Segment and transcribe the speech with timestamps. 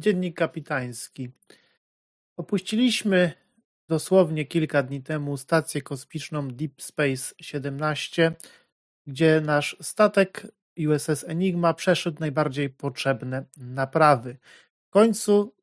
[0.00, 1.30] Dziennik kapitański.
[2.36, 3.32] Opuściliśmy
[3.88, 8.32] dosłownie kilka dni temu stację kosmiczną Deep Space 17,
[9.06, 10.46] gdzie nasz statek
[10.88, 14.36] USS Enigma przeszedł najbardziej potrzebne naprawy.
[14.88, 15.54] W końcu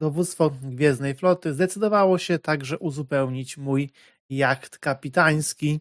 [0.00, 3.90] dowództwo Gwiezdnej Floty zdecydowało się także uzupełnić mój
[4.30, 5.80] jacht kapitański,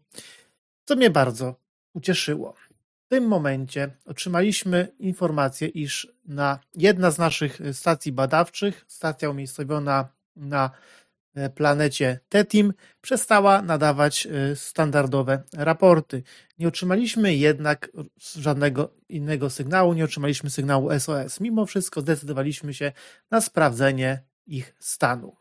[0.85, 1.55] co mnie bardzo
[1.93, 2.55] ucieszyło.
[3.08, 10.71] W tym momencie otrzymaliśmy informację, iż na jedna z naszych stacji badawczych, stacja umiejscowiona na
[11.36, 16.24] e, planecie Tetim, przestała nadawać e, standardowe raporty.
[16.60, 17.92] Nie otrzymaliśmy jednak
[18.36, 21.39] żadnego innego sygnału, nie otrzymaliśmy sygnału SOS.
[21.39, 22.92] Mimo wszystko zdecydowaliśmy się
[23.32, 25.36] na sprawdzenie ich stanu.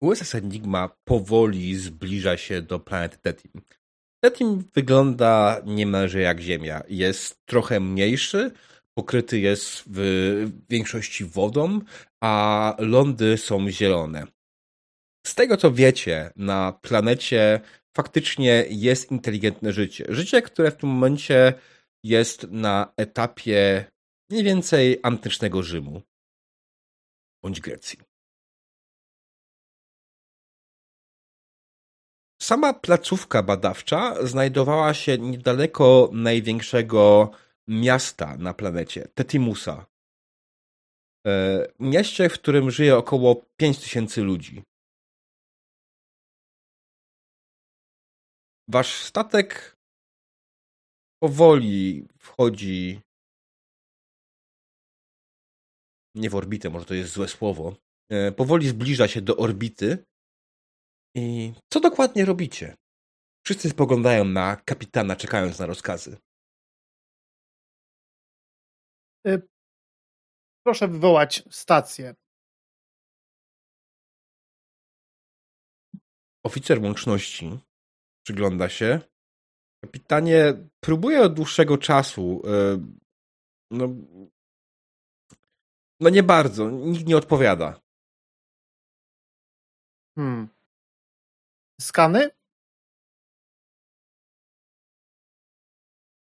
[0.00, 3.62] USS Enigma powoli zbliża się do planety Tetim.
[4.24, 6.82] Tetim wygląda niemalże jak Ziemia.
[6.88, 8.50] Jest trochę mniejszy,
[8.94, 11.80] pokryty jest w większości wodą,
[12.20, 14.26] a lądy są zielone.
[15.26, 17.60] Z tego co wiecie, na planecie
[17.96, 20.04] faktycznie jest inteligentne życie.
[20.08, 21.54] Życie, które w tym momencie
[22.04, 23.84] jest na etapie
[24.30, 26.02] mniej więcej antycznego Rzymu
[27.42, 28.05] bądź Grecji.
[32.46, 37.30] Sama placówka badawcza znajdowała się niedaleko największego
[37.68, 39.86] miasta na planecie, Tetimusa.
[41.26, 44.62] E, mieście, w którym żyje około 5000 ludzi.
[48.68, 49.76] Wasz statek
[51.22, 53.00] powoli wchodzi
[56.14, 57.76] nie w orbitę, może to jest złe słowo.
[58.10, 60.04] E, powoli zbliża się do orbity
[61.16, 62.76] i co dokładnie robicie?
[63.44, 66.16] Wszyscy spoglądają na kapitana, czekając na rozkazy.
[69.26, 69.48] Y,
[70.66, 72.14] proszę wywołać stację.
[76.44, 77.58] Oficer łączności
[78.26, 79.00] przygląda się.
[79.84, 82.42] Kapitanie próbuje od dłuższego czasu.
[82.46, 82.78] Y,
[83.70, 83.88] no,
[86.00, 86.70] no nie bardzo.
[86.70, 87.80] Nikt nie odpowiada.
[90.18, 90.55] Hmm.
[91.80, 92.30] Skany?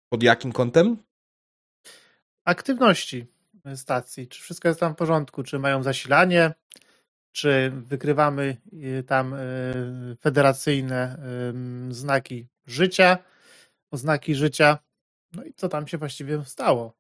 [0.08, 0.96] Pod jakim kątem?
[2.44, 3.26] Aktywności
[3.76, 4.28] stacji.
[4.28, 5.42] Czy wszystko jest tam w porządku?
[5.42, 6.54] Czy mają zasilanie?
[7.32, 11.18] Czy wykrywamy y, tam y, federacyjne
[11.90, 13.18] znaki życia,
[13.90, 14.78] oznaki życia?
[15.32, 16.98] No i co tam się właściwie stało?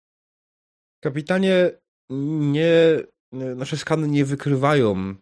[1.00, 1.70] Kapitanie,
[2.10, 2.70] nie,
[3.32, 5.14] nasze skany nie wykrywają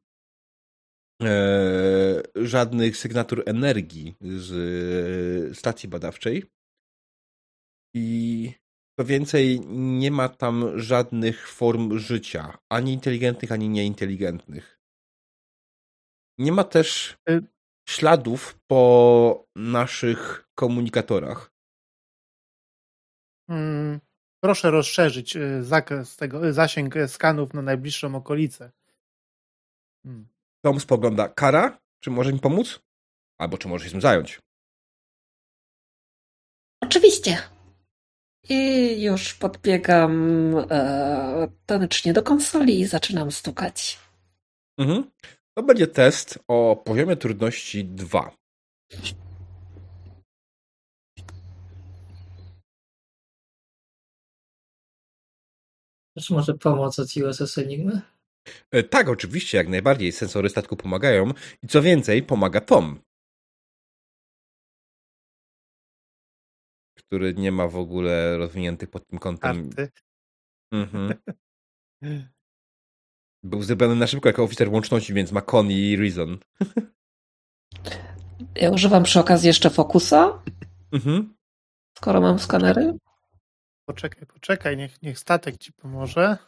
[1.23, 4.53] e, żadnych sygnatur energii z
[5.51, 6.45] e, stacji badawczej.
[7.95, 8.53] I
[8.99, 14.81] co więcej, nie ma tam żadnych form życia, ani inteligentnych, ani nieinteligentnych.
[16.39, 17.57] Nie ma też y
[17.89, 21.53] śladów po naszych komunikatorach.
[23.51, 24.01] Hmm,
[24.41, 28.73] proszę rozszerzyć y, zakres tego, y, zasięg skanów na najbliższą okolicę.
[30.05, 30.29] Hmm.
[30.67, 31.29] Tom spogląda.
[31.29, 31.79] Kara?
[32.01, 32.81] Czy może mi pomóc?
[33.39, 34.41] Albo czy może się zająć?
[36.81, 37.39] Oczywiście.
[38.49, 38.59] I
[39.03, 40.13] już podbiegam
[40.71, 43.99] e, tanecznie do konsoli i zaczynam stukać.
[44.79, 45.11] Mhm.
[45.55, 48.37] To będzie test o poziomie trudności 2.
[56.15, 58.16] Też może pomoc od USS Enigmy?
[58.71, 60.13] E, tak, oczywiście, jak najbardziej.
[60.13, 63.01] Sensory statku pomagają i co więcej, pomaga Tom.
[66.99, 69.71] Który nie ma w ogóle rozwiniętych pod tym kątem.
[70.73, 71.15] Mhm.
[73.43, 76.39] Był zrobiony na szybko jako oficer łączności, więc ma Con i Reason.
[78.55, 80.43] Ja używam przy okazji jeszcze fokusa.
[80.93, 81.35] Mhm.
[81.99, 82.95] Skoro mam skanery.
[83.89, 86.39] Poczekaj, poczekaj, niech, niech statek ci pomoże.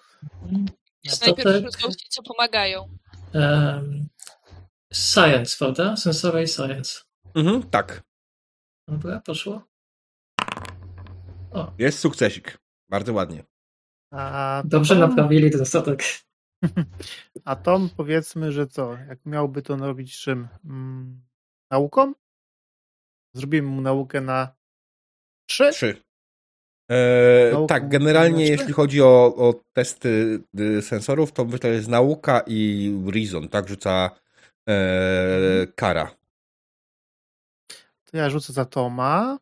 [1.27, 2.99] Najpierw gości, co pomagają.
[3.35, 4.09] Um,
[4.93, 5.97] science, prawda?
[5.97, 7.01] Sensory Science.
[7.35, 8.03] Mhm, tak.
[8.89, 9.63] Dobra, poszło.
[11.51, 11.73] O.
[11.79, 12.59] Jest sukcesik.
[12.91, 13.45] Bardzo ładnie.
[14.13, 15.11] A Dobrze Tom...
[15.11, 16.03] naprawili ten statek.
[17.45, 18.93] A Tom powiedzmy, że co?
[18.93, 20.49] Jak miałby to robić czym?
[20.65, 21.23] Mm,
[21.71, 22.13] nauką?
[23.35, 24.57] Zrobimy mu naukę na
[25.49, 25.71] trzy?
[25.73, 26.03] Trzy.
[26.91, 32.93] E, tak, generalnie jeśli chodzi o, o testy y, sensorów, to to jest nauka i
[33.15, 34.11] reason, tak rzuca
[34.69, 35.73] e, mhm.
[35.75, 36.11] kara.
[38.05, 39.39] To ja rzucę za Toma.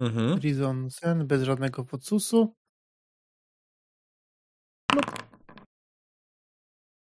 [0.00, 0.40] Mhm.
[0.40, 2.54] Reason sen, bez żadnego podsusu.
[4.94, 5.00] No,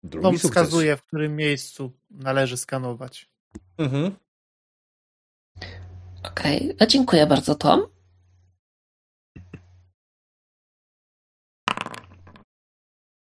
[0.03, 0.51] Drugi Tom sukces.
[0.51, 3.29] wskazuje, w którym miejscu należy skanować.
[3.77, 4.15] Mhm.
[6.23, 6.87] Okej, okay.
[6.87, 7.98] dziękuję bardzo, Tom.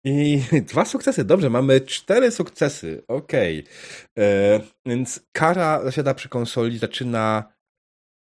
[0.04, 0.40] I
[0.70, 3.60] dwa sukcesy, dobrze, mamy cztery sukcesy, okej.
[3.60, 4.24] Okay.
[4.24, 7.54] E, więc Kara zasiada przy konsoli, zaczyna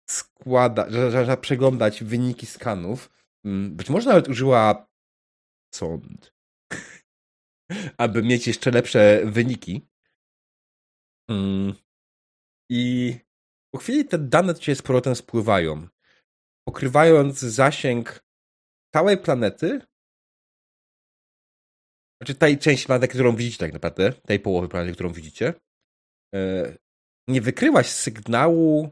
[0.10, 3.10] składać, zaczyna przeglądać wyniki skanów.
[3.46, 4.88] Mm, być może nawet użyła
[5.74, 6.34] sąd,
[7.98, 9.88] aby mieć jeszcze lepsze wyniki.
[11.30, 11.74] Mm.
[12.70, 13.16] I
[13.74, 15.88] po chwili te dane ciebie z powrotem spływają,
[16.68, 18.26] pokrywając zasięg
[18.96, 19.82] całej planety
[22.24, 25.54] znaczy tej części planety, którą widzicie tak naprawdę, tej połowy planety, którą widzicie,
[26.36, 26.78] e,
[27.28, 28.90] nie wykryłaś sygnału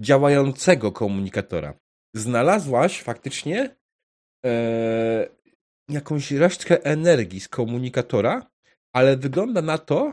[0.00, 1.74] działającego komunikatora.
[2.16, 3.76] Znalazłaś faktycznie
[4.46, 5.28] e,
[5.88, 8.50] jakąś resztkę energii z komunikatora,
[8.92, 10.12] ale wygląda na to,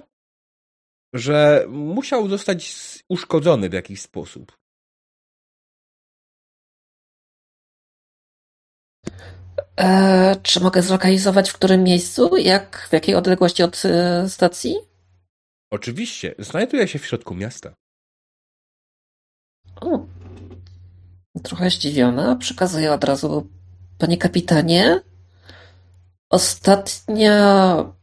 [1.14, 2.74] że musiał zostać
[3.10, 4.58] uszkodzony w jakiś sposób.
[9.80, 12.38] E, czy mogę zlokalizować w którym miejscu?
[12.38, 14.76] Jak, w jakiej odległości od e, stacji?
[15.72, 16.36] Oczywiście.
[16.40, 17.74] Znajduje się w środku miasta.
[19.82, 20.06] O,
[21.44, 22.36] trochę zdziwiona.
[22.36, 23.48] Przekazuję od razu.
[23.98, 25.02] Panie kapitanie,
[26.30, 27.98] ostatnia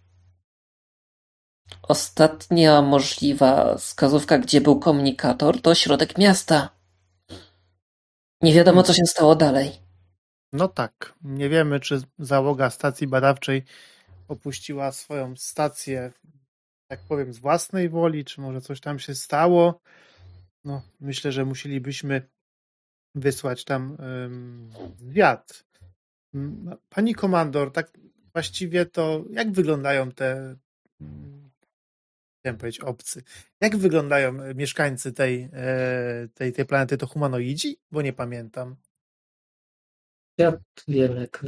[1.82, 6.68] ostatnia możliwa wskazówka, gdzie był komunikator, to środek miasta.
[8.42, 9.83] Nie wiadomo, co się stało dalej.
[10.54, 11.14] No tak.
[11.22, 13.64] Nie wiemy, czy załoga stacji badawczej
[14.28, 16.12] opuściła swoją stację,
[16.90, 19.80] tak powiem, z własnej woli, czy może coś tam się stało.
[20.64, 22.28] No, myślę, że musielibyśmy
[23.14, 23.96] wysłać tam
[24.98, 25.64] zwiat.
[26.88, 27.90] Pani komandor, tak
[28.32, 30.56] właściwie to jak wyglądają te
[32.40, 33.22] chciałem powiedzieć obcy.
[33.60, 36.96] Jak wyglądają mieszkańcy tej, e, tej, tej planety?
[36.96, 37.76] To humanoidzi?
[37.92, 38.76] Bo nie pamiętam.
[40.38, 40.52] Ja
[40.88, 41.44] wiem, jak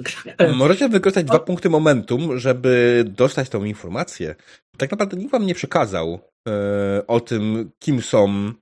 [0.57, 4.35] Możecie wykorzystać dwa punkty momentum, żeby dostać tą informację.
[4.79, 8.53] Tak naprawdę nikt wam nie przekazał e, o tym, kim są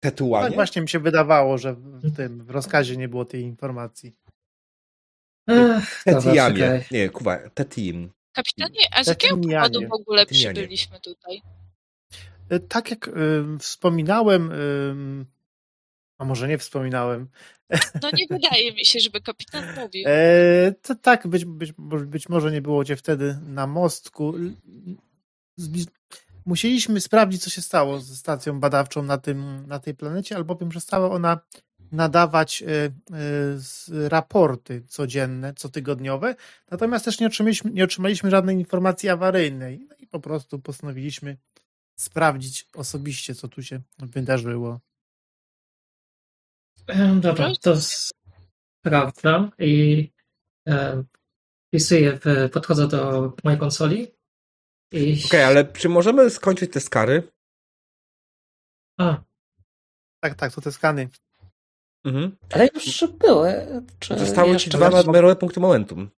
[0.00, 0.46] Tetuanie.
[0.46, 4.16] Tak właśnie mi się wydawało, że w tym w rozkazie nie było tej informacji.
[6.04, 6.84] Tetiamie.
[6.90, 8.10] Nie, kuwa, Tetim.
[8.32, 11.42] Kapitanie, a z jakiego powodu w ogóle przybyliśmy tutaj?
[12.48, 13.12] E, tak jak y,
[13.58, 15.26] wspominałem, y,
[16.18, 17.28] a może nie wspominałem.
[18.02, 20.04] No nie wydaje mi się, żeby kapitan mówił.
[20.06, 21.72] E, to tak, być, być,
[22.06, 24.34] być może nie było cię wtedy na mostku.
[26.46, 31.10] Musieliśmy sprawdzić, co się stało ze stacją badawczą na, tym, na tej planecie, albowiem przestała
[31.10, 31.40] ona
[31.92, 36.34] nadawać e, e, raporty codzienne, cotygodniowe,
[36.70, 39.86] natomiast też nie otrzymaliśmy, nie otrzymaliśmy żadnej informacji awaryjnej.
[39.88, 41.36] No i po prostu postanowiliśmy
[41.96, 44.80] sprawdzić osobiście, co tu się wydarzyło.
[47.20, 50.10] Dobra, to sprawdzam i
[50.68, 51.02] e,
[51.68, 54.06] wpisuję, w, podchodzę do mojej konsoli.
[54.92, 55.12] I...
[55.12, 57.32] Okej, okay, ale czy możemy skończyć te skary?
[58.98, 59.22] A.
[60.20, 61.08] Tak, tak, to te skany.
[62.04, 62.36] Mhm.
[62.52, 63.82] Ale już były.
[63.98, 66.10] Czy Zostały ci dwa nadmiarowe punkty momentum.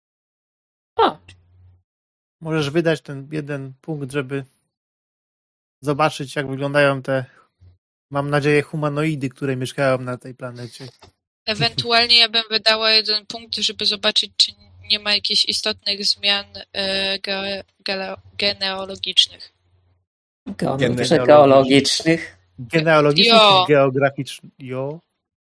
[0.98, 1.18] A.
[2.40, 4.44] Możesz wydać ten jeden punkt, żeby
[5.82, 7.24] zobaczyć, jak wyglądają te
[8.10, 10.88] Mam nadzieję humanoidy, które mieszkają na tej planecie.
[11.46, 14.52] Ewentualnie ja bym wydała jeden punkt, żeby zobaczyć, czy
[14.90, 19.52] nie ma jakichś istotnych zmian e, ge, ge, genealogicznych.
[20.46, 21.26] Geologicznych.
[21.26, 22.36] Geologicznych.
[22.58, 24.52] Genealogicznych czy geograficznych?
[24.58, 25.00] Jo.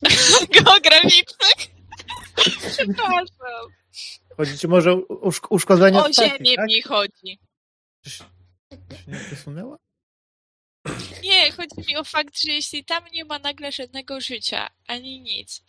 [0.55, 1.79] Geograficznych?
[2.73, 3.27] Przepraszam.
[4.37, 6.67] Chodzi ci może o uszkodzenie O ziemię tak?
[6.67, 7.39] mi chodzi.
[8.05, 8.25] Czy się
[9.09, 9.79] nie przesunęła?
[11.23, 15.63] Nie, chodzi mi o fakt, że jeśli tam nie ma nagle żadnego życia, ani nic.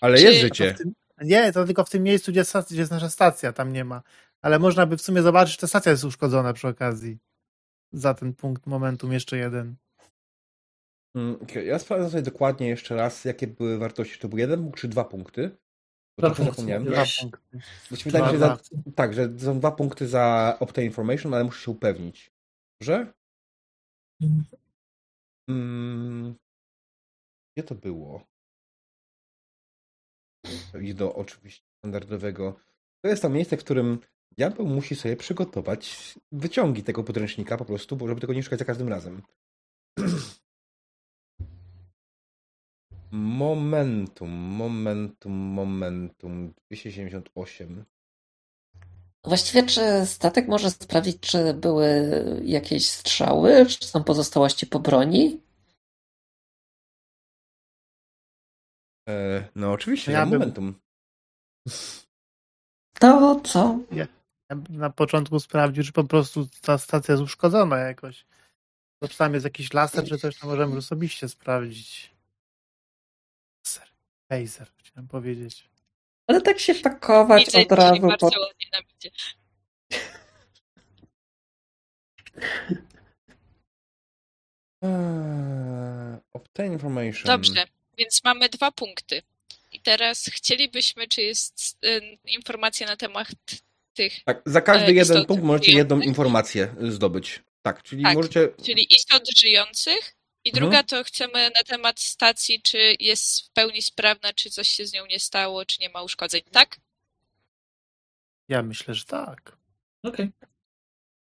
[0.00, 0.22] Ale czy...
[0.24, 0.74] jest życie.
[0.74, 0.94] Tym...
[1.22, 4.02] Nie, to tylko w tym miejscu, gdzie, gdzie jest nasza stacja, tam nie ma.
[4.42, 7.18] Ale można by w sumie zobaczyć, że ta stacja jest uszkodzona przy okazji.
[7.92, 9.76] Za ten punkt momentum jeszcze jeden.
[11.14, 11.64] Mm, okay.
[11.64, 14.18] Ja sprawdzę sobie dokładnie jeszcze raz, jakie były wartości.
[14.18, 15.56] To był jeden punkt czy dwa punkty?
[16.18, 16.84] Bo dwa zapomniałem.
[16.84, 17.58] Dwa punkty.
[17.90, 18.58] Bo się wydaje, że za,
[18.94, 22.30] tak, że są dwa punkty za obtain information, ale muszę się upewnić.
[22.80, 23.12] Dobrze?
[25.48, 26.34] Mm,
[27.56, 28.26] gdzie to było?
[30.82, 32.56] I do oczywiście standardowego.
[33.04, 33.98] To jest to miejsce, w którym
[34.36, 38.88] diabeł musi sobie przygotować wyciągi tego podręcznika po prostu, żeby tego nie szukać za każdym
[38.88, 39.22] razem.
[43.12, 46.54] Momentum, momentum, momentum.
[46.70, 47.84] 278.
[49.24, 51.88] Właściwie, czy statek może sprawdzić, czy były
[52.44, 55.40] jakieś strzały, czy są pozostałości po broni?
[59.08, 60.80] E, no oczywiście, Ja ja bym- momentum.
[63.00, 63.78] To co?
[63.90, 64.06] Ja
[64.56, 68.26] bym na początku sprawdził, czy po prostu ta stacja jest uszkodzona jakoś.
[69.02, 72.14] To czy tam jest jakiś laser, czy coś, to możemy osobiście sprawdzić.
[73.66, 73.88] Laser.
[74.30, 75.70] Laser, chciałem powiedzieć.
[76.26, 78.30] Ale tak się pakować Widzę od razu po...
[84.82, 87.26] Eee, obtain information.
[87.26, 87.66] Dobrze,
[87.98, 89.22] więc mamy dwa punkty.
[89.72, 93.28] I teraz chcielibyśmy, czy jest y, informacja na temat
[93.94, 96.08] tych, Tak, za każdy E, jeden punkt możecie jedną żyjących.
[96.08, 97.42] informację zdobyć.
[97.62, 98.14] Tak, czyli Tak.
[98.14, 98.48] możecie.
[98.66, 100.14] czyli istot żyjących.
[100.44, 100.60] I Mhm.
[100.62, 104.92] druga to chcemy na temat stacji, czy jest w pełni sprawna, czy coś się z
[104.92, 106.76] nią nie stało, czy nie ma uszkodzeń, tak?
[108.48, 109.56] Ja myślę, że tak.
[110.02, 110.30] Okej.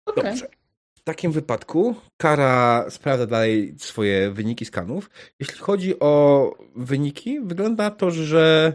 [0.06, 0.24] Okej.
[0.24, 0.48] Dobrze.
[0.96, 5.10] W takim wypadku Kara sprawdza dalej swoje wyniki skanów.
[5.40, 6.44] Jeśli chodzi o
[6.76, 8.74] wyniki, wygląda to, że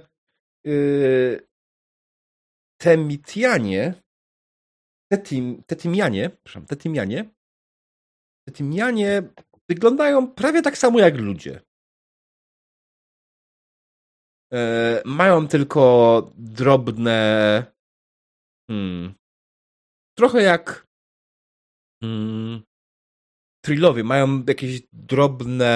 [0.64, 1.48] yy,
[2.78, 3.94] Temitianie,
[5.12, 7.26] Tetim, Tetimianie, przepraszam, Tetimianie,
[8.48, 9.24] Tetimianie
[9.70, 11.62] wyglądają prawie tak samo jak ludzie.
[14.54, 17.66] E, mają tylko drobne.
[18.70, 19.14] Hmm,
[20.18, 20.88] trochę jak.
[22.04, 22.62] Hmm,
[23.66, 25.72] Trillowie mają jakieś drobne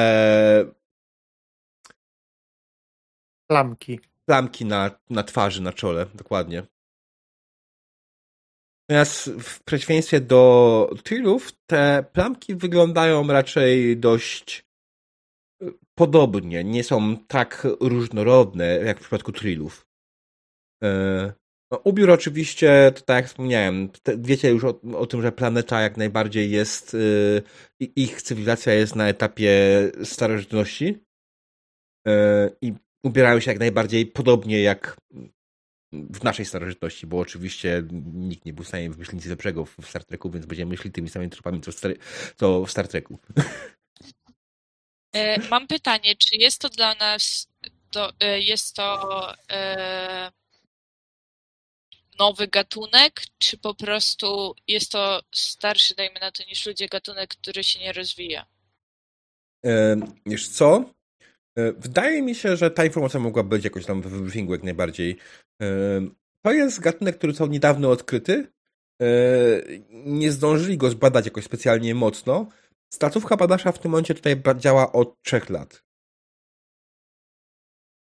[3.50, 4.00] Plamki.
[4.26, 6.64] plamki na, na twarzy, na czole, dokładnie.
[8.92, 14.66] Natomiast w przeciwieństwie do Trillów, te plamki wyglądają raczej dość
[15.64, 16.64] y, podobnie.
[16.64, 19.86] Nie są tak różnorodne jak w przypadku Trillów.
[20.84, 21.34] E,
[21.72, 25.98] No, ubiór oczywiście, to tak jak wspomniałem, wiecie już o, o tym, że planeta jak
[25.98, 27.44] najbardziej jest, y,
[27.96, 29.52] ich cywilizacja jest na etapie
[30.04, 30.98] starożytności
[32.62, 34.98] i ubierają się jak najbardziej podobnie jak
[35.94, 37.84] w naszej starożytności, bo oczywiście
[38.14, 41.10] nikt nie był w stanie wymyślić nic lepszego w Star Treku, więc będziemy myśleli tymi
[41.10, 41.92] samymi tropami, co w Star,
[42.38, 43.20] co w Star Treku.
[45.16, 47.48] E, Mam pytanie, czy jest to dla nas,
[47.92, 50.32] to, e, jest to e,
[52.20, 57.64] nowy gatunek, czy po prostu jest to starszy, dajmy na to, niż ludzie gatunek, który
[57.64, 58.46] się nie rozwija?
[59.66, 59.96] E,
[60.26, 60.94] wiesz co?
[61.58, 65.18] E, wydaje mi się, że ta informacja mogła być jakoś tam w briefingu jak najbardziej.
[65.62, 65.66] E,
[66.46, 68.52] to jest gatunek, który został niedawno odkryty.
[69.02, 69.06] E,
[69.90, 72.48] nie zdążyli go zbadać jakoś specjalnie mocno.
[72.94, 75.84] Stacówka badacza w tym momencie tutaj działa od trzech lat.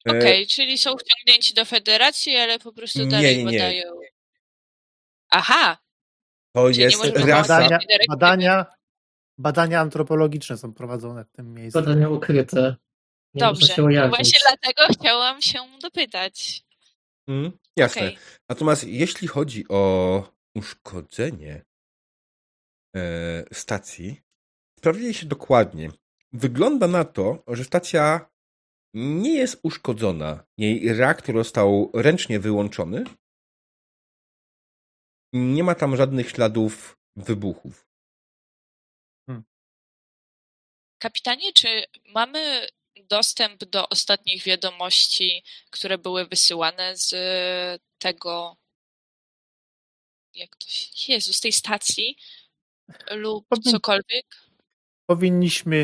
[0.07, 3.59] Okej, czyli są wciągnięci do federacji, ale po prostu Nie, dalej nie, nie.
[3.59, 3.83] badają.
[5.31, 5.79] Aha,
[6.55, 7.59] To Czyli jest rasa.
[7.61, 8.67] Badania, badania,
[9.39, 11.81] badania antropologiczne są prowadzone w tym miejscu.
[11.81, 12.77] Badania ukryte.
[13.37, 13.67] Nie dobrze.
[13.67, 16.65] się No właśnie dlatego chciałam się dopytać.
[17.29, 18.03] Mm, jasne.
[18.03, 18.19] Okej.
[18.49, 20.23] Natomiast jeśli chodzi o
[20.55, 21.65] uszkodzenie
[22.97, 24.21] e, stacji,
[24.79, 25.91] sprawdzili się dokładnie.
[26.33, 28.31] Wygląda na to, że stacja
[28.95, 30.45] nie jest uszkodzona.
[30.59, 33.05] Jej reaktor został ręcznie wyłączony.
[35.33, 37.87] Nie ma tam żadnych śladów wybuchów.
[40.99, 42.69] Kapitanie, czy mamy
[43.09, 47.15] dostęp do ostatnich wiadomości, które były wysyłane z
[47.99, 48.57] tego,
[50.35, 52.17] jak to się, Jezu, z tej stacji
[53.11, 54.27] lub Powin- cokolwiek?
[55.07, 55.77] Powinniśmy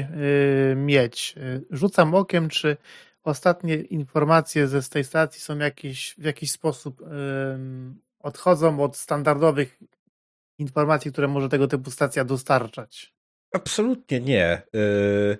[0.72, 1.34] y, mieć.
[1.36, 2.76] Y, Rzucam okiem, czy
[3.22, 9.78] ostatnie informacje ze z tej stacji są jakieś, w jakiś sposób ym, odchodzą od standardowych
[10.58, 13.14] informacji, które może tego typu stacja dostarczać.
[13.52, 14.62] Absolutnie nie.
[14.72, 15.38] Yy,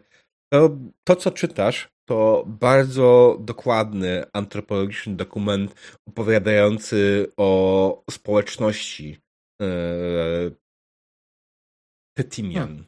[0.52, 0.71] To,
[1.04, 5.75] to, co czytasz, to bardzo dokładny antropologiczny dokument
[6.09, 9.18] opowiadający o społeczności
[9.61, 10.56] yy,
[12.14, 12.85] Petimian.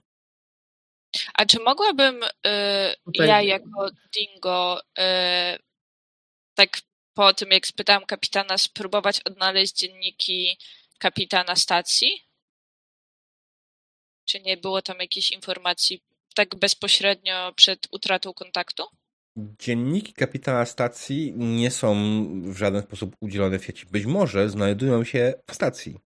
[1.34, 2.28] A czy mogłabym y,
[3.04, 5.02] Tutaj- ja jako Dingo y,
[6.54, 6.80] tak
[7.14, 10.58] po tym, jak spytałam kapitana, spróbować odnaleźć dzienniki
[10.98, 12.20] kapitana stacji?
[14.28, 16.02] Czy nie było tam jakiejś informacji
[16.34, 18.82] tak bezpośrednio przed utratą kontaktu?
[19.36, 21.94] Dzienniki kapitana stacji nie są
[22.52, 23.86] w żaden sposób udzielone w sieci.
[23.86, 25.98] Być może znajdują się w stacji.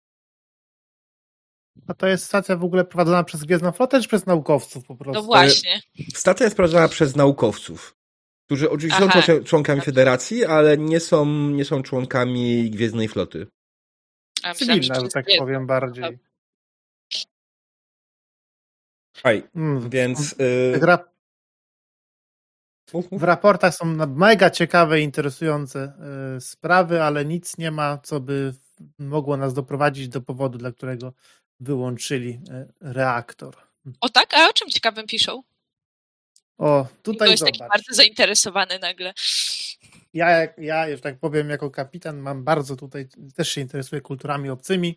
[1.87, 5.23] A to jest stacja w ogóle prowadzona przez Gwiezdną Flotę, czy przez naukowców po prostu?
[5.23, 5.81] No właśnie.
[6.15, 7.97] Stacja jest prowadzona przez naukowców,
[8.47, 9.23] którzy oczywiście Aha.
[9.23, 13.47] są człon- członkami federacji, ale nie są, nie są członkami Gwiezdnej Floty.
[14.43, 16.19] A myślałam, cywilna, że tak powiem bardziej.
[19.23, 20.35] Aj, Mm, więc...
[20.35, 21.09] w Yy, rap-
[23.13, 25.93] W raportach są mega ciekawe i interesujące
[26.37, 28.55] y, sprawy, ale nic nie ma, co by
[28.99, 31.13] mogło nas doprowadzić do powodu, dla którego
[31.61, 33.57] wyłączyli y, reaktor.
[34.01, 34.35] O tak?
[34.35, 35.43] A o czym ciekawym piszą?
[36.59, 39.15] O, To tutaj jest taki bardzo zainteresowany nagle.
[40.15, 44.97] Ja, ja, że tak powiem, jako kapitan mam bardzo tutaj, też się interesuję kulturami obcymi,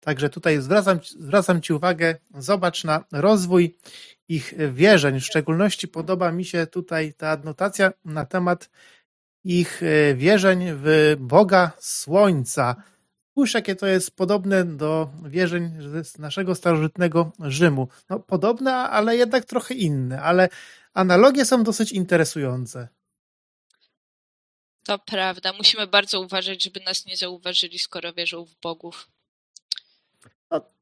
[0.00, 3.78] także tutaj zwracam, zwracam Ci uwagę, zobacz na rozwój
[4.28, 5.20] ich wierzeń.
[5.20, 8.70] W szczególności podoba mi się tutaj ta adnotacja na temat
[9.44, 12.76] ich e, wierzeń w Boga Słońca.
[13.30, 17.88] Spójrz, jakie to jest podobne do wierzeń z naszego starożytnego Rzymu.
[18.10, 20.48] No, podobne, ale jednak trochę inne, ale
[20.94, 22.88] analogie są dosyć interesujące.
[24.84, 25.52] To prawda.
[25.52, 29.08] Musimy bardzo uważać, żeby nas nie zauważyli, skoro wierzą w bogów.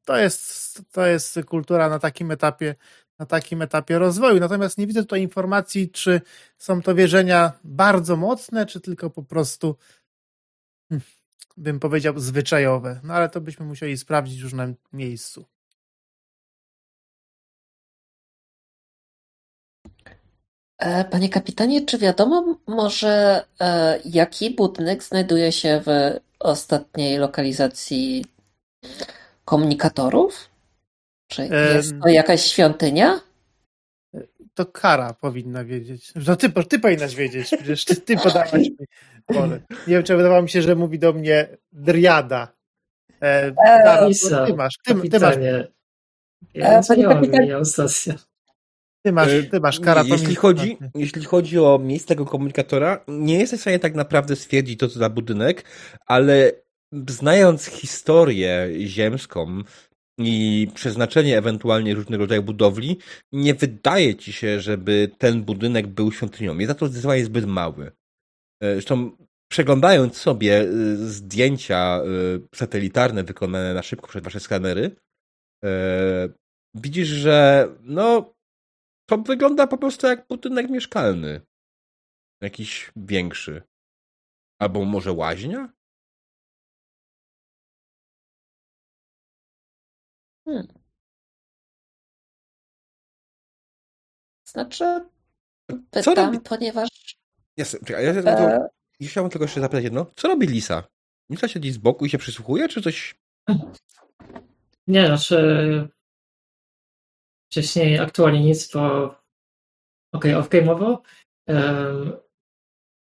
[0.09, 2.75] To, jest, to jest kultura na takim etapie,
[3.19, 4.39] na takim etapie rozwoju.
[4.39, 6.21] Natomiast nie widzę tutaj informacji, czy
[6.57, 9.75] są to wierzenia bardzo mocne, czy tylko po prostu,
[10.89, 11.07] hmm,
[11.57, 12.99] bym powiedział, zwyczajowe.
[13.03, 15.45] No ale to byśmy musieli sprawdzić już na miejscu.
[20.77, 28.25] E, Panie kapitanie, czy wiadomo może e, jaki budynek znajduje się w ostatniej lokalizacji
[29.49, 30.49] komunikatorów?
[31.27, 31.41] Czy
[31.75, 33.19] jest to jakaś świątynia?
[34.53, 36.13] To Kara powinna wiedzieć.
[36.27, 38.75] No ty, ty powinnaś wiedzieć, przecież ty, ty podałaś mi
[39.25, 39.61] pole.
[39.69, 42.53] Nie wiem, czy wydawało mi się, że mówi do mnie Driada.
[43.21, 45.35] E, Kara, Lisa, to ty masz, ty, ty masz.
[46.53, 47.21] Ja E, nie mam
[49.01, 50.03] ty masz, ty masz Kara.
[50.05, 54.79] jeśli, chodzi, jeśli chodzi o miejsce tego komunikatora, nie jestem w stanie tak naprawdę stwierdzić,
[54.79, 55.63] to co za budynek,
[56.07, 56.51] ale
[56.91, 59.63] znając historię ziemską
[60.19, 62.97] i przeznaczenie ewentualnie różnego rodzaju budowli,
[63.31, 66.57] nie wydaje ci się, żeby ten budynek był świątynią.
[66.57, 67.91] Jest za to zdecydowanie zbyt mały.
[68.61, 69.17] E, Zresztą
[69.51, 72.03] przeglądając sobie e, zdjęcia e,
[72.55, 74.95] satelitarne wykonane na szybko przez wasze skanery,
[76.75, 78.33] widzisz, że no
[79.09, 81.41] to wygląda po prostu jak budynek mieszkalny.
[82.41, 83.61] Jakiś większy.
[84.61, 85.73] Albo może łaźnia?
[90.49, 90.67] Hmm.
[94.45, 95.09] Znaczy,
[95.91, 96.89] Co pytam, robi- ponieważ
[97.57, 98.67] Jasne, czekaj, ja, ja, e, to,
[98.99, 100.05] ja chciałbym tylko jeszcze zapytać jedno.
[100.15, 100.83] Co robi Lisa?
[101.29, 103.15] Lisa siedzi z boku i się przysłuchuje, czy coś...
[104.87, 105.89] Nie, znaczy
[107.51, 109.15] wcześniej aktualnie nic, bo
[110.13, 110.97] okej, off-game'owo
[111.47, 112.17] em,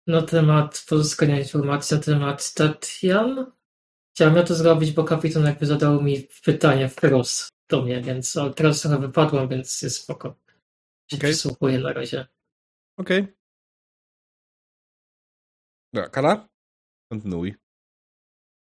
[0.08, 3.52] na temat pozyskania informacji na temat Tatian
[4.22, 8.54] chciałem ja to zrobić, bo kapitan jakby zadał mi pytanie wprost do mnie, więc ale
[8.54, 10.36] teraz trochę wypadłem, więc jest spoko.
[11.12, 11.30] Się Okej.
[11.30, 12.28] przysłuchuję na razie.
[12.98, 13.28] Okej.
[15.94, 16.48] Dobra, Kara?
[17.12, 17.56] Kontynuuj.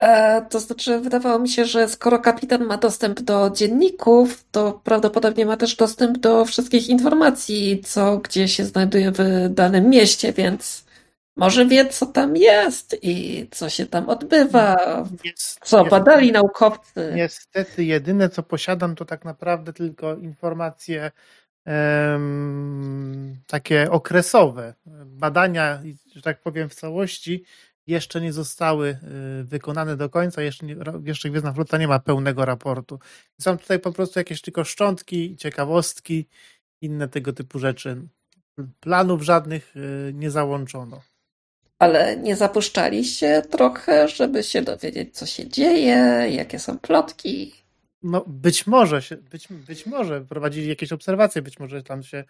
[0.03, 5.47] E, to znaczy, wydawało mi się, że skoro kapitan ma dostęp do dzienników, to prawdopodobnie
[5.47, 10.86] ma też dostęp do wszystkich informacji, co gdzie się znajduje w danym mieście, więc
[11.37, 14.77] może wie, co tam jest i co się tam odbywa,
[15.25, 17.13] Jest- co badali naukowcy.
[17.15, 21.11] Niestety, jedyne co posiadam to tak naprawdę tylko informacje
[21.65, 24.75] em, takie okresowe.
[25.07, 25.83] Badania,
[26.15, 27.45] że tak powiem, w całości
[27.87, 28.89] jeszcze nie zostały
[29.41, 30.43] y, wykonane do końca.
[30.43, 32.99] Jeszcze, nie, jeszcze Gwiezdna Flota nie ma pełnego raportu.
[33.41, 36.29] Są tutaj po prostu jakieś tylko szczątki, ciekawostki,
[36.81, 38.03] inne tego typu rzeczy.
[38.81, 41.01] Planów żadnych y, nie załączono.
[41.79, 47.53] Ale nie zapuszczaliście trochę, żeby się dowiedzieć, co się dzieje, jakie są plotki.
[48.03, 52.25] No, być może się, być, być może prowadzili jakieś obserwacje, być może tam się,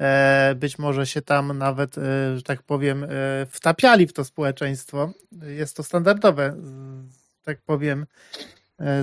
[0.00, 3.08] e, być może się tam nawet, e, że tak powiem, e,
[3.50, 5.12] wtapiali w to społeczeństwo.
[5.46, 6.56] Jest to standardowe,
[7.42, 8.06] tak powiem,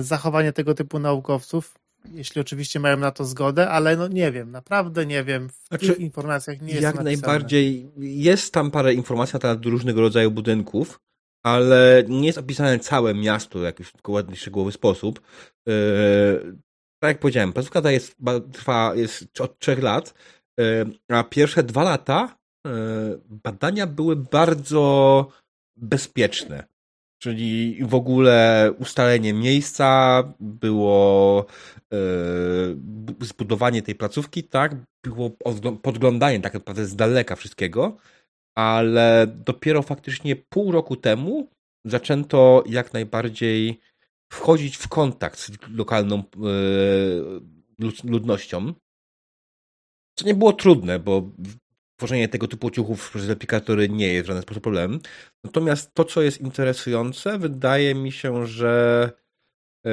[0.00, 1.74] zachowanie tego typu naukowców,
[2.12, 5.48] jeśli oczywiście mają na to zgodę, ale no nie wiem, naprawdę nie wiem.
[5.48, 7.10] W Znaczy, tych informacjach nie jest Jak napisane.
[7.10, 11.00] najbardziej jest tam parę informacji na temat różnego rodzaju budynków,
[11.42, 15.20] ale nie jest opisane całe miasto w jakiś dokładnie szczegółowy sposób.
[15.66, 15.74] Yy,
[17.02, 18.16] tak jak powiedziałem, placówka ta jest,
[18.52, 20.14] trwa jest od trzech lat,
[20.58, 22.36] yy, a pierwsze dwa lata
[22.66, 22.72] yy,
[23.28, 25.26] badania były bardzo
[25.76, 26.73] bezpieczne.
[27.24, 31.46] Czyli w ogóle ustalenie miejsca, było
[32.76, 34.76] bu- zbudowanie tej placówki, tak?
[35.04, 37.96] Było odgl- podglądanie tak naprawdę z daleka wszystkiego,
[38.54, 41.48] ale dopiero faktycznie pół roku temu
[41.84, 43.80] zaczęto jak najbardziej
[44.32, 46.22] wchodzić w kontakt z lokalną e,
[48.04, 48.74] ludnością.
[50.18, 51.30] Co nie było trudne, bo
[51.96, 55.00] tworzenie tego typu ciuchów przez replikatory nie jest w żaden sposób problemem.
[55.44, 59.12] Natomiast to, co jest interesujące, wydaje mi się, że
[59.86, 59.90] e,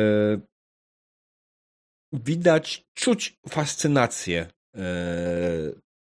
[2.14, 4.48] widać, czuć fascynację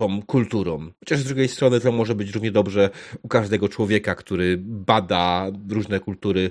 [0.01, 0.91] tą kulturą.
[1.01, 2.91] Chociaż z drugiej strony to może być równie dobrze
[3.23, 6.51] u każdego człowieka, który bada różne kultury,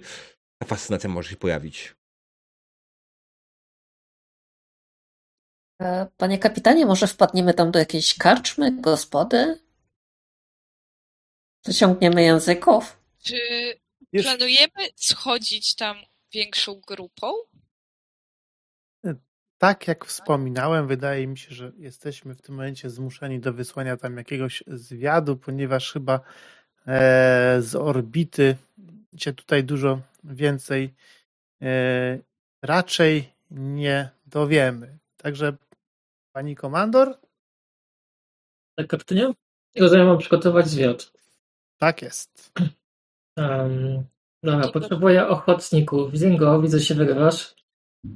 [0.62, 1.96] ta fascynacja może się pojawić.
[6.18, 9.60] Panie kapitanie, może wpadniemy tam do jakiejś karczmy, gospody?
[11.66, 13.00] Wyciągniemy języków?
[13.24, 13.38] Czy
[14.22, 15.98] planujemy schodzić tam
[16.34, 17.32] większą grupą?
[19.58, 24.18] Tak jak wspominałem, wydaje mi się, że jesteśmy w tym momencie zmuszeni do wysłania tam
[24.18, 26.20] jakiegoś zwiadu, ponieważ chyba
[26.88, 28.56] e, z orbity
[29.18, 30.94] się tutaj dużo więcej
[31.62, 32.20] e,
[32.62, 34.98] raczej nie dowiemy.
[35.18, 35.58] Także
[36.38, 37.18] pani komandor?
[38.76, 39.34] Tak, kapitanie?
[39.80, 41.12] Rozumiem, mam przygotować zwiat.
[41.78, 42.54] Tak jest.
[43.38, 44.06] Um,
[44.44, 46.14] dobra, potrzebuję ochotników.
[46.14, 47.56] Zingo, widzę, się wygrywasz.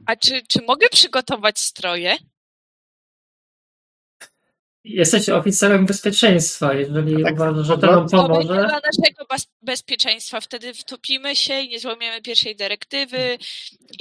[0.05, 2.15] A czy, czy mogę przygotować stroje?
[4.83, 8.47] Jesteś oficerem bezpieczeństwa, jeżeli tak, uważasz, że to nam pomoże.
[8.47, 9.25] To dla naszego
[9.61, 10.41] bezpieczeństwa.
[10.41, 13.37] Wtedy wtopimy się i nie złamiemy pierwszej dyrektywy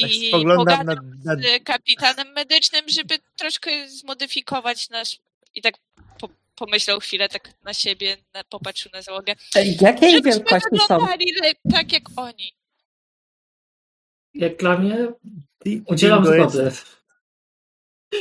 [0.01, 1.43] tak i pogadam na, na...
[1.43, 5.19] z kapitanem medycznym, żeby troszkę zmodyfikować nasz
[5.55, 5.75] i tak
[6.21, 9.35] po, pomyślał chwilę tak na siebie, na, popatrzył na załogę.
[9.81, 11.07] Jakiej wielkości są?
[11.73, 12.53] tak jak oni.
[14.35, 15.09] Jak dla mnie
[15.87, 16.73] udzielam zgody.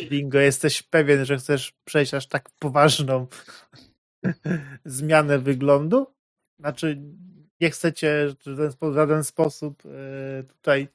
[0.09, 3.27] Bingo, jesteś pewien, że chcesz przejść aż tak poważną
[4.85, 6.13] zmianę wyglądu?
[6.59, 7.01] Znaczy,
[7.61, 8.35] nie chcecie
[8.81, 10.87] w żaden sposób e, tutaj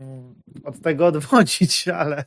[0.00, 2.24] mm, od tego odwodzić, ale.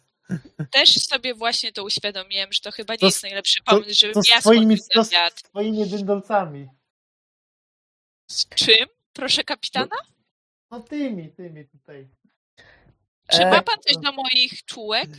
[0.72, 4.22] Też sobie właśnie to uświadomiłem, że to chyba nie to, jest najlepszy pomysł, żeby to
[4.30, 6.70] ja swoimi, to z dyndolcami.
[8.32, 8.88] Z czym?
[9.14, 9.96] Proszę kapitana?
[10.72, 12.08] No tymi, tymi tutaj.
[13.32, 15.10] Czy ma pan coś do moich czułek?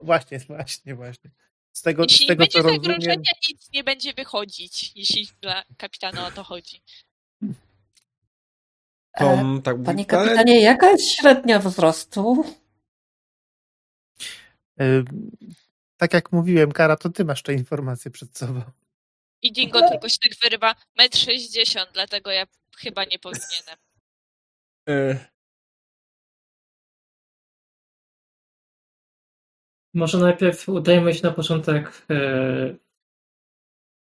[0.00, 1.30] Właśnie, właśnie, właśnie.
[1.72, 3.22] Z tego, jeśli z tego, będzie co zagrożenia, rozumiem...
[3.48, 6.82] nic nie będzie wychodzić, jeśli dla kapitana o to chodzi.
[9.18, 12.44] Tom, tak Panie kapitanie, jaka jest średnia wzrostu?
[15.96, 18.62] Tak jak mówiłem, Kara, to ty masz te informacje przed sobą.
[19.42, 23.76] I Dingo tylko się tak wyrywa metr sześćdziesiąt, dlatego ja chyba nie powinienem.
[29.98, 32.06] Może najpierw udajmy się na początek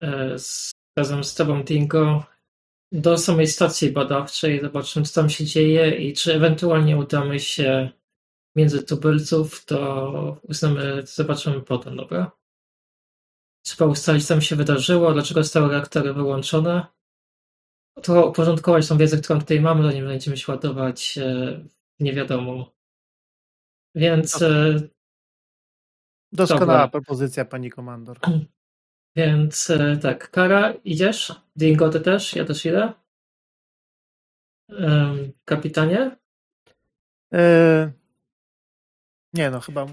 [0.03, 2.25] e, z, razem z Tobą, Dingo,
[2.93, 7.91] do samej stacji badawczej, zobaczymy, co tam się dzieje i czy ewentualnie udamy się
[8.57, 12.31] między tubylców, to uznamy, zobaczymy potem, dobra?
[13.63, 16.87] Trzeba ustalić, co tam się wydarzyło, dlaczego zostały reaktory wyłączone.
[18.03, 21.65] To uporządkować tą wiedzę, którą tutaj mamy, nie będziemy się ładować e,
[22.01, 22.73] nie wiadomo.
[23.95, 24.89] Więc e,
[26.37, 26.89] Doskonała Dobra.
[26.89, 28.19] propozycja, pani komandor.
[29.17, 31.41] Więc e, tak, Kara, idziesz?
[31.57, 32.37] Dingo, ty też?
[32.37, 32.93] Ja też idę?
[35.45, 36.17] Kapitanie?
[37.35, 37.93] E...
[39.33, 39.87] Nie no, chyba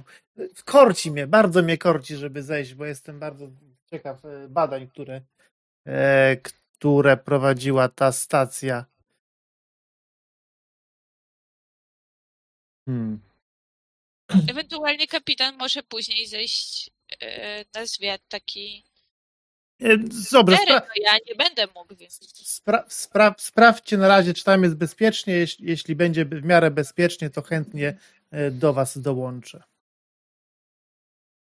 [0.66, 3.48] korci mnie, bardzo mnie korci, żeby zejść, bo jestem bardzo
[3.86, 5.22] ciekaw e, badań, które,
[5.88, 8.86] e, które prowadziła ta stacja.
[12.86, 13.20] Hmm.
[14.50, 18.84] Ewentualnie kapitan może później zejść e, na zwiat taki.
[19.82, 19.98] E,
[20.32, 22.20] dobra, spra- ja nie będę mógł, więc.
[22.60, 25.34] Spra- spra- sprawdźcie na razie, czy tam jest bezpiecznie.
[25.34, 27.98] Jeśli, jeśli będzie w miarę bezpiecznie, to chętnie
[28.32, 29.64] e, do Was dołączę.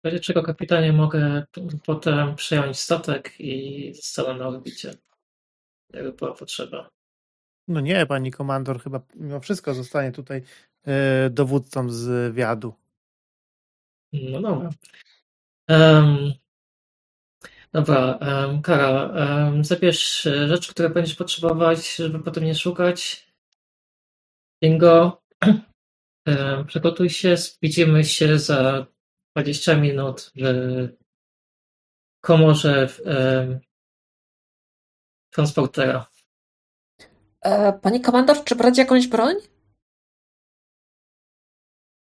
[0.04, 1.44] W razie czego kapitanie mogę
[1.84, 4.94] potem przejąć statek i zostanę na orbicie.
[5.92, 6.90] Jakby była potrzeba.
[7.68, 10.42] No nie, pani komandor chyba mimo wszystko zostanie tutaj
[10.86, 12.74] E, dowódcą z wiadu.
[14.12, 14.70] No dobra.
[15.68, 16.32] Um,
[17.72, 23.26] dobra, um, Kara, um, zabierz rzeczy, które będziesz potrzebować, żeby potem nie szukać.
[24.62, 25.22] Bingo,
[26.26, 28.86] um, przygotuj się, widzimy się za
[29.36, 30.88] 20 minut w
[32.20, 33.60] komorze um,
[35.30, 36.06] transportera.
[37.40, 39.34] E, Pani komandor, czy brać jakąś broń?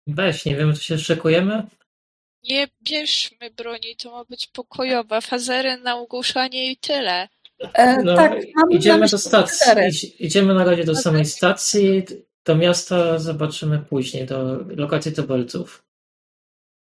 [0.08, 1.68] Weź, nie wiemy, co się szykujemy?
[2.44, 5.22] Nie bierzmy broni, to ma być pokojowa.
[5.22, 7.28] Fazery na ogłuszanie i tyle.
[7.74, 8.34] E, no, tak,
[8.70, 10.26] idziemy do stacji.
[10.26, 12.04] Idziemy na razie do samej stacji.
[12.46, 15.86] do miasta zobaczymy później, do lokacji tubylców.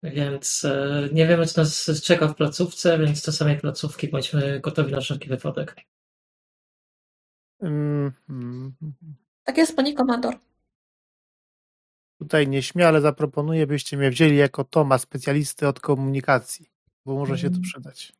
[0.03, 4.93] Więc e, nie wiemy, co nas czeka w placówce, więc do samej placówki bądźmy gotowi
[4.93, 5.77] na wszelki wypadek.
[7.63, 8.13] Mm,
[9.45, 10.39] Tak jest, pani komandor.
[12.21, 16.71] Tutaj nieśmiale zaproponuję, byście mnie wzięli jako Toma, specjalisty od komunikacji,
[17.07, 17.63] bo może się to mm.
[17.63, 18.13] przydać.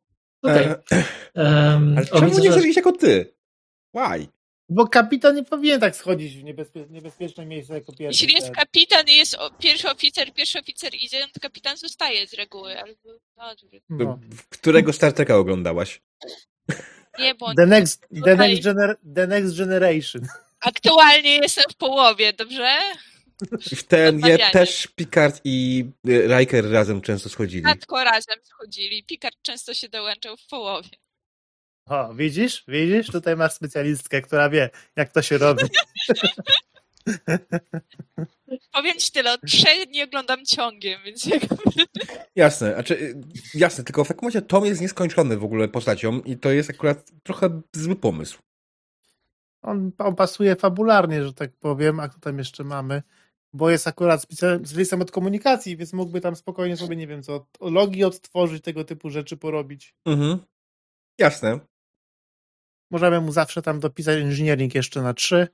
[0.43, 0.67] Okej.
[0.71, 1.05] Okay.
[1.35, 3.35] Um, Ale czemu nie jako ty?
[3.95, 4.27] Why?
[4.69, 8.25] Bo kapitan nie powinien tak schodzić w niebezpie niebezpieczne miejsce jako pierwszy.
[8.25, 12.81] Jeśli jest kapitan i jest pierwszy oficer, pierwszy oficer idzie, to kapitan zostaje z reguły.
[12.81, 12.95] Albo...
[13.91, 14.19] No.
[14.49, 16.01] Którego Star Treka oglądałaś?
[17.19, 17.55] Nie, bo...
[17.55, 20.27] The next, the, next gener the next Generation.
[20.61, 22.79] Aktualnie jestem w połowie, dobrze?
[23.77, 27.65] W ten je też Picard i y, Riker razem często schodzili.
[27.65, 29.05] Tylko razem schodzili.
[29.05, 30.91] Picard często się dołączał w połowie.
[31.87, 32.65] O, widzisz?
[32.69, 33.07] Widzisz?
[33.07, 35.63] Tutaj masz specjalistkę, która wie, jak to się robi.
[38.73, 41.57] Powiem ci tyle, od trzech nie oglądam ciągiem, więc jakby...
[42.37, 43.15] Jasne, znaczy,
[43.55, 47.11] jasne, tylko w takim razie Tom jest nieskończony w ogóle postacią i to jest akurat
[47.23, 48.39] trochę zły pomysł.
[49.63, 53.03] On, on pasuje fabularnie, że tak powiem, a kto tam jeszcze mamy?
[53.53, 58.05] Bo jest akurat specjalistą od komunikacji, więc mógłby tam spokojnie sobie, nie wiem co, logi
[58.05, 59.95] odtworzyć, tego typu rzeczy porobić.
[60.07, 60.39] Mhm.
[61.19, 61.61] Jasne.
[62.91, 65.49] Możemy mu zawsze tam dopisać engineering jeszcze na trzy.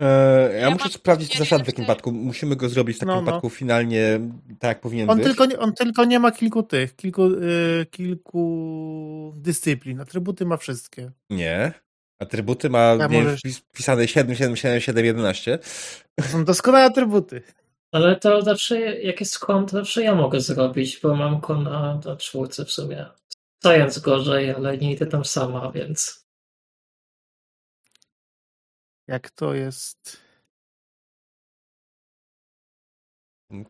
[0.00, 2.12] Eee, ja, ja, muszę sprawdzić zasady w takim wypadku.
[2.12, 3.26] Musimy go zrobić w takim no, no.
[3.26, 4.20] wypadku finalnie
[4.58, 5.26] tak, jak powinien on być.
[5.26, 10.00] Tylko on tylko nie ma kilku tych, kilku, y, kilku dyscyplin.
[10.00, 11.10] Atrybuty ma wszystkie.
[11.30, 11.72] Nie.
[12.18, 13.40] Atrybuty ma ja nie, możesz...
[13.68, 15.58] wpisane 7, 7, 7, 7, 11.
[16.14, 17.42] To są doskonałe atrybuty.
[17.92, 22.16] Ale to zawsze, jak jest kon, to zawsze ja mogę zrobić, bo mam kona na
[22.16, 23.06] czwórce w sumie.
[23.62, 26.26] Science gorzej, ale nie idę tam sama, więc.
[29.06, 30.28] Jak to jest.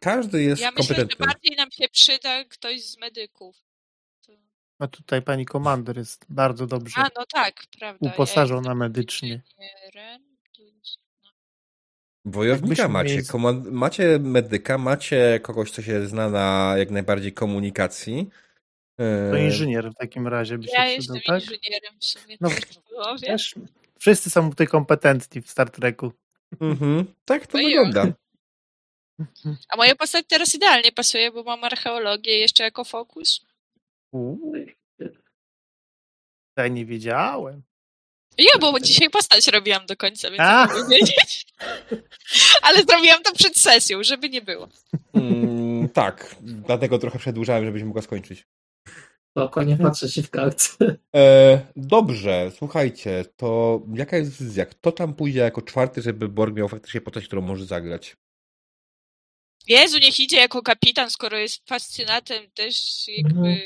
[0.00, 1.04] Każdy jest ja kompetentny.
[1.04, 3.67] myślę, że bardziej nam się przyda ktoś z medyków.
[4.78, 7.00] A tutaj pani komander jest bardzo dobrze.
[7.00, 8.10] A, no tak, prawda.
[8.10, 9.42] Uposażona ja medycznie.
[12.24, 13.22] Wojownika macie,
[13.70, 18.28] macie medyka, macie kogoś, kto się zna na jak najbardziej komunikacji.
[18.96, 21.42] To e, inżynier w takim razie by się ja przydał, tak?
[21.42, 22.36] inżynierem w sumie.
[22.40, 22.50] No,
[23.26, 23.54] też,
[23.98, 26.12] wszyscy są tutaj kompetentni w Star Treku.
[26.60, 27.04] Mhm.
[27.24, 28.06] Tak to wygląda.
[29.72, 33.46] A moja postać teraz idealnie pasuje, bo mam archeologię jeszcze jako fokus.
[36.57, 37.62] Ja nie wiedziałem.
[38.38, 40.66] Ja, bo dzisiaj postać robiłam do końca, więc A.
[40.66, 41.47] mogę wiedzieć.
[42.62, 44.68] Ale zrobiłam to przed sesją, żeby nie było.
[45.14, 48.47] Mm, tak, dlatego trochę przedłużałem, żebyś mogła skończyć.
[49.31, 50.77] Spoko, nie patrzę się w kartce.
[51.16, 54.66] E, dobrze, słuchajcie, to jaka jest decyzja?
[54.66, 58.16] Kto tam pójdzie jako czwarty, żeby Borg miał faktycznie postać, którą może zagrać?
[59.66, 63.59] Jezu, niech idzie jako kapitan, skoro jest fascynatem też jakby mhm.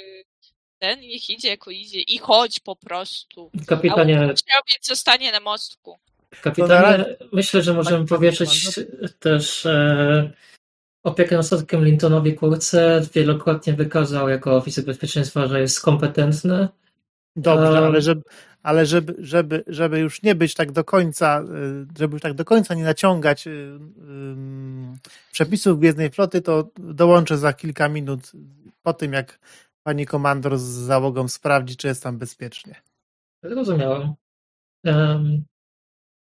[0.83, 3.51] Ten, niech idzie jako idzie i chodź po prostu.
[3.66, 4.18] Kapitanie...
[4.21, 5.99] A więc zostanie na mostku.
[6.42, 8.81] Kapitanie, myślę, że możemy powierzyć
[9.18, 10.31] też e,
[11.03, 13.03] opiekę nad statkiem Lintonowi Kurce.
[13.14, 16.68] Wielokrotnie wykazał jako oficer bezpieczeństwa, że jest kompetentny.
[17.37, 18.23] Dobrze, ale żeby,
[18.62, 22.45] ale żeby, żeby, żeby już nie być tak do końca, y, żeby już tak do
[22.45, 23.79] końca nie naciągać y, y,
[25.33, 28.33] przepisów Gwiezdnej Floty, to dołączę za kilka minut
[28.83, 29.38] po tym, jak
[29.83, 32.83] pani komandor z załogą sprawdzi, czy jest tam bezpiecznie.
[33.42, 34.14] Zrozumiałem.
[34.85, 35.45] Um,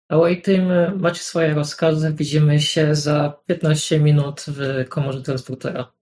[0.09, 2.13] Away Team, macie swoje rozkazy.
[2.13, 5.93] Widzimy się za 15 minut w komorze transportera.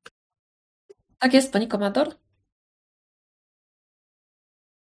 [1.19, 2.07] Tak jest, pani komandor?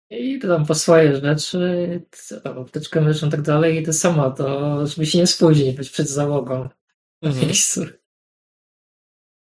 [0.09, 2.01] I tam po swoje rzeczy,
[2.43, 6.09] apteczkę medyczną i tak dalej, i to sama, to żeby się nie spóźnić, być przed
[6.09, 6.69] załogą
[7.21, 7.45] na mhm.
[7.45, 7.85] miejscu.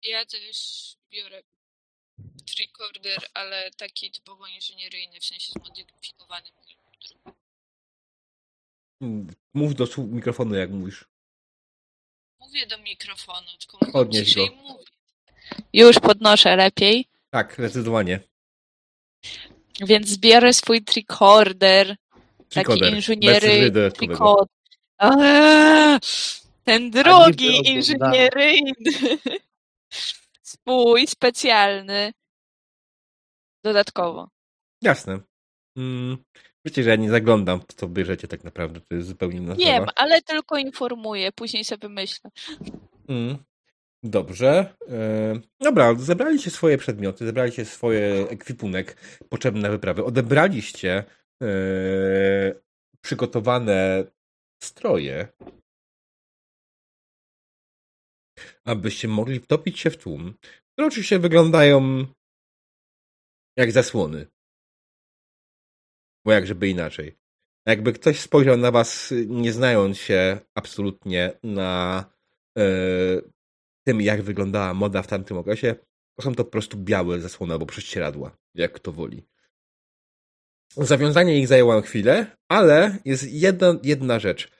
[0.02, 1.42] Ja też biorę
[2.58, 6.48] tricorder, ale taki typowo inżynieryjny, w sensie zmodyfikowany.
[9.54, 11.04] Mów do mikrofonu, jak mówisz.
[12.40, 14.46] Mówię do mikrofonu, tylko Podnieś go.
[14.46, 14.84] Mówię.
[15.72, 17.06] Już podnoszę lepiej.
[17.30, 18.20] Tak, zdecydowanie.
[19.80, 21.96] Więc zbiorę swój tricorder.
[22.48, 23.72] Taki inżyniery.
[23.92, 24.48] Tricorder.
[26.64, 28.72] Ten drugi inżynieryjny.
[30.42, 32.12] Swój specjalny.
[33.64, 34.28] Dodatkowo.
[34.82, 35.20] Jasne.
[35.76, 36.16] Mm,
[36.64, 38.80] wiecie, że ja nie zaglądam w to bierzecie tak naprawdę.
[38.80, 41.32] To jest zupełnie inna Wiem, ale tylko informuję.
[41.32, 42.30] Później sobie myślę.
[43.08, 43.38] Mm.
[44.02, 44.74] Dobrze.
[44.88, 48.96] E, dobra, zebraliście swoje przedmioty, zebraliście swoje ekwipunek
[49.28, 50.04] potrzebny na wyprawy.
[50.04, 51.04] Odebraliście
[51.42, 51.48] e,
[53.00, 54.04] przygotowane
[54.62, 55.28] stroje.
[58.68, 60.34] abyście mogli wtopić się w tłum,
[60.72, 62.06] które oczywiście wyglądają
[63.58, 64.26] jak zasłony.
[66.24, 67.18] Bo jak żeby inaczej.
[67.66, 72.04] Jakby ktoś spojrzał na was, nie znając się absolutnie na
[72.58, 72.64] e,
[73.86, 75.74] tym, jak wyglądała moda w tamtym okresie,
[76.16, 79.26] to są to po prostu białe zasłony albo prześcieradła, jak kto woli.
[80.76, 84.50] Zawiązanie ich zajęło chwilę, ale jest jedna, jedna rzecz.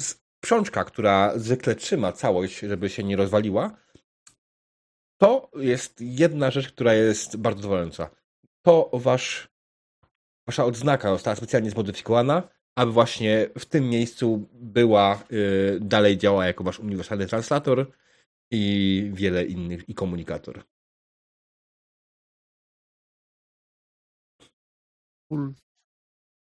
[0.00, 3.83] Sprzączka, która zwykle trzyma całość, żeby się nie rozwaliła,
[5.18, 8.10] to jest jedna rzecz, która jest bardzo zadowalająca.
[8.62, 9.48] To wasz,
[10.48, 12.48] wasza odznaka została specjalnie zmodyfikowana,
[12.78, 17.92] aby właśnie w tym miejscu była, yy, dalej działała jako wasz uniwersalny translator
[18.50, 20.64] i wiele innych, i komunikator.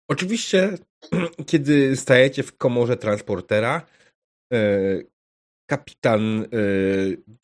[0.08, 0.78] Oczywiście,
[1.50, 3.88] kiedy stajecie w komorze transportera,
[4.54, 4.58] e,
[5.66, 6.48] kapitan e,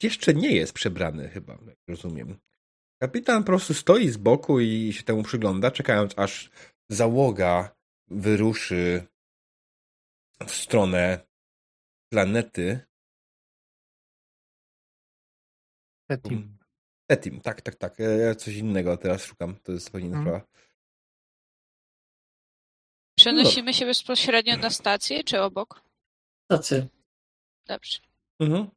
[0.04, 2.40] jeszcze nie jest przebrany chyba, jak rozumiem.
[3.02, 6.50] Kapitan po prostu stoi z boku i się temu przygląda, czekając aż
[6.90, 7.76] załoga
[8.08, 9.08] wyruszy
[10.48, 11.28] w stronę
[12.10, 12.80] planety.
[16.10, 16.58] Tetim.
[17.10, 18.00] Tetim, tak, tak, tak.
[18.00, 19.56] Ja coś innego teraz szukam.
[19.64, 20.42] To jest zupełnie inna hmm.
[20.42, 20.60] sprawa.
[23.18, 25.82] Przenosimy się bezpośrednio na stację, czy obok?
[26.46, 26.88] Stację.
[27.68, 28.09] Dobrze.
[28.40, 28.68] Mhm.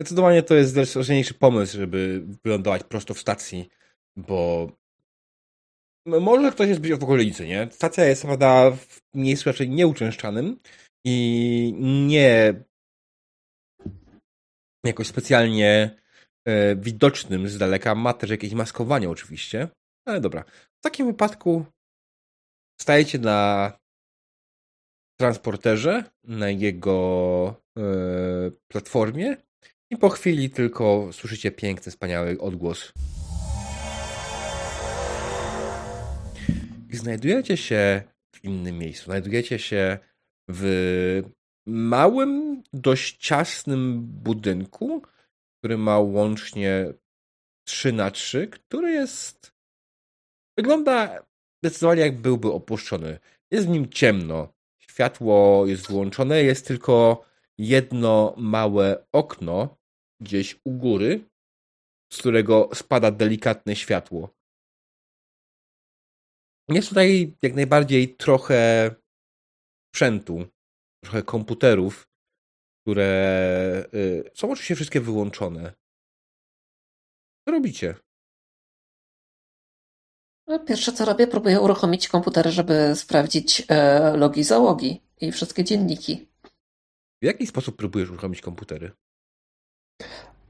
[0.00, 3.68] Zdecydowanie to jest najważniejszy pomysł, żeby wylądować prosto w stacji,
[4.16, 4.68] bo
[6.06, 7.68] może ktoś jest w okolicy, nie?
[7.70, 10.60] Stacja jest prawda w miejscu raczej nieuczęszczanym
[11.06, 11.74] i
[12.06, 12.54] nie
[14.86, 16.00] jakoś specjalnie
[16.46, 17.94] e, widocznym z daleka.
[17.94, 19.68] Ma też jakieś maskowanie oczywiście,
[20.08, 20.44] ale dobra.
[20.80, 21.64] W takim wypadku
[22.80, 23.72] stajecie na
[25.16, 27.82] transporterze, na jego e,
[28.68, 29.36] platformie
[29.90, 32.92] i po chwili tylko słyszycie piękny, wspaniały odgłos.
[36.90, 38.02] I znajdujecie się
[38.34, 39.04] w innym miejscu.
[39.04, 39.98] Znajdujecie się
[40.50, 41.22] w
[41.66, 45.02] małym, dość ciasnym budynku,
[45.58, 46.94] który ma łącznie
[47.66, 49.52] 3 na 3, który jest.
[50.58, 51.26] Wygląda
[51.62, 53.18] zdecydowanie jak byłby opuszczony.
[53.50, 54.53] Jest w nim ciemno.
[54.94, 57.24] Światło jest włączone, jest tylko
[57.58, 59.76] jedno małe okno
[60.20, 61.30] gdzieś u góry,
[62.12, 64.34] z którego spada delikatne światło.
[66.68, 68.90] Jest tutaj jak najbardziej trochę
[69.88, 70.46] sprzętu,
[71.04, 72.08] trochę komputerów,
[72.82, 75.72] które y, są oczywiście wszystkie wyłączone.
[77.48, 77.94] Co robicie?
[80.46, 86.28] No, pierwsze co robię, próbuję uruchomić komputer, żeby sprawdzić e, logi załogi i wszystkie dzienniki.
[87.22, 88.92] W jaki sposób próbujesz uruchomić komputery?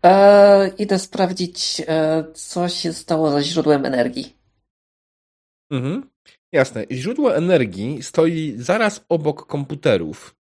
[0.05, 4.37] E, idę sprawdzić, e, co się stało ze źródłem energii.
[5.71, 6.11] Mhm.
[6.53, 6.85] Jasne.
[6.91, 10.35] Źródło energii stoi zaraz obok komputerów.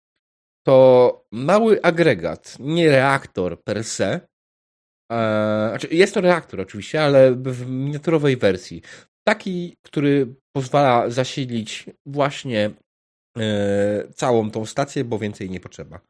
[0.66, 4.20] To mały agregat, nie reaktor per se.
[5.12, 8.82] E, znaczy jest to reaktor oczywiście, ale w miniaturowej wersji.
[9.24, 12.70] Taki, który pozwala zasilić właśnie
[13.38, 16.00] e, całą tą stację, bo więcej nie potrzeba.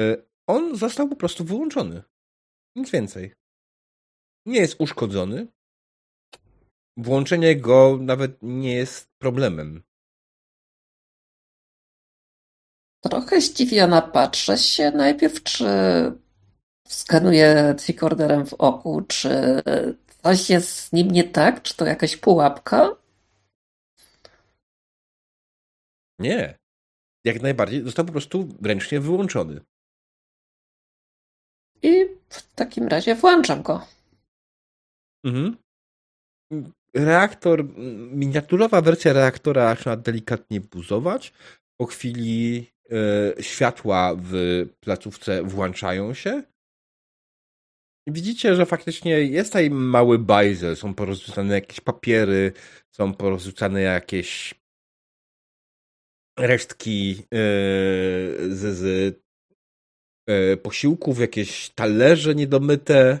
[0.00, 0.16] E,
[0.48, 2.02] on został po prostu wyłączony.
[2.76, 3.34] Nic więcej.
[4.46, 5.46] Nie jest uszkodzony.
[6.96, 9.82] Włączenie go nawet nie jest problemem.
[13.04, 15.64] Trochę zdziwiona patrzę się najpierw, czy
[16.88, 19.62] skanuję tricorderem w oku, czy
[20.24, 22.96] coś jest z nim nie tak, czy to jakaś pułapka?
[26.18, 26.58] Nie.
[27.24, 29.60] Jak najbardziej został po prostu ręcznie wyłączony.
[31.82, 33.86] I w takim razie włączam go.
[35.24, 35.56] Mhm.
[36.94, 37.64] Reaktor,
[38.10, 41.32] miniaturowa wersja reaktora zaczyna delikatnie buzować.
[41.76, 44.32] Po chwili e, światła w
[44.80, 46.42] placówce włączają się.
[48.06, 50.76] Widzicie, że faktycznie jest tutaj mały bajzel.
[50.76, 52.52] Są porozrzucane jakieś papiery,
[52.90, 54.54] są porozrzucane jakieś
[56.38, 57.16] resztki yy,
[58.50, 58.82] z, z
[60.28, 63.18] yy, posiłków, jakieś talerze niedomyte.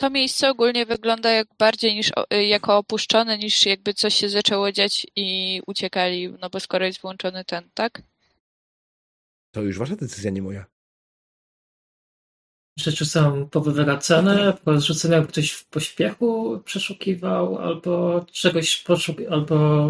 [0.00, 4.72] To miejsce ogólnie wygląda jak bardziej niż y, jako opuszczone, niż jakby coś się zaczęło
[4.72, 8.02] dziać i uciekali, no bo skoro jest włączony ten, tak?
[9.54, 10.73] To już wasza decyzja, nie moja.
[12.78, 19.88] Rzeczy są powywracane, porozrzucane, jakby ktoś w pośpiechu przeszukiwał, albo czegoś poszukiwał, albo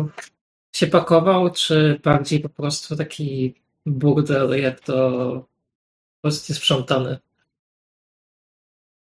[0.76, 3.54] się pakował, czy bardziej po prostu taki
[3.86, 5.54] burdel, jak to
[6.24, 7.18] prostu jest sprzątany.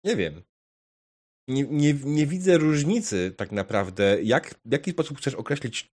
[0.03, 0.41] Nie wiem.
[1.47, 4.23] Nie, nie, nie widzę różnicy tak naprawdę.
[4.23, 5.91] Jak, w jaki sposób chcesz określić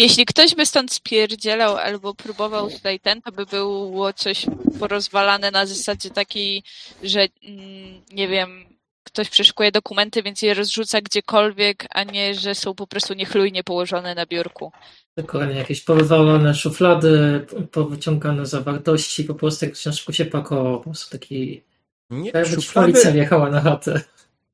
[0.00, 4.46] jeśli ktoś by stąd spierdzielał albo próbował tutaj ten, to by było coś
[4.78, 6.62] porozwalane na zasadzie takiej,
[7.02, 8.64] że mm, nie wiem,
[9.04, 14.14] ktoś przeszukuje dokumenty, więc je rozrzuca gdziekolwiek, a nie, że są po prostu niechlujnie położone
[14.14, 14.72] na biurku.
[15.16, 21.62] Dokładnie, jakieś powywalone szuflady, powyciągane zawartości, po prostu jak szybko się pakowało, po prostu taki...
[22.10, 22.92] Nie, Jakby szuflady...
[22.92, 24.00] policja wjechała na chatę.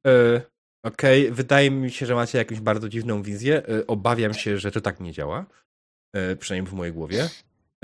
[0.07, 0.41] E,
[0.87, 1.35] Okej, okay.
[1.35, 3.63] wydaje mi się, że macie jakąś bardzo dziwną wizję.
[3.69, 5.47] E, obawiam się, że to tak nie działa.
[6.13, 7.29] E, przynajmniej w mojej głowie.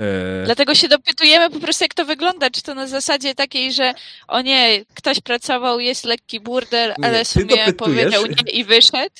[0.01, 2.49] E, Dlatego się dopytujemy po prostu, jak to wygląda.
[2.49, 3.93] Czy to na zasadzie takiej, że
[4.27, 9.15] o nie, ktoś pracował, jest lekki burdel, nie, ale sobie powiedział nie i wyszedł?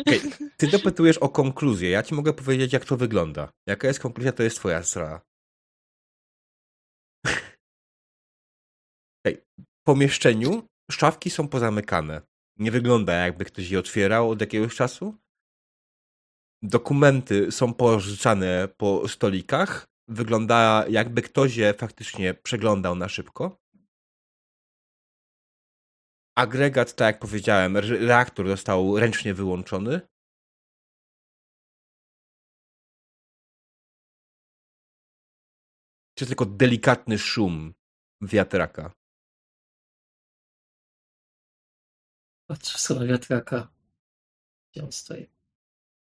[0.00, 0.20] Okay.
[0.56, 1.90] Ty dopytujesz o konkluzję.
[1.90, 3.48] Ja ci mogę powiedzieć, jak to wygląda.
[3.66, 5.20] Jaka jest konkluzja, to jest twoja strona.
[9.24, 9.42] Okay.
[9.60, 12.29] W pomieszczeniu szafki są pozamykane.
[12.60, 15.14] Nie wygląda jakby ktoś je otwierał od jakiegoś czasu.
[16.62, 19.86] Dokumenty są pożyczane po stolikach.
[20.08, 23.60] Wygląda jakby ktoś je faktycznie przeglądał na szybko.
[26.36, 30.00] Agregat, tak jak powiedziałem, reaktor został ręcznie wyłączony.
[36.18, 37.74] Czy tylko delikatny szum
[38.20, 38.99] wiatraka.
[42.50, 43.68] Patrzę w stronę wiatraka.
[44.72, 45.26] Gdzie on stoi?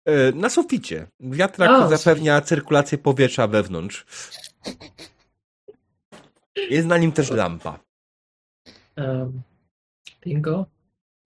[0.05, 1.07] E, na suficie.
[1.19, 4.05] Wiatrak A, zapewnia cyrkulację powietrza wewnątrz.
[6.69, 7.79] Jest na nim też lampa.
[8.97, 9.41] Um,
[10.21, 10.65] bingo.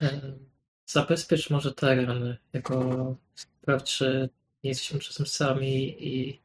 [0.00, 0.48] Um,
[0.86, 4.28] zabezpiecz może teren, jako sprawdź, czy
[4.64, 6.42] nie jesteśmy czasem sami i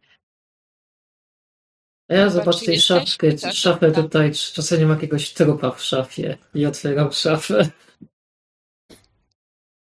[2.10, 6.66] ja zobaczę tej szafkę, szafę tutaj, czy czasem nie ma jakiegoś trupa w szafie i
[6.66, 7.70] otwieram szafę.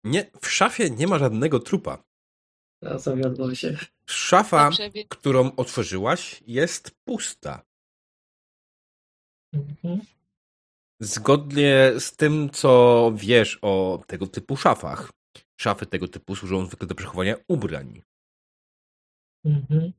[0.04, 2.04] Nie, w szafie nie ma żadnego trupa.
[2.82, 3.78] Ja zawiodło się.
[4.06, 4.70] Szafa,
[5.10, 7.66] którą otworzyłaś, jest pusta.
[9.54, 10.02] Mhm.
[11.00, 15.12] Zgodnie z tym, co wiesz o tego typu szafach,
[15.62, 18.02] szafy tego typu służą zwykle do przechowania ubrań.
[19.46, 19.94] Mhm.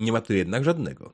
[0.00, 1.12] Nie ma tu jednak żadnego.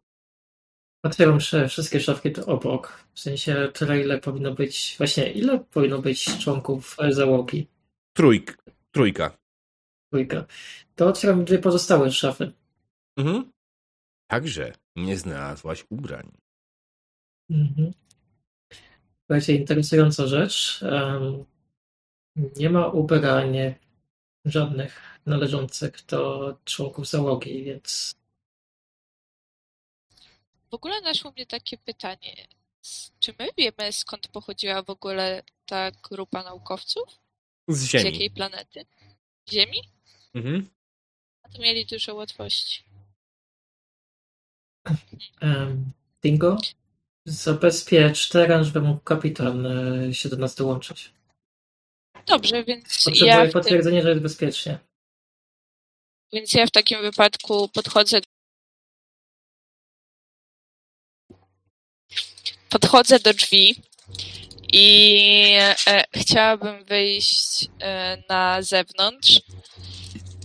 [1.03, 1.39] Otwieram
[1.69, 3.05] wszystkie szafki to obok.
[3.15, 7.69] W sensie tyle, ile powinno być, właśnie ile powinno być członków załogi.
[8.21, 8.59] Trójk,
[8.93, 9.39] trójka.
[10.11, 10.47] Trójka.
[10.97, 12.53] To otwieram dwie pozostałe szafy.
[13.17, 13.53] Mhm.
[14.27, 16.33] Także nie znalazłaś ubrań.
[17.51, 17.93] Mhm.
[19.21, 20.83] Słuchajcie, interesująca rzecz.
[20.83, 21.45] Um,
[22.57, 23.57] nie ma ubrań
[24.45, 28.15] żadnych należących do członków załogi, więc.
[30.71, 32.47] W ogóle naszło mnie takie pytanie.
[33.19, 37.30] Czy my wiemy, skąd pochodziła w ogóle ta grupa naukowców?
[37.75, 38.03] Z Ziemi.
[38.03, 38.87] Z jakiej planety?
[39.53, 39.83] Ziemi?
[40.35, 40.71] Mhm.
[41.43, 42.85] A to mieli dużo łatwości.
[45.43, 45.93] Um,
[46.23, 46.57] Dingo?
[47.25, 51.13] Zabezpiecz teren, żeby mógł kapitan e, się do nas dołączyć.
[52.27, 54.03] Dobrze, więc Potrzebuję ja potwierdzenie, tym...
[54.03, 54.79] że jest bezpiecznie.
[56.33, 58.21] Więc ja w takim wypadku podchodzę
[62.69, 63.83] podchodzę do drzwi
[64.73, 65.57] i
[65.87, 69.41] e, chciałabym wyjść e, na zewnątrz.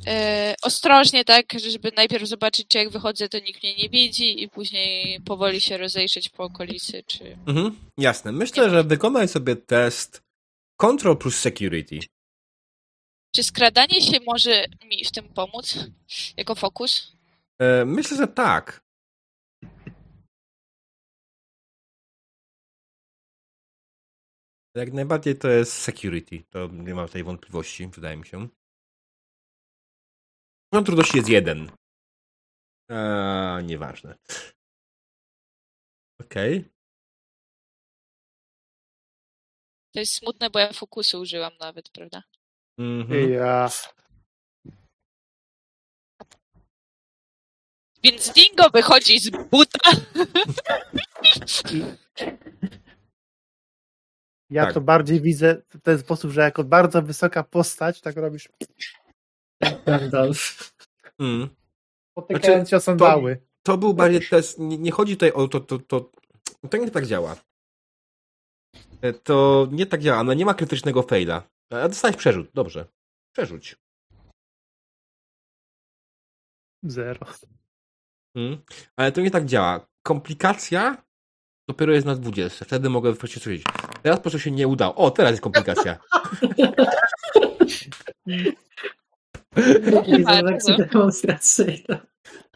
[0.08, 4.50] E, ostrożnie, tak, żeby najpierw zobaczyć, czy jak wychodzę, to nikt mnie nie widzi i
[4.50, 7.38] później powoli się rozejrzeć po okolicy, czy...
[7.48, 8.32] Mhm, jasne.
[8.32, 10.24] Myślę, że wykonaj sobie test
[10.78, 12.00] Control plus Security.
[13.36, 15.78] Czy skradanie się może mi w tym pomóc?
[16.38, 17.16] Jako fokus?
[17.60, 18.85] E, myślę, że tak.
[24.76, 26.44] Jak najbardziej to jest security.
[26.50, 28.48] To nie ma tutaj wątpliwości, wydaje mi się.
[30.72, 31.72] No trudności jest jeden.
[32.90, 34.16] Eee, nieważne.
[36.22, 36.60] Okej.
[36.60, 36.70] Okay.
[39.94, 42.24] To jest smutne, bo ja fokusu użyłam nawet, prawda?
[42.80, 43.32] Mhm.
[43.32, 43.70] Ja.
[48.04, 49.92] Więc Dingo wychodzi z buta.
[54.50, 54.74] Ja tak.
[54.74, 58.50] to bardziej widzę w ten sposób, że jako bardzo wysoka postać, tak robisz.
[59.86, 60.74] Gandalf.
[61.20, 61.50] Mm.
[62.14, 63.22] Potykając znaczy, się to,
[63.64, 64.60] to był bardziej test.
[64.60, 66.12] Nie, nie, chodzi tutaj o to, to, to.
[66.70, 67.36] To nie tak działa.
[69.02, 70.24] E, to nie tak działa.
[70.24, 71.44] No nie ma krytycznego faila.
[71.70, 72.50] A dostałeś przerzut.
[72.54, 72.86] Dobrze.
[73.32, 73.76] Przerzuć.
[76.84, 77.26] Zero.
[78.38, 78.58] Hmm.
[78.96, 79.88] Ale to nie tak działa.
[80.04, 81.04] Komplikacja
[81.70, 82.66] dopiero jest na 20.
[82.66, 83.38] Wtedy mogę coś
[84.06, 84.96] Teraz po prostu się nie udało.
[84.96, 85.98] O, teraz jest komplikacja.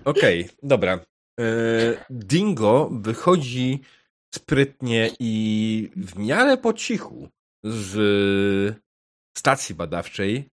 [0.05, 0.99] Okej, okay, dobra.
[1.39, 1.45] E,
[2.09, 3.81] Dingo wychodzi
[4.35, 7.29] sprytnie i w miarę po cichu
[7.63, 8.77] z
[9.37, 10.49] stacji badawczej,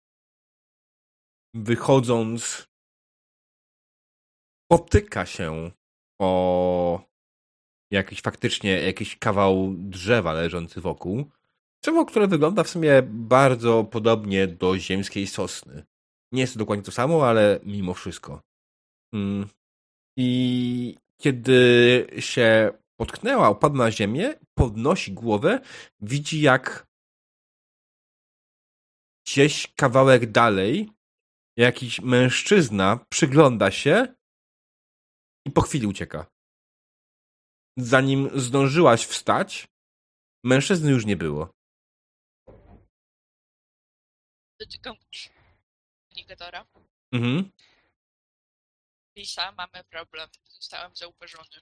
[1.54, 2.66] wychodząc,
[4.70, 5.70] potyka się
[6.20, 7.09] o
[7.90, 11.30] jakiś faktycznie jakiś kawał drzewa leżący wokół.
[11.82, 15.84] Drzewo, które wygląda w sumie bardzo podobnie do ziemskiej sosny.
[16.32, 18.40] Nie jest to dokładnie to samo, ale mimo wszystko.
[19.14, 19.48] Mm.
[20.18, 25.60] I kiedy się potknęła, opadła na ziemię, podnosi głowę,
[26.00, 26.86] widzi jak
[29.26, 30.90] gdzieś kawałek dalej
[31.56, 34.14] jakiś mężczyzna przygląda się
[35.46, 36.26] i po chwili ucieka.
[37.76, 39.68] Zanim zdążyłaś wstać,
[40.44, 41.50] mężczyzny już nie było.
[44.60, 44.96] Dotykam
[46.08, 46.66] komunikatora.
[47.12, 47.50] Mhm.
[49.16, 50.28] Lisa, mamy problem.
[50.48, 51.60] Zostałem zauważony.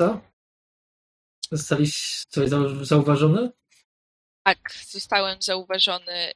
[0.00, 0.20] Co?
[1.50, 2.50] Zostałeś coś
[2.82, 3.52] zauważony?
[4.42, 6.32] Tak, zostałem zauważony,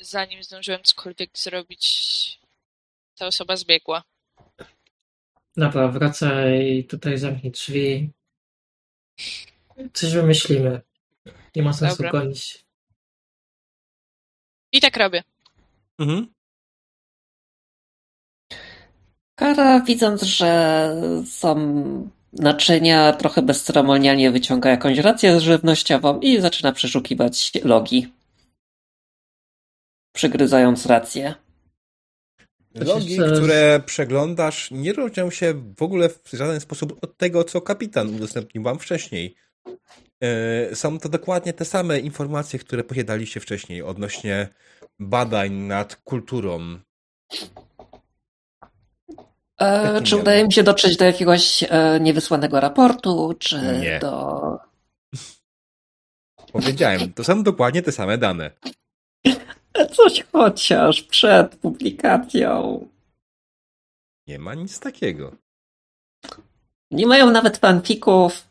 [0.00, 1.86] zanim zdążyłem cokolwiek zrobić.
[3.14, 4.02] Ta osoba zbiegła.
[5.56, 8.10] Dobra, wracaj tutaj, zamknij drzwi.
[9.92, 10.80] Coś wymyślimy.
[11.56, 12.10] Nie ma sensu Dobra.
[12.20, 12.64] gonić.
[14.72, 15.22] I tak robię.
[15.98, 16.34] Mhm.
[19.34, 20.90] Kara, widząc, że
[21.26, 21.54] są
[22.32, 28.12] naczynia, trochę bezceremonialnie wyciąga jakąś rację żywnościową i zaczyna przeszukiwać logi.
[30.12, 31.34] Przygryzając rację.
[32.84, 38.14] Logi, które przeglądasz, nie różnią się w ogóle w żaden sposób od tego, co kapitan
[38.14, 39.36] udostępnił wam wcześniej.
[40.22, 44.48] E, są to dokładnie te same informacje, które posiadaliście wcześniej odnośnie
[44.98, 46.78] badań nad kulturą
[49.60, 53.98] E, czy udaje mi się dotrzeć do jakiegoś e, niewysłanego raportu, czy nie.
[53.98, 54.40] do.
[56.52, 58.50] Powiedziałem, to są dokładnie te same dane.
[59.84, 62.88] Coś chociaż przed publikacją.
[64.26, 65.36] Nie ma nic takiego.
[66.90, 68.48] Nie mają nawet fanfików.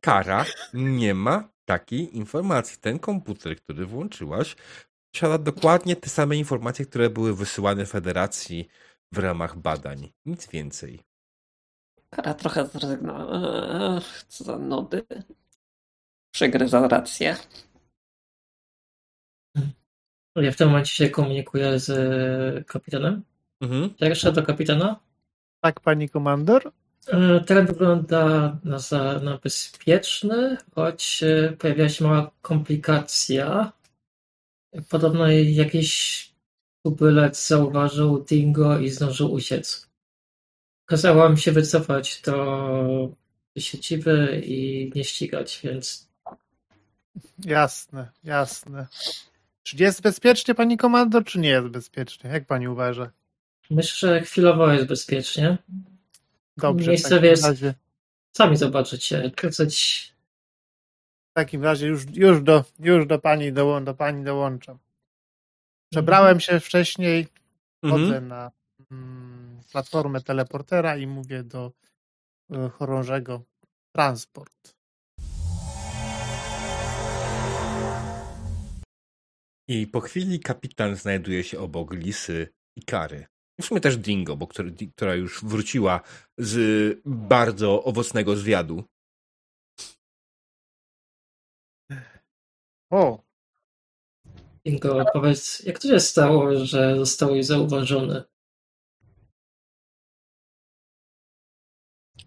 [0.00, 0.44] Kara
[0.74, 2.78] nie ma takiej informacji.
[2.80, 4.56] Ten komputer, który włączyłaś,
[5.12, 8.68] posiada dokładnie te same informacje, które były wysyłane Federacji
[9.12, 10.12] w ramach badań.
[10.26, 11.00] Nic więcej.
[12.10, 14.00] Kara trochę zrezygnowała.
[14.28, 15.02] Co za nudy.
[16.34, 17.36] Przegryza rację.
[20.36, 23.22] Ja w tym momencie się komunikuję z e, kapitanem.
[23.60, 23.94] Mhm.
[24.00, 25.00] Jeszcze do kapitana.
[25.60, 26.72] Tak, pani komandor?
[27.06, 28.78] E, teren wygląda na,
[29.22, 33.72] na bezpieczny, choć e, pojawiła się mała komplikacja
[34.88, 36.34] Podobno jakiś
[36.82, 39.90] tubylec zauważył Dingo i zdążył uciec.
[40.86, 43.14] Kazało mi się wycofać do
[43.58, 46.13] siedziby i nie ścigać, więc...
[47.38, 48.86] Jasne, jasne.
[49.62, 52.30] Czy jest bezpiecznie, pani komando, czy nie jest bezpiecznie?
[52.30, 53.10] Jak pani uważa?
[53.70, 55.58] Myślę, że chwilowo jest bezpiecznie.
[56.56, 57.74] Dobrze, Miejsce w razie...
[58.36, 59.30] Sami zobaczycie.
[59.36, 60.14] Króceć
[61.30, 64.78] w takim razie już, już, do, już do, pani do, do pani dołączam.
[65.92, 67.26] Przebrałem się wcześniej,
[67.82, 68.28] chodzę mhm.
[68.28, 68.50] na
[68.90, 71.72] mm, platformę teleportera i mówię do
[72.52, 73.42] y, chorążego
[73.92, 74.74] transport.
[79.68, 83.26] I po chwili kapitan znajduje się obok Lisy i Kary.
[83.58, 86.00] I w sumie też Dingo, bo który, która już wróciła
[86.38, 88.84] z bardzo owocnego zwiadu.
[92.90, 93.22] O!
[94.64, 98.24] Ingo, powiedz, jak to się stało, że zostałeś zauważony?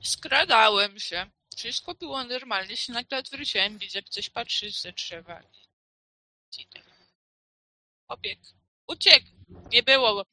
[0.01, 1.31] Skradałem się.
[1.57, 2.77] Wszystko było normalnie.
[2.77, 5.43] Się nagle odwróciłem, widzę, jak coś patrzy ze drzewa.
[8.07, 8.39] Obieg.
[8.87, 9.27] Uciekł!
[9.71, 10.23] Nie było.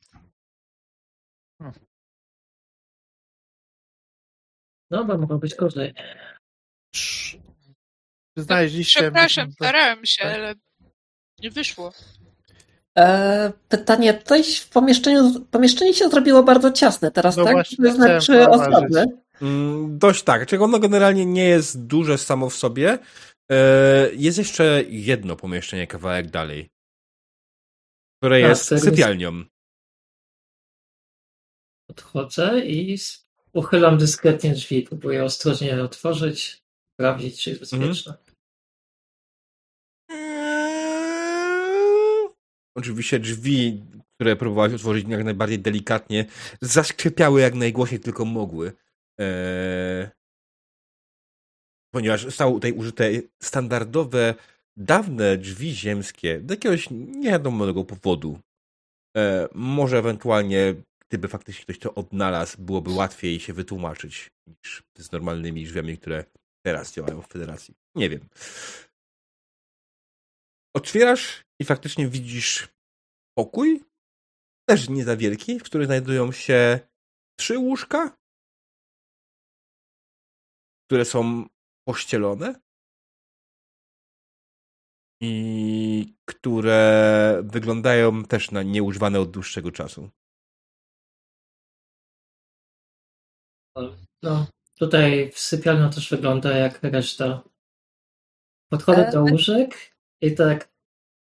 [4.90, 5.94] Dobra, mogło być gorzej.
[8.36, 9.00] Znaleźliście...
[9.00, 10.34] Przepraszam, starałem się, tak?
[10.34, 10.54] ale
[11.38, 11.92] nie wyszło.
[12.98, 17.66] E, pytanie, tutaj w pomieszczeniu, pomieszczenie się zrobiło bardzo ciasne teraz, no tak?
[17.84, 19.04] To znaczy osoby.
[19.42, 20.46] Mm, dość tak.
[20.46, 22.98] Czego ono generalnie nie jest duże samo w sobie.
[23.50, 26.70] E, jest jeszcze jedno pomieszczenie kawałek dalej,
[28.24, 29.44] które tak, jest sypialnią.
[31.88, 32.98] Podchodzę i
[33.52, 34.82] uchylam dyskretnie drzwi.
[34.82, 36.62] Próbuję ostrożnie otworzyć,
[36.94, 38.14] sprawdzić, czy jest bezpieczne.
[40.10, 42.34] Mhm.
[42.76, 46.26] Oczywiście drzwi, które próbowałeś otworzyć jak najbardziej delikatnie,
[46.60, 48.72] zaskrzypiały jak najgłośniej tylko mogły.
[49.18, 50.08] Eee...
[51.94, 53.10] Ponieważ zostały tutaj użyte
[53.42, 54.34] standardowe,
[54.76, 58.40] dawne drzwi ziemskie z jakiegoś niewiadomego powodu.
[59.16, 60.74] Eee, może ewentualnie,
[61.08, 66.24] gdyby faktycznie ktoś to odnalazł, byłoby łatwiej się wytłumaczyć niż z normalnymi drzwiami, które
[66.66, 67.74] teraz działają w federacji.
[67.94, 68.28] Nie wiem.
[70.76, 72.68] Otwierasz i faktycznie widzisz
[73.38, 73.84] pokój,
[74.68, 76.80] też nie za wielki, w którym znajdują się
[77.38, 78.16] trzy łóżka,
[80.86, 81.46] które są
[81.88, 82.63] pościelone
[85.20, 90.10] i które wyglądają też na nieużywane od dłuższego czasu.
[94.22, 94.46] No,
[94.78, 97.42] tutaj w sypialni też wygląda jak reszta.
[98.68, 100.68] Podchodzę do łóżek i tak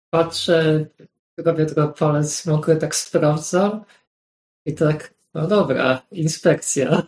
[0.10, 0.86] patrzę,
[1.38, 3.86] robię tylko palec mokry, tak sprawdzam
[4.66, 7.04] i tak, no dobra, inspekcja.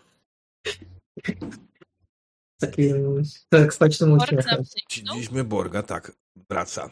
[2.59, 3.71] Takim tak
[4.01, 4.63] uśmiechem.
[4.95, 6.11] Widzieliśmy Borga, tak,
[6.49, 6.89] wraca.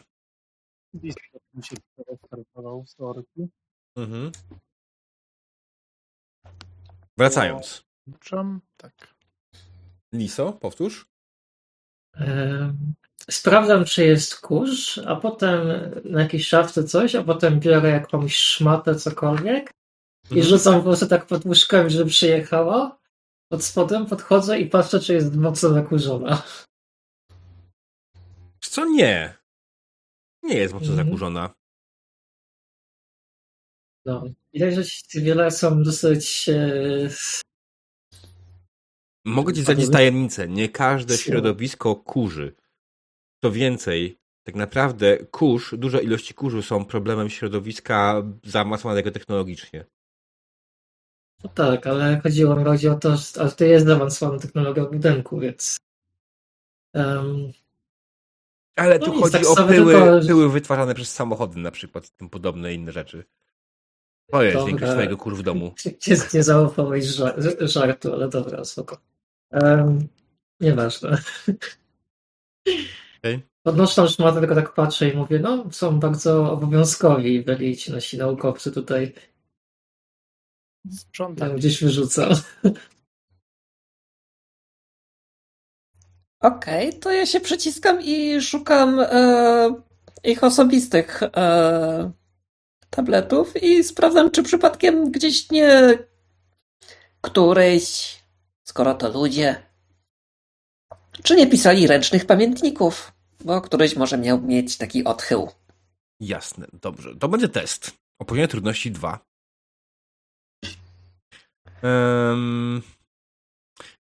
[1.54, 1.76] mi się
[2.08, 3.48] restartował z orki.
[3.96, 4.32] Mhm.
[7.18, 7.84] Wracając.
[8.76, 9.14] Tak.
[10.12, 11.06] Liso, powtórz.
[13.30, 15.68] Sprawdzam, czy jest kurz, a potem
[16.04, 19.70] na jakiejś szafce coś, a potem biorę jakąś szmatę, cokolwiek
[20.30, 20.46] i mhm.
[20.46, 22.98] rzucam po prostu tak pod łóżkami, żeby przyjechała.
[23.48, 26.42] Pod spodem podchodzę i patrzę, czy jest mocno zakurzona.
[28.76, 29.34] Co nie?
[30.42, 31.06] Nie jest mocno mhm.
[31.06, 31.54] zakurzona.
[34.04, 34.24] No,
[34.54, 37.08] widać, że wiele są dosyć e,
[39.24, 40.48] Mogę ci zdradzić tajemnicę.
[40.48, 42.54] Nie każde środowisko kurzy.
[43.44, 49.84] Co więcej, tak naprawdę kurz, duże ilości kurzu są problemem środowiska zaawansowanego technologicznie.
[51.44, 55.76] No tak, ale chodziło mi chodzi o to, że to jest zaawansowana technologia budynku, więc.
[56.94, 57.52] Um,
[58.76, 60.26] ale tu no chodzi tak o pyły, tylko...
[60.26, 63.24] pyły wytwarzane przez samochody na przykład, tym podobne inne rzeczy.
[64.32, 65.74] To jest większość swojego kur w domu.
[66.06, 67.04] Nie, nie zaufałeś
[67.60, 68.98] żartu, ale dobra, spoko.
[69.52, 70.08] Um,
[70.60, 71.18] nieważne.
[73.18, 73.42] Okay.
[73.62, 78.72] Podnoszę szmatę, tylko tak patrzę i mówię, no są bardzo obowiązkowi byli ci nasi naukowcy
[78.72, 79.12] tutaj.
[80.90, 81.56] Sprzątam.
[81.56, 82.30] Gdzieś wyrzucam.
[86.46, 89.74] Okej, okay, to ja się przyciskam i szukam e,
[90.24, 92.10] ich osobistych e,
[92.90, 95.98] tabletów i sprawdzam, czy przypadkiem gdzieś nie
[97.20, 98.16] któryś,
[98.64, 99.62] skoro to ludzie,
[101.22, 103.12] czy nie pisali ręcznych pamiętników,
[103.44, 105.48] bo któryś może miał mieć taki odchył.
[106.20, 107.16] Jasne, dobrze.
[107.16, 107.92] To będzie test.
[108.18, 109.18] O poziomie trudności 2.
[111.82, 112.82] Um,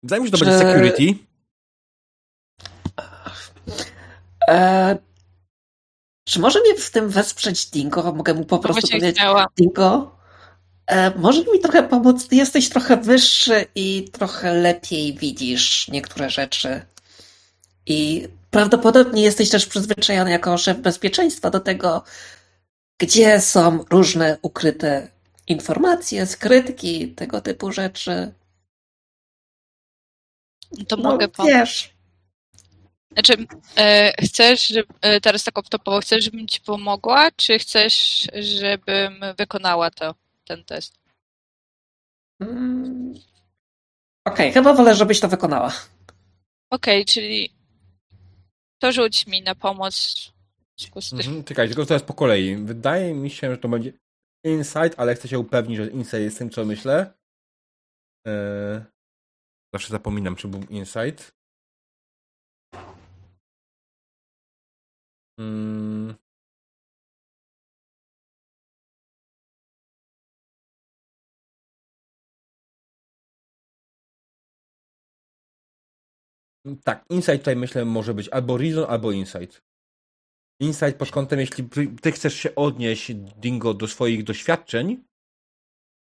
[0.04, 0.46] Wydaje mi się, że to czy...
[0.46, 1.33] będzie security.
[4.48, 4.98] E...
[6.26, 8.14] Czy może mnie w tym wesprzeć Dingo?
[8.14, 9.48] Mogę mu po prostu powiedzieć, chciała.
[9.58, 10.16] Dingo,
[10.88, 12.28] e, może mi trochę pomóc?
[12.28, 16.82] Ty jesteś trochę wyższy i trochę lepiej widzisz niektóre rzeczy.
[17.86, 22.04] I prawdopodobnie jesteś też przyzwyczajony jako szef bezpieczeństwa do tego,
[23.00, 25.08] gdzie są różne ukryte
[25.48, 28.34] informacje, skrytki, tego typu rzeczy.
[30.88, 31.52] To no, mogę pomóc.
[31.52, 31.93] Wiesz.
[33.14, 33.34] Znaczy,
[33.78, 39.92] e, chcesz, żeby, e, teraz tak optopowo, chcesz, żebym ci pomogła, czy chcesz, żebym wykonała
[39.92, 41.00] to, ten test?
[42.42, 43.14] Mm.
[44.26, 45.74] Okej, okay, chyba wolę, żebyś to wykonała.
[46.70, 47.50] Okej, okay, czyli
[48.80, 50.34] to rzuć mi na pomoc.
[51.14, 52.56] Mhm, czekaj, tylko teraz po kolei.
[52.56, 53.94] Wydaje mi się, że to będzie
[54.44, 57.14] insight, ale chcę się upewnić, że insight jest tym, co myślę.
[58.28, 58.82] Eee...
[59.74, 61.36] Zawsze zapominam, czy był insight.
[65.38, 66.16] Hmm.
[76.84, 79.62] Tak, insight tutaj myślę może być albo reason, albo insight.
[80.60, 81.70] Insight pod kątem, jeśli
[82.02, 85.04] ty chcesz się odnieść, Dingo, do swoich doświadczeń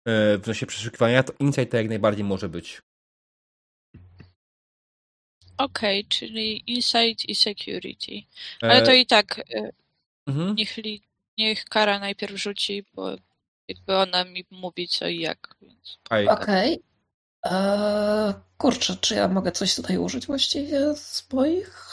[0.07, 2.83] e, w nosie przeszukiwania, to insight to jak najbardziej może być.
[5.59, 8.23] Okej, okay, czyli insight i security.
[8.63, 9.71] Ale to e, i tak e,
[10.27, 10.55] mhm.
[10.55, 10.77] niech,
[11.39, 13.17] niech Kara najpierw rzuci, bo
[13.69, 15.55] jakby ona mi mówi co i jak.
[16.07, 16.29] Okej.
[16.29, 16.79] Okay.
[17.45, 21.87] Eee, kurczę, czy ja mogę coś tutaj użyć właściwie z moich?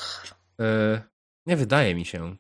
[0.60, 1.02] Eee,
[1.46, 2.38] nie wydaje mi się.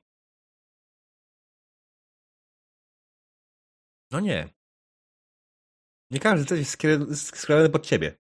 [4.12, 4.50] No nie.
[6.12, 8.18] Nie każdy coś jest skierowany pod ciebie.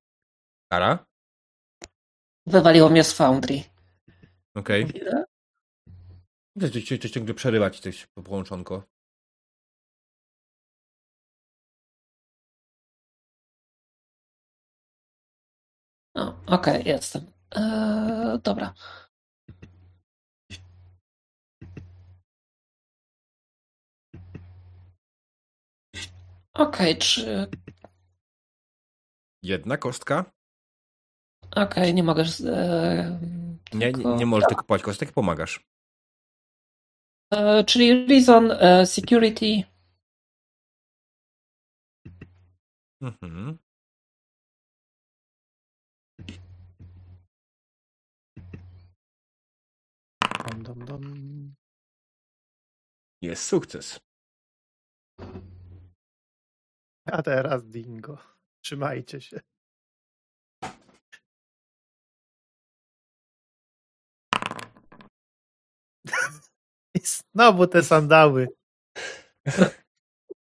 [0.71, 1.10] Kara?
[2.45, 3.63] Wywaliło mnie z Foundry.
[4.55, 4.83] Okej.
[4.85, 5.23] Okay.
[6.59, 8.83] Coś, coś, coś ciągle przerywać, coś połączonko.
[16.15, 17.31] No, okej, okay, jestem.
[17.51, 18.73] Eee, dobra.
[26.53, 27.47] Okej, okay, czy...
[29.43, 30.31] Jedna kostka?
[31.51, 32.23] Okej, okay, nie mogę...
[32.45, 33.19] E,
[33.73, 34.15] nie, tylko...
[34.15, 35.65] nie możesz tylko kupować kostek, pomagasz.
[37.33, 39.63] E, czyli Reason, e, Security.
[43.01, 43.57] Mhm.
[50.63, 51.55] Dom, dom.
[53.21, 53.99] Jest sukces.
[57.05, 58.17] A teraz dingo.
[58.61, 59.41] Trzymajcie się.
[67.33, 68.47] znowu te sandały.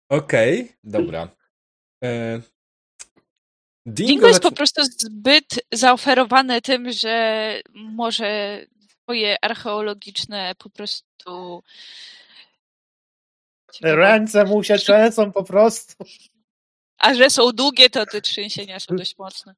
[0.10, 1.30] Okej, okay, dobra.
[2.04, 2.42] E...
[3.86, 8.62] Dingo, Dingo jest po prostu zbyt zaoferowane tym, że może
[9.04, 11.64] swoje archeologiczne po prostu.
[13.82, 16.06] Ręce mu się trzęsą po prostu.
[17.02, 19.56] A że są długie, to te trzęsienia są dość mocne.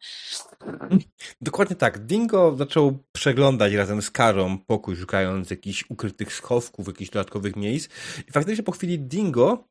[1.42, 2.06] Dokładnie tak.
[2.06, 7.90] Dingo zaczął przeglądać razem z Karą pokój, szukając jakichś ukrytych schowków, jakichś dodatkowych miejsc.
[8.28, 9.68] I faktycznie po chwili Dingo,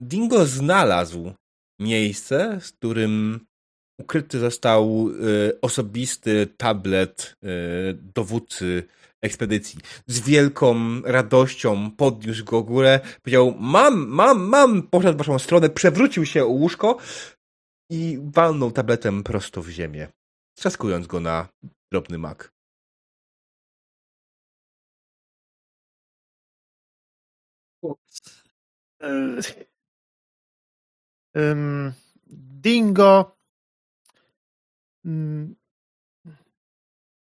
[0.00, 1.32] Dingo znalazł
[1.80, 3.46] miejsce, w którym
[3.98, 7.48] ukryty został y, osobisty tablet y,
[8.14, 8.84] dowódcy
[9.22, 9.80] ekspedycji.
[10.06, 16.26] Z wielką radością podniósł go górę, powiedział mam, mam, mam, poszedł w waszą stronę, przewrócił
[16.26, 16.98] się o łóżko
[17.90, 20.08] i walnął tabletem prosto w ziemię,
[20.54, 21.48] trzaskując go na
[21.92, 22.52] drobny mak.
[32.26, 33.36] Dingo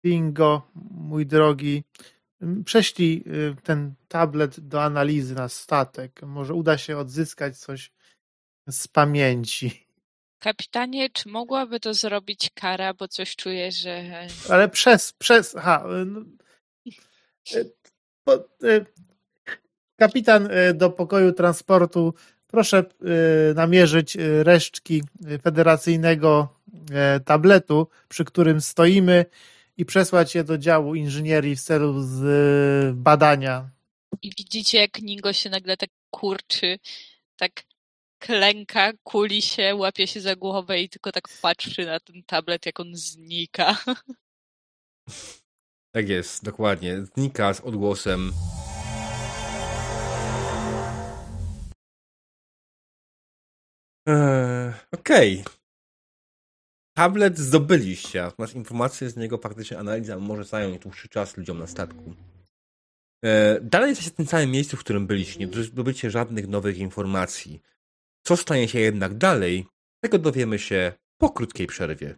[0.04, 1.84] Bingo, mój drogi,
[2.66, 6.22] prześlij y, ten tablet do analizy na statek.
[6.22, 7.92] Może uda się odzyskać coś
[8.70, 9.88] z pamięci.
[10.40, 14.28] Kapitanie, czy mogłaby to zrobić kara, bo coś czuję, że.
[14.50, 15.56] Ale przez, przez.
[15.56, 15.86] Aha.
[17.54, 17.66] Y,
[18.28, 18.86] no, y,
[20.00, 22.14] kapitan do pokoju transportu,
[22.48, 22.84] proszę
[23.56, 25.04] namierzyć resztki
[25.44, 26.60] federacyjnego
[27.26, 29.26] tabletu, przy którym stoimy
[29.78, 33.70] i przesłać je do działu inżynierii w celu z badania.
[34.22, 36.80] I widzicie, jak Ningo się nagle tak kurczy,
[37.36, 37.52] tak
[38.20, 42.80] klęka, kuli się, łapie się za głowę i tylko tak patrzy na ten tablet, jak
[42.80, 43.78] on znika.
[45.94, 47.06] Tak jest, dokładnie.
[47.06, 48.32] Znika z odgłosem.
[54.08, 55.42] Eee, Okej.
[55.42, 55.61] Okay
[56.94, 62.16] tablet zdobyliście, natomiast informacje z niego faktycznie analiza może zająć dłuższy czas ludziom na statku.
[63.26, 65.40] E, dalej jesteście w tym samym miejscu, w którym byliście.
[65.40, 67.62] Nie zdobycie żadnych nowych informacji.
[68.24, 69.68] Co stanie się jednak dalej,
[70.04, 72.18] tego dowiemy się po krótkiej przerwie.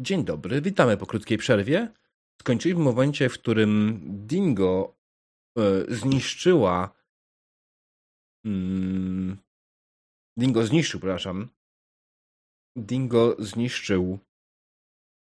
[0.00, 1.92] Dzień dobry, witamy po krótkiej przerwie.
[2.40, 4.96] Skończyliśmy w momencie, w którym Dingo
[5.58, 6.94] e, zniszczyła
[8.44, 9.38] mm,
[10.38, 11.48] Dingo zniszczył, przepraszam.
[12.76, 14.18] Dingo zniszczył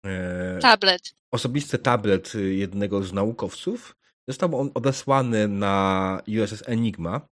[0.05, 1.16] e, tablet.
[1.34, 3.97] Osobisty tablet jednego z naukowców.
[4.30, 7.28] Został on odesłany na USS Enigma,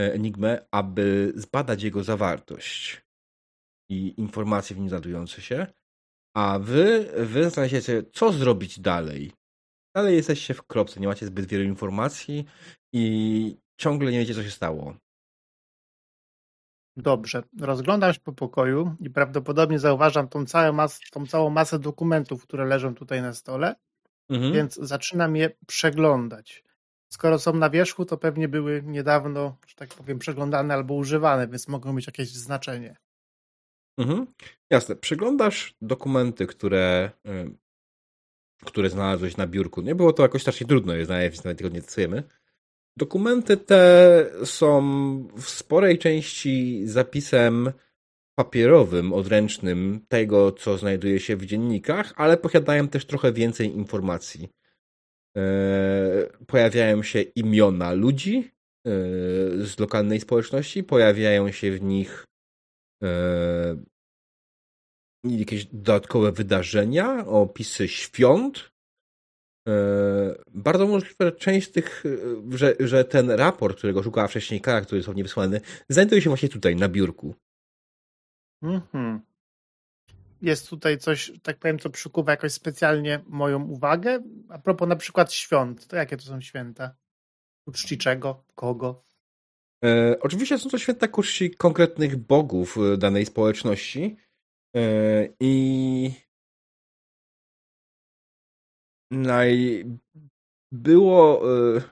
[0.00, 3.02] e, Enigmę, aby zbadać jego zawartość
[3.90, 5.66] i informacje w nim znajdujące się.
[6.36, 9.32] A wy, wy zastanawiacie się, co zrobić dalej.
[9.96, 12.44] Dalej jesteście w kropce, nie macie zbyt wielu informacji
[12.94, 14.96] i ciągle nie wiecie, co się stało.
[16.96, 17.42] Dobrze.
[17.60, 22.64] Rozglądam się po pokoju i prawdopodobnie zauważam tą, całą mas tą całą masę dokumentów, które
[22.64, 23.74] leżą tutaj na stole,
[24.30, 24.52] mhm.
[24.52, 26.64] więc zaczynam je przeglądać.
[27.12, 31.68] Skoro są na wierzchu, to pewnie były niedawno, że tak powiem, przeglądane albo używane, więc
[31.68, 32.96] mogą mieć jakieś znaczenie.
[33.98, 34.26] Mhm.
[34.70, 34.96] Jasne.
[34.96, 37.10] Przeglądasz dokumenty, które,
[38.64, 39.80] które znalazłeś na biurku.
[39.80, 42.22] Nie było to jakoś strasznie trudno je znaleźć, nawet tego nie decydujemy.
[42.96, 44.82] Dokumenty te są
[45.36, 47.72] w sporej części zapisem
[48.38, 54.48] papierowym, odręcznym tego, co znajduje się w dziennikach, ale posiadają też trochę więcej informacji.
[56.46, 58.50] Pojawiają się imiona ludzi
[59.58, 62.24] z lokalnej społeczności, pojawiają się w nich
[65.24, 68.71] jakieś dodatkowe wydarzenia, opisy świąt.
[69.68, 69.72] E,
[70.54, 74.80] bardzo możliwe, że część z tych, e, że, że ten raport, którego szukała wcześniej Kara,
[74.80, 77.34] który jest mnie wysłany, znajduje się właśnie tutaj, na biurku.
[78.62, 79.20] Mhm.
[80.42, 84.22] Jest tutaj coś, tak powiem, co przykuwa jakoś specjalnie moją uwagę.
[84.48, 86.94] A propos na przykład świąt, to jakie to są święta?
[87.66, 88.44] U czci czego?
[88.54, 89.04] Kogo?
[89.84, 91.22] E, oczywiście są to święta ku
[91.58, 94.16] konkretnych bogów danej społeczności.
[94.76, 96.10] E, I
[99.12, 99.84] naj...
[100.72, 101.42] było
[101.76, 101.82] e,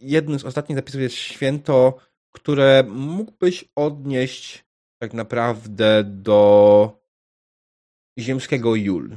[0.00, 1.98] jednym z ostatnich zapisów jest święto,
[2.34, 4.64] które mógłbyś odnieść
[5.02, 7.00] tak naprawdę do
[8.18, 9.16] ziemskiego Jul.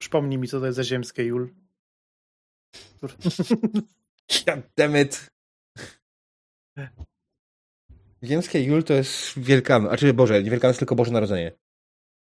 [0.00, 1.54] Przypomnij mi, co to jest za ziemskie Jul.
[4.76, 5.30] Damn it.
[8.24, 11.52] Ziemskie Jul to jest Wielkanoc, a czy Boże, nie Wielkanoc, tylko Boże Narodzenie.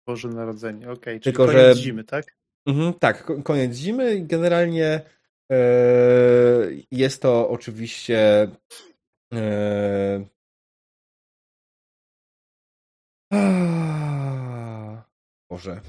[0.07, 0.95] Boże Narodzenie, okej.
[0.95, 1.19] Okay.
[1.19, 1.83] Tylko, koniec że...
[1.83, 2.37] zimy, tak?
[2.65, 5.01] Mhm, tak, koniec zimy generalnie
[5.51, 5.57] e,
[6.91, 8.47] jest to oczywiście
[9.33, 10.25] e,
[15.49, 15.81] Boże.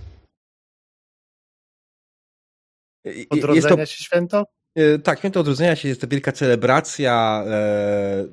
[3.30, 4.44] Odrodzenia to, się święto?
[4.76, 8.26] E, tak, święto odrodzenia się jest to wielka celebracja e,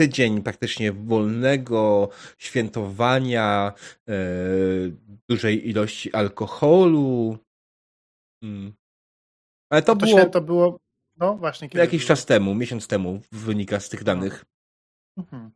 [0.00, 3.72] tydzień praktycznie wolnego, świętowania,
[4.08, 4.14] e,
[5.28, 7.38] dużej ilości alkoholu.
[8.44, 8.72] Hmm.
[9.70, 10.18] Ale to, to było.
[10.18, 10.80] Święto było.
[11.16, 11.68] No właśnie.
[11.74, 12.08] jakiś było?
[12.08, 14.44] czas temu, miesiąc temu, wynika z tych danych.
[15.18, 15.50] Mhm.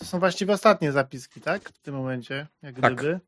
[0.00, 1.68] To są właściwie ostatnie zapiski, tak?
[1.68, 2.94] W tym momencie, jak tak.
[2.94, 3.20] gdyby.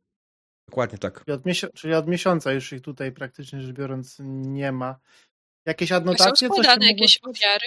[0.69, 1.25] Dokładnie tak.
[1.25, 4.99] Czyli od, miesiąca, czyli od miesiąca już ich tutaj praktycznie rzecz biorąc nie ma.
[5.67, 6.49] Jakieś adnotacje?
[6.49, 7.67] Są składane jakieś ofiary?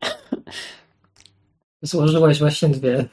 [1.82, 3.08] Złożyłeś właśnie dwie.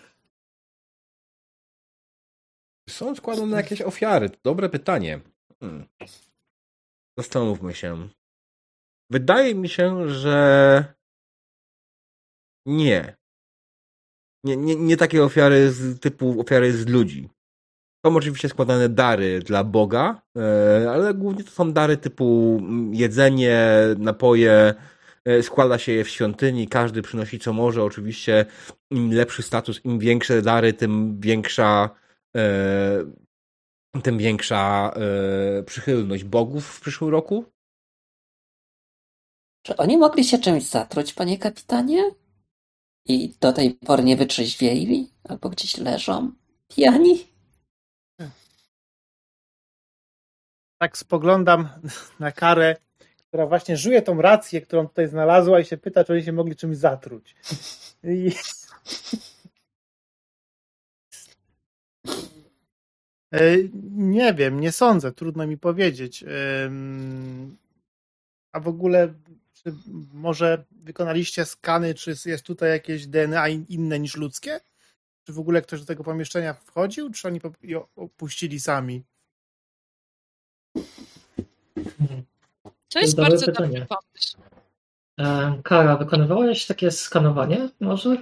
[2.89, 4.29] Są składane jakieś ofiary?
[4.43, 5.19] Dobre pytanie.
[5.59, 5.87] Hmm.
[7.17, 8.09] Zastanówmy się.
[9.11, 10.85] Wydaje mi się, że
[12.65, 13.17] nie.
[14.43, 17.29] Nie, nie, nie takie ofiary z typu ofiary z ludzi.
[18.05, 22.61] Są oczywiście składane dary dla Boga, e, ale głównie to są dary typu
[22.91, 23.59] jedzenie,
[23.97, 24.75] napoje,
[25.41, 27.83] składa się je w świątyni, każdy przynosi co może.
[27.83, 28.45] Oczywiście
[28.91, 31.89] im lepszy status, im większe dary, tym większa
[32.35, 37.45] e, tym większa e, przychylność bogów w przyszłym roku.
[39.65, 42.03] Czy oni mogli się czymś zatruć, panie kapitanie?
[43.05, 45.13] I do tej pory nie wytrzeźwieli?
[45.23, 46.31] Albo gdzieś leżą?
[46.67, 47.27] Pijani?
[50.81, 51.69] Tak spoglądam
[52.19, 52.75] na karę
[53.37, 56.55] która właśnie żuje tą rację, którą tutaj znalazła i się pyta, czy oni się mogli
[56.55, 57.35] czymś zatruć.
[58.03, 58.31] I...
[63.31, 63.41] E,
[63.91, 66.25] nie wiem, nie sądzę, trudno mi powiedzieć.
[68.51, 69.13] A w ogóle,
[69.53, 69.73] czy
[70.13, 74.59] może wykonaliście skany, czy jest tutaj jakieś DNA inne niż ludzkie?
[75.23, 77.41] Czy w ogóle ktoś do tego pomieszczenia wchodził, czy oni
[77.95, 79.03] opuścili sami?
[82.97, 83.79] To jest, bardzo pytanie.
[83.79, 84.37] dobry pomysł.
[85.19, 88.17] E, Kara, wykonywałeś takie skanowanie może?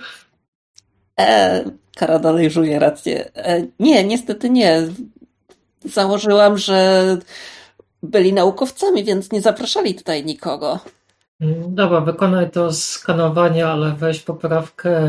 [1.20, 1.64] E,
[1.96, 3.36] Kara dalej żuje rację.
[3.36, 4.88] E, nie, niestety nie.
[5.86, 7.18] Założyłam, że
[8.04, 10.80] byli naukowcami, więc nie zapraszali tutaj nikogo.
[11.68, 15.02] Dobra, wykonaj to skanowanie, ale weź poprawkę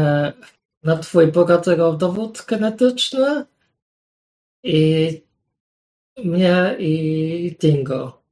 [0.82, 3.44] na twój bogaty dowód genetyczny
[4.62, 5.22] i
[6.24, 8.25] mnie i Dingo.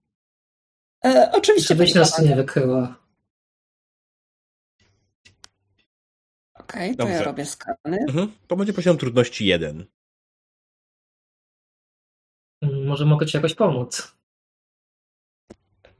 [1.04, 1.74] E, oczywiście.
[1.74, 3.04] Żebyś nas nie wykryła.
[6.54, 7.98] Okej, okay, to ja robię skany.
[8.08, 8.32] Mhm.
[8.46, 9.86] To będzie poziom trudności jeden.
[12.62, 14.16] Mm, może mogę ci jakoś pomóc.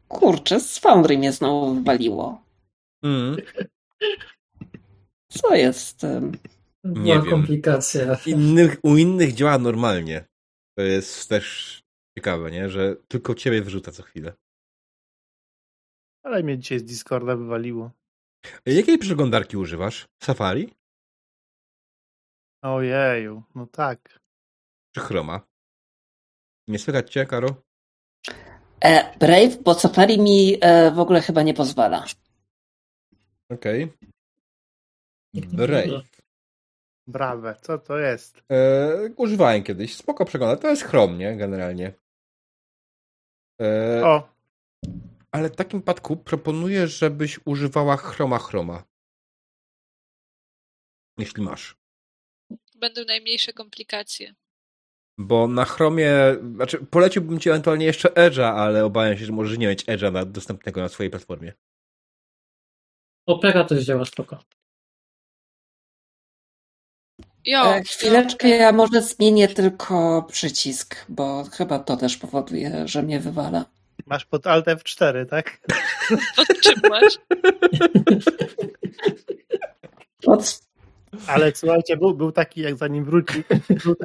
[0.09, 2.45] Kurczę, z Foundry mnie znowu wywaliło.
[3.03, 3.37] Mm.
[5.29, 6.03] Co jest?
[6.85, 7.31] Nie wiem.
[7.31, 8.17] komplikacja.
[8.27, 10.25] Innych, u innych działa normalnie.
[10.79, 11.83] To jest też
[12.19, 12.71] ciekawe, nie?
[12.71, 14.33] że tylko ciebie wyrzuca co chwilę.
[16.25, 17.91] Ale mnie dzisiaj z Discorda wywaliło.
[18.67, 20.09] Jakiej przeglądarki używasz?
[20.23, 20.75] Safari?
[22.63, 24.21] Ojeju, no tak.
[24.95, 25.41] Czy Chroma?
[26.69, 27.49] Nie słychać cię, Karo?
[28.85, 32.05] E, Brave, bo Safari mi e, w ogóle chyba nie pozwala.
[33.51, 33.85] Okej.
[33.85, 35.49] Okay.
[35.53, 36.03] Brave.
[37.07, 38.43] Brawe, co to jest?
[38.51, 39.97] E, używałem kiedyś.
[39.97, 40.57] Spoko przegląda.
[40.57, 41.37] To jest Chrome, nie?
[41.37, 41.93] Generalnie.
[43.61, 44.29] E, o.
[45.35, 48.85] Ale w takim przypadku proponuję, żebyś używała Chroma Chroma.
[51.19, 51.77] Jeśli masz.
[52.75, 54.35] Będą najmniejsze komplikacje.
[55.19, 56.13] Bo na Chromie,
[56.55, 60.81] znaczy poleciłbym ci ewentualnie jeszcze Edge'a, ale obawiam się, że możesz nie mieć Edge'a dostępnego
[60.81, 61.53] na swojej platformie.
[63.27, 64.45] Opera też działa spoko.
[67.45, 73.21] Jo, e, chwileczkę, ja może zmienię tylko przycisk, bo chyba to też powoduje, że mnie
[73.21, 73.74] wywala.
[74.07, 75.61] Masz pod Alt F4, tak?
[76.37, 77.19] Pod czym masz?
[80.23, 80.61] Pod...
[81.27, 83.43] Ale słuchajcie, był, był taki, jak zanim wrócił,
[83.85, 83.97] był,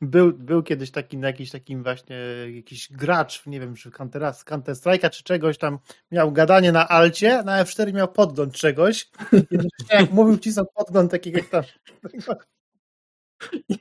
[0.00, 2.16] był, był kiedyś taki na jakiś takim właśnie
[2.54, 5.78] jakiś gracz, nie wiem, czy Counter, Counter Strike'a czy czegoś tam
[6.10, 9.10] miał gadanie na alcie, na F4 miał podgląd czegoś.
[9.32, 9.58] I
[9.90, 11.64] jak mówił wcisnął podgląd takiego tam.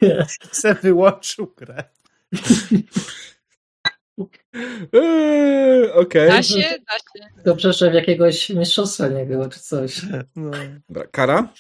[0.02, 0.26] Nie.
[0.52, 1.84] Se wyłączył grę.
[4.18, 6.28] Eee, okej.
[6.28, 6.28] Okay.
[6.28, 7.44] Da się, da się.
[7.46, 10.02] Dobrze, że w jakiegoś mistrzostwa nie było, czy coś.
[10.36, 10.52] No.
[10.90, 11.54] Dobra, kara?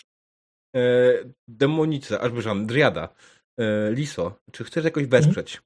[0.73, 3.15] Eee, demonice, aż byżam, driada.
[3.59, 5.23] E, Liso, czy chcesz jakoś mhm.
[5.23, 5.61] wesprzeć?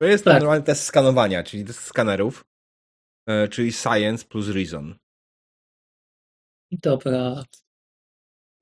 [0.00, 0.34] To jest tak.
[0.34, 2.44] normalny test skanowania, czyli test skanerów,
[3.28, 4.98] e, czyli Science plus Reason.
[6.72, 7.44] Dobra.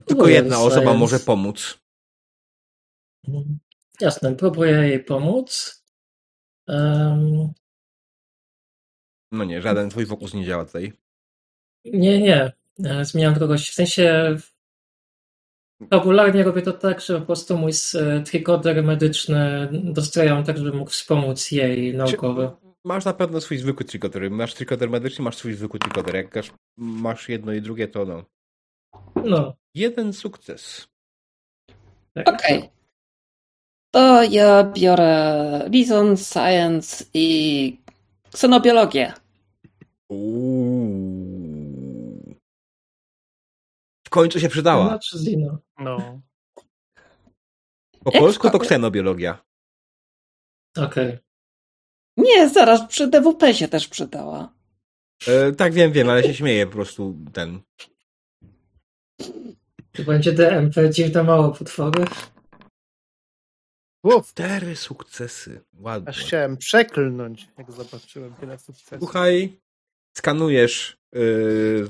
[0.07, 0.77] Tylko jedna science.
[0.77, 1.79] osoba może pomóc.
[3.29, 3.59] Mhm.
[4.01, 5.84] Jasne, próbuję jej pomóc.
[6.69, 7.53] Um...
[9.33, 10.93] No nie, żaden twój fokus nie działa tutaj.
[11.85, 12.53] Nie, nie.
[12.85, 13.71] E, zmieniam kogoś.
[13.71, 14.37] W sensie
[15.91, 20.91] Popularnie robię to tak, że po prostu mój e, trikoder medyczny dostrajam tak, żeby mógł
[20.91, 22.51] wspomóc jej naukowy.
[22.85, 24.31] Masz na pewno swój zwykły trikoder.
[24.31, 26.15] Masz trikoder medyczny, masz swój zwykły trikoder.
[26.15, 26.35] Jak
[26.77, 28.25] masz jedno i drugie, to no.
[29.25, 29.55] No.
[29.75, 30.89] Jeden sukces.
[32.15, 32.29] Tak.
[32.29, 32.59] Okej.
[32.59, 32.71] Okay.
[33.95, 37.79] To ja biorę Reason, Science i
[38.33, 39.13] ksenobiologię.
[40.09, 40.85] Uuu
[44.15, 44.99] końcu się przydała.
[45.79, 46.21] No.
[48.05, 49.45] Po polsku to ksenobiologia.
[50.77, 51.09] Okej.
[51.09, 51.19] Okay.
[52.17, 54.55] Nie, zaraz przy DWP się też przydała.
[55.27, 57.61] E, tak, wiem, wiem, ale się śmieję po prostu ten.
[59.93, 62.05] To będzie DMP, dziwne mało potwory.
[64.05, 64.29] Uf.
[64.29, 65.61] Cztery sukcesy.
[65.73, 66.09] Ładnie.
[66.09, 68.99] Aż chciałem przeklnąć, jak zobaczyłem tyle sukcesów.
[68.99, 69.61] Słuchaj,
[70.17, 71.89] skanujesz yy,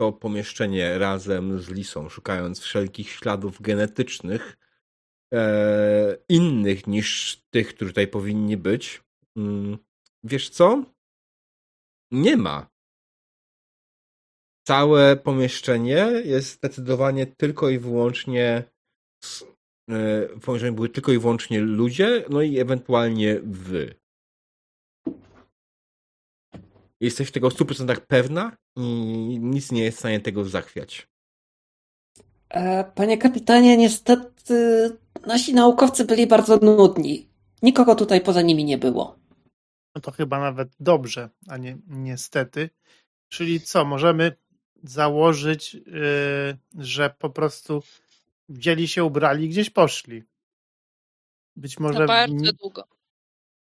[0.00, 4.56] to pomieszczenie razem z Lisą, szukając wszelkich śladów genetycznych
[5.34, 9.02] e, innych niż tych, które tutaj powinni być.
[9.36, 9.78] Mm,
[10.24, 10.84] wiesz co?
[12.12, 12.70] Nie ma.
[14.66, 18.64] Całe pomieszczenie jest zdecydowanie tylko i wyłącznie
[20.36, 23.94] w pomieszczeniu były tylko i wyłącznie ludzie, no i ewentualnie wy.
[27.00, 28.82] Jesteś tego w 100% pewna i
[29.42, 31.08] nic nie jest w stanie tego zachwiać.
[32.48, 34.90] E, panie kapitanie, niestety
[35.26, 37.28] nasi naukowcy byli bardzo nudni.
[37.62, 39.18] Nikogo tutaj poza nimi nie było.
[39.94, 42.70] No to chyba nawet dobrze, a nie niestety.
[43.28, 44.36] Czyli co, możemy
[44.82, 45.82] założyć, yy,
[46.78, 47.82] że po prostu
[48.50, 50.24] wzięli się, ubrali i gdzieś poszli.
[51.56, 51.98] Być może.
[51.98, 52.84] To bardzo długo.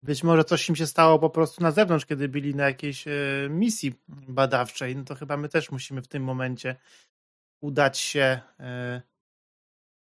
[0.02, 3.12] Być może coś im się stało po prostu na zewnątrz, kiedy byli na jakiejś e,
[3.50, 4.96] misji badawczej.
[4.96, 6.76] No to chyba my też musimy w tym momencie
[7.60, 9.02] udać się, e,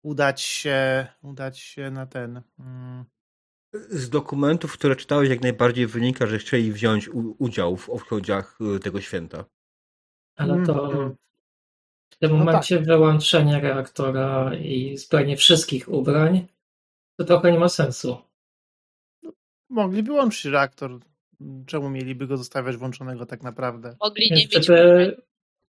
[0.02, 2.42] udać się, udać się na ten.
[2.58, 3.04] Mm.
[3.72, 9.00] Z dokumentów, które czytałeś, jak najbardziej wynika, że chcieli wziąć udział w obchodziach e, tego
[9.00, 9.44] święta.
[10.36, 11.16] Ale to mm.
[12.18, 12.86] W tym no momencie tak.
[12.86, 16.46] wyłączenie reaktora i zbranie wszystkich ubrań
[17.18, 18.16] to trochę nie ma sensu.
[19.70, 21.00] Mogli wyłączyć reaktor.
[21.66, 23.96] Czemu mieliby go zostawiać włączonego tak naprawdę?
[24.00, 24.66] Mogli nie mieć.
[24.66, 25.22] Żeby,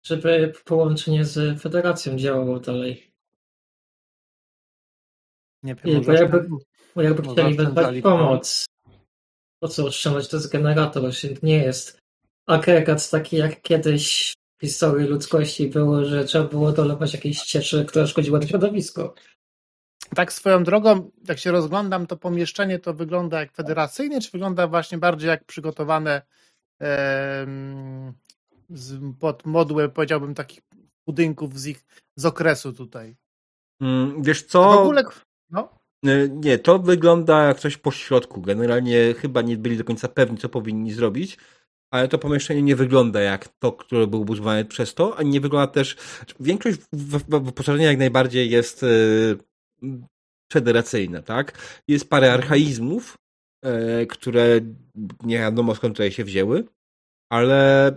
[0.05, 3.11] żeby połączenie z Federacją działało dalej.
[5.63, 6.47] Nie wiem, bo jakby,
[6.95, 8.65] bo jakby chcieli wezwać pomoc,
[9.59, 11.03] po co oszczędzać to z generator?
[11.43, 11.99] Nie jest
[12.47, 18.39] agregat taki jak kiedyś historii ludzkości było, że trzeba było dolewać jakieś cieczy, która szkodziła
[18.39, 19.13] to środowisko.
[20.15, 24.97] Tak swoją drogą, jak się rozglądam, to pomieszczenie to wygląda jak federacyjne, czy wygląda właśnie
[24.97, 26.21] bardziej jak przygotowane
[26.81, 27.45] e,
[28.69, 30.61] z, pod modłę, powiedziałbym, takich
[31.07, 31.85] budynków z ich
[32.15, 33.15] z okresu tutaj.
[33.81, 34.73] Mm, wiesz co?
[34.73, 35.03] w ogóle,
[35.49, 35.69] no?
[36.05, 38.41] E, nie, to wygląda jak coś po środku.
[38.41, 41.37] Generalnie chyba nie byli do końca pewni, co powinni zrobić,
[41.91, 45.67] ale to pomieszczenie nie wygląda jak to, które było budowane przez to, a nie wygląda
[45.67, 45.95] też.
[46.39, 46.79] Większość
[47.27, 48.87] wyposażenia jak najbardziej jest e,
[50.53, 51.57] federacyjna, tak?
[51.87, 52.43] Jest parę mhm.
[52.43, 53.17] archaizmów,
[53.63, 54.59] e, które
[55.23, 56.63] nie wiadomo skąd tutaj się wzięły,
[57.29, 57.91] ale.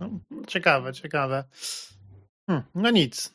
[0.00, 0.10] No,
[0.46, 1.44] ciekawe, ciekawe.
[2.50, 3.32] Hm, no nic.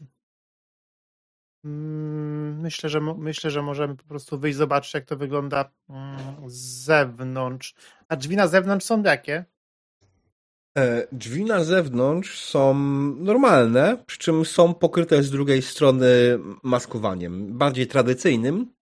[1.65, 6.17] Mm, myślę, że myślę, że możemy po prostu wyjść zobaczyć, jak to wygląda mm,
[6.49, 7.73] z zewnątrz.
[8.07, 9.45] A drzwi na zewnątrz są jakie?
[10.77, 12.73] E, drzwi na zewnątrz są
[13.15, 18.73] normalne, przy czym są pokryte z drugiej strony maskowaniem, bardziej tradycyjnym.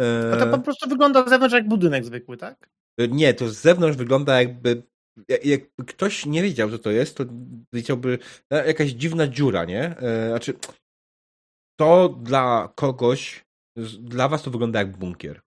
[0.00, 2.70] E, A to po prostu wygląda z zewnątrz jak budynek zwykły, tak?
[3.00, 4.82] E, nie, to z zewnątrz wygląda jakby
[5.44, 7.24] jakby ktoś nie wiedział, co to jest, to
[7.72, 8.18] wiedziałby
[8.50, 9.94] jakaś dziwna dziura, nie?
[10.28, 10.54] Znaczy,
[11.76, 13.44] to dla kogoś,
[14.00, 15.40] dla was to wygląda jak bunkier.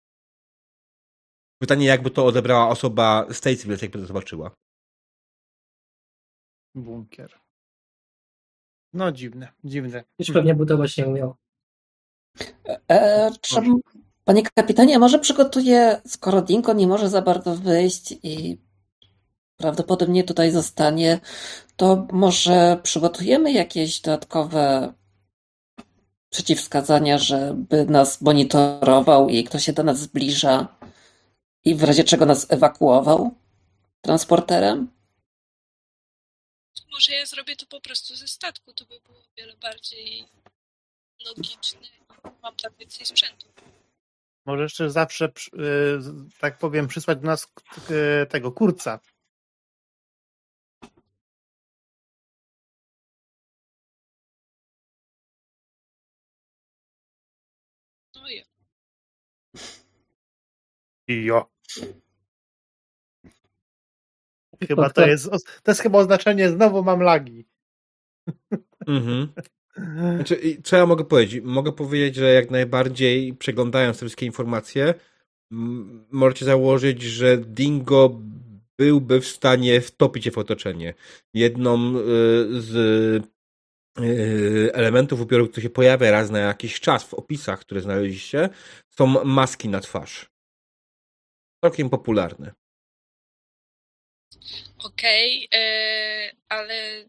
[1.61, 4.51] Pytanie, jakby to odebrała osoba z tej cywilizacji, jakby to zobaczyła.
[6.75, 7.39] Bunkier.
[8.93, 10.03] No dziwne, dziwne.
[10.19, 11.35] Już pewnie budować nie umiał.
[12.89, 13.55] E, czy,
[14.25, 18.61] panie kapitanie, może przygotuje, skoro Dinko nie może za bardzo wyjść i
[19.57, 21.19] prawdopodobnie tutaj zostanie,
[21.75, 24.93] to może przygotujemy jakieś dodatkowe
[26.29, 30.77] przeciwwskazania, żeby nas monitorował i ktoś się do nas zbliża
[31.65, 33.35] i w razie czego nas ewakuował
[34.01, 34.91] transporterem?
[36.91, 40.25] Może ja zrobię to po prostu ze statku, to by było o wiele bardziej
[41.25, 41.87] logiczne
[42.43, 43.47] mam tam więcej sprzętu.
[44.45, 45.29] Może jeszcze zawsze, y,
[46.39, 47.47] tak powiem, przysłać do nas
[48.23, 48.99] y, tego kurca,
[61.07, 61.49] Jo.
[64.67, 65.29] Chyba to jest,
[65.63, 67.45] to jest chyba oznaczenie znowu mam lagi.
[68.87, 69.27] Mhm.
[70.15, 71.43] Znaczy, co ja mogę powiedzieć?
[71.43, 74.93] Mogę powiedzieć, że jak najbardziej przeglądając te wszystkie informacje,
[76.11, 78.21] możecie założyć, że Dingo
[78.77, 80.93] byłby w stanie wtopić się w otoczenie.
[81.33, 82.03] Jedną y,
[82.61, 82.75] z
[83.99, 88.49] y, elementów upioru, który się pojawia raz na jakiś czas w opisach, które znaleźliście,
[88.89, 90.36] są maski na twarz
[91.61, 92.51] całkiem popularny.
[94.77, 97.05] Okej, okay, e, ale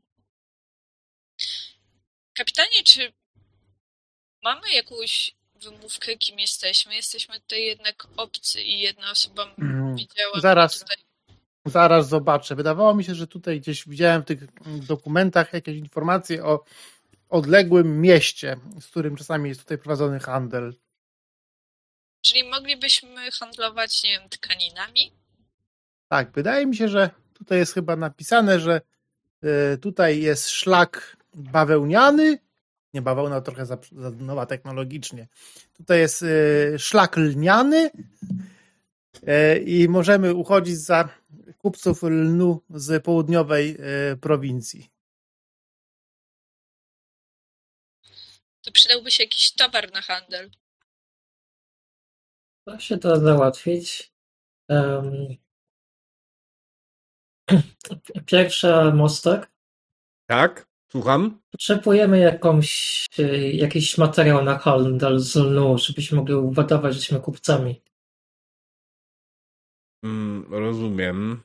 [2.32, 3.12] kapitanie, czy
[4.42, 6.94] mamy jakąś wymówkę, kim jesteśmy?
[6.94, 10.40] Jesteśmy tutaj jednak obcy i jedna osoba mm, widziała.
[10.40, 10.96] Zaraz, tutaj...
[11.64, 12.54] zaraz zobaczę.
[12.54, 14.40] Wydawało mi się, że tutaj gdzieś widziałem w tych
[14.86, 16.64] dokumentach jakieś informacje o
[17.28, 20.74] odległym mieście, z którym czasami jest tutaj prowadzony handel.
[22.20, 25.12] Czyli moglibyśmy handlować, nie wiem, tkaninami?
[26.08, 28.80] Tak, wydaje mi się, że tutaj jest chyba napisane, że
[29.74, 32.38] y, tutaj jest szlak bawełniany.
[32.94, 35.28] Nie, bawełna trochę za, za nowa technologicznie.
[35.76, 37.90] Tutaj jest y, szlak lniany
[39.28, 41.08] y, i możemy uchodzić za
[41.58, 43.76] kupców lnu z południowej
[44.20, 44.90] prowincji.
[48.62, 50.50] To przydałby się jakiś towar na handel.
[52.68, 54.12] Da się to załatwić.
[54.68, 55.36] Um,
[58.26, 59.50] pierwsza mostek.
[60.26, 61.40] Tak, słucham.
[61.50, 63.06] Potrzebujemy jakąś,
[63.52, 67.82] jakiś materiał na handel z lnu, żebyśmy mogli uwadować, że jesteśmy kupcami.
[70.04, 71.42] Mm, rozumiem.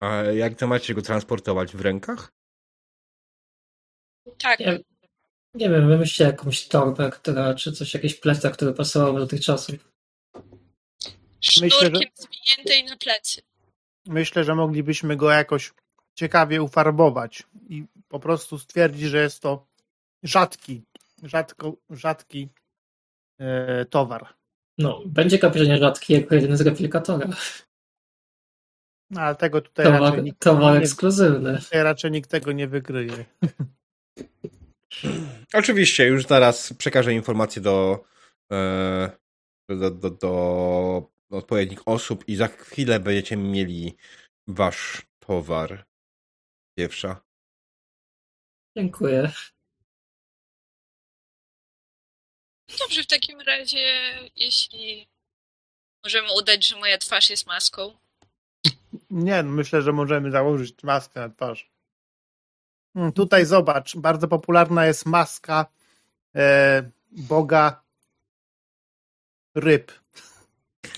[0.00, 2.32] A jak to macie go transportować w rękach?
[4.38, 4.60] Tak.
[4.60, 4.80] Nie,
[5.54, 9.91] nie wiem, wymyślcie jakąś torbę, która, czy coś, jakiś plecak, który pasował do tych czasów.
[11.42, 12.06] Sznurkiem Myślę, że...
[12.14, 13.42] zwiniętej na plecy.
[14.06, 15.72] Myślę, że moglibyśmy go jakoś
[16.14, 19.66] ciekawie ufarbować i po prostu stwierdzić, że jest to
[20.22, 20.82] rzadki,
[21.22, 22.48] rzadko, rzadki
[23.38, 24.34] e, towar.
[24.78, 27.28] No, będzie kapitanie rzadki jako jeden z replikatora.
[29.10, 31.58] No, ale tego tutaj towar, raczej nikt, towar nie, ekskluzywny.
[31.58, 33.24] Tutaj raczej nikt tego nie wykryje.
[35.54, 38.04] Oczywiście, już zaraz przekażę informację do,
[38.52, 39.10] e,
[39.68, 43.96] do, do, do odpowiednich osób i za chwilę będziecie mieli
[44.46, 45.86] wasz towar.
[46.78, 47.20] Pierwsza.
[48.76, 49.32] Dziękuję.
[52.78, 55.08] Dobrze, w takim razie, jeśli
[56.04, 57.96] możemy udać, że moja twarz jest maską.
[59.10, 61.70] Nie, no myślę, że możemy założyć maskę na twarz.
[62.94, 65.66] Hmm, tutaj zobacz, bardzo popularna jest maska
[66.34, 67.82] e, boga
[69.54, 69.92] ryb.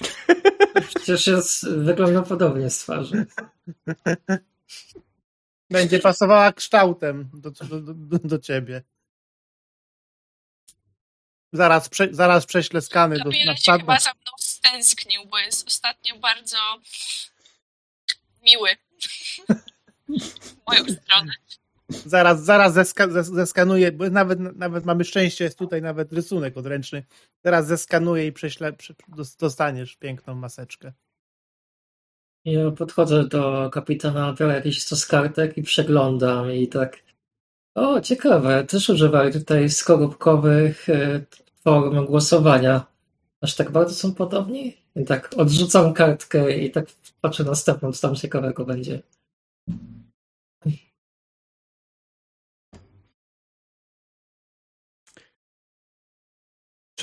[0.88, 3.26] Przecież jest, wygląda podobnie z twarzy.
[5.70, 8.82] Będzie pasowała kształtem do, do, do, do ciebie.
[11.52, 16.18] Zaraz, prze, zaraz prześlę skany do na się chyba za mną stęsknił, bo jest ostatnio
[16.18, 16.56] bardzo
[18.42, 18.70] miły.
[20.08, 21.32] w moją stronę.
[21.88, 27.04] Zaraz, zaraz zeska, zeskanuję, bo nawet, nawet mamy szczęście, jest tutaj nawet rysunek odręczny.
[27.44, 28.72] Zaraz zeskanuję i prześlę,
[29.38, 30.92] dostaniesz piękną maseczkę.
[32.44, 37.02] Ja podchodzę do kapitana, biorę jakiś stos kartek i przeglądam i tak
[37.74, 41.20] o, ciekawe, też używali tutaj skorupkowych e,
[41.64, 42.86] form głosowania.
[43.40, 44.76] Aż tak bardzo są podobni?
[44.96, 46.86] I tak odrzucam kartkę i tak
[47.20, 49.02] patrzę następną, co tam ciekawego będzie.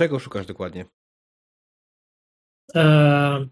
[0.01, 0.85] Czego szukasz dokładnie?
[2.75, 3.45] E,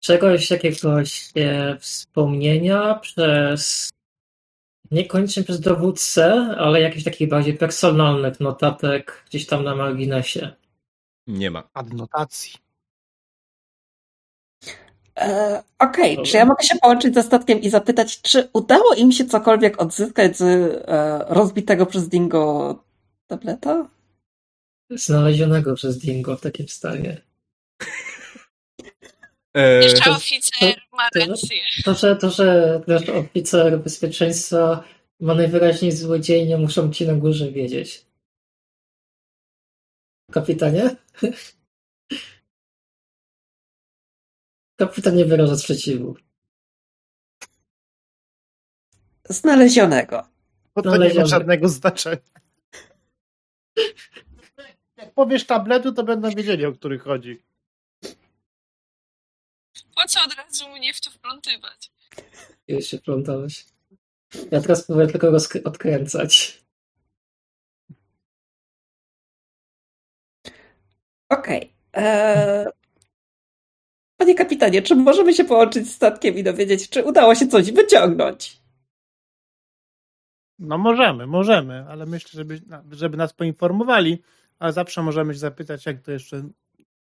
[0.00, 3.90] czegoś, jakiegoś e, wspomnienia przez
[4.90, 10.52] niekoniecznie przez dowódcę, ale jakichś takich bardziej personalnych notatek gdzieś tam na marginesie.
[11.26, 11.68] Nie ma.
[11.74, 12.54] Adnotacji.
[15.18, 16.24] E, Okej, okay.
[16.24, 20.36] czy ja mogę się połączyć ze statkiem i zapytać, czy udało im się cokolwiek odzyskać
[20.36, 22.74] z e, rozbitego przez Dingo
[23.26, 23.94] tableta?
[24.94, 27.22] Znalezionego przez Dingo w takim stanie.
[29.54, 31.60] E, Jeszcze oficer ma rację.
[31.84, 34.84] To, że, to, że nasz oficer bezpieczeństwa
[35.20, 38.06] ma najwyraźniej złodziei, nie muszą ci na górze wiedzieć.
[40.32, 40.96] Kapitanie?
[44.76, 46.16] Kapitan nie wyraża sprzeciwu.
[49.28, 50.28] Znalezionego.
[50.74, 52.22] Bo to nie ma żadnego znaczenia.
[55.04, 57.42] Jak powiesz tabletu, to będą wiedzieli, o których chodzi.
[59.96, 61.90] Po co od razu mnie w to wplątywać?
[62.68, 63.66] Już się wplątałeś.
[64.50, 65.28] Ja teraz próbuję tylko
[65.64, 66.64] odkręcać.
[71.28, 71.58] Okej.
[71.58, 72.04] Okay.
[72.04, 72.66] Eee,
[74.16, 78.60] panie kapitanie, czy możemy się połączyć z statkiem i dowiedzieć, czy udało się coś wyciągnąć?
[80.58, 82.60] No możemy, możemy, ale myślę, żeby,
[82.90, 84.22] żeby nas poinformowali,
[84.58, 86.42] ale zawsze możemy się zapytać, jak to jeszcze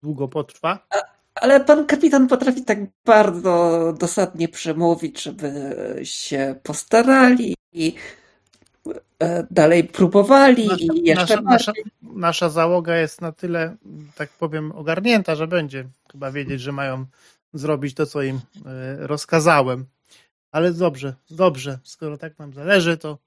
[0.02, 0.86] długo potrwa.
[1.34, 7.94] Ale pan kapitan potrafi tak bardzo dosadnie przemówić, żeby się postarali i
[9.18, 11.72] e, dalej próbowali nasza, i jeszcze nasza, nasza,
[12.02, 13.76] nasza, załoga jest na tyle,
[14.14, 17.06] tak powiem, ogarnięta, że będzie chyba wiedzieć, że mają
[17.54, 19.86] zrobić to, co im e, rozkazałem.
[20.50, 23.18] Ale dobrze, dobrze, skoro tak nam zależy, to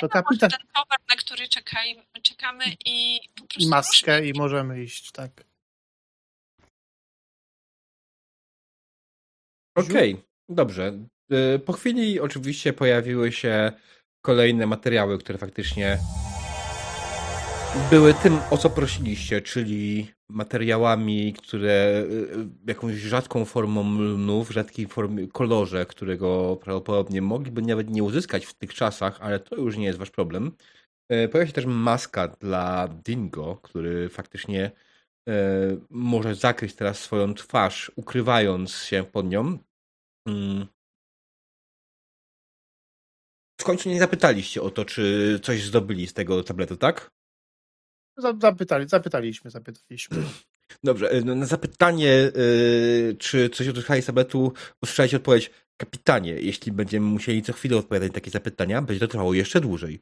[0.00, 0.50] to kapitan...
[0.50, 3.62] ten towar, na który czekaj, czekamy i po prostu...
[3.62, 5.30] I maskę i możemy iść, tak.
[9.74, 10.92] Okej, okay, dobrze.
[11.32, 13.72] Y, po chwili oczywiście pojawiły się
[14.20, 15.98] kolejne materiały, które faktycznie
[17.90, 24.86] były tym, o co prosiliście, czyli materiałami, które y, jakąś rzadką formą lnu, w rzadkiej
[24.86, 29.84] formie, kolorze, którego prawdopodobnie mogliby nawet nie uzyskać w tych czasach, ale to już nie
[29.84, 30.52] jest wasz problem.
[31.12, 34.70] Y, pojawia się też maska dla Dingo, który faktycznie
[35.90, 39.58] może zakryć teraz swoją twarz, ukrywając się pod nią.
[40.26, 40.66] Mm.
[43.60, 47.10] W końcu nie zapytaliście o to, czy coś zdobyli z tego tabletu, tak?
[48.18, 50.16] Zapytali, zapytaliśmy, zapytaliśmy.
[50.84, 56.72] Dobrze, y, no, na zapytanie, yy, czy coś odzyskali z tabletu, usłyszeliście odpowiedź, kapitanie, jeśli
[56.72, 60.00] będziemy musieli co chwilę odpowiadać na takie zapytania, będzie to trwało jeszcze dłużej.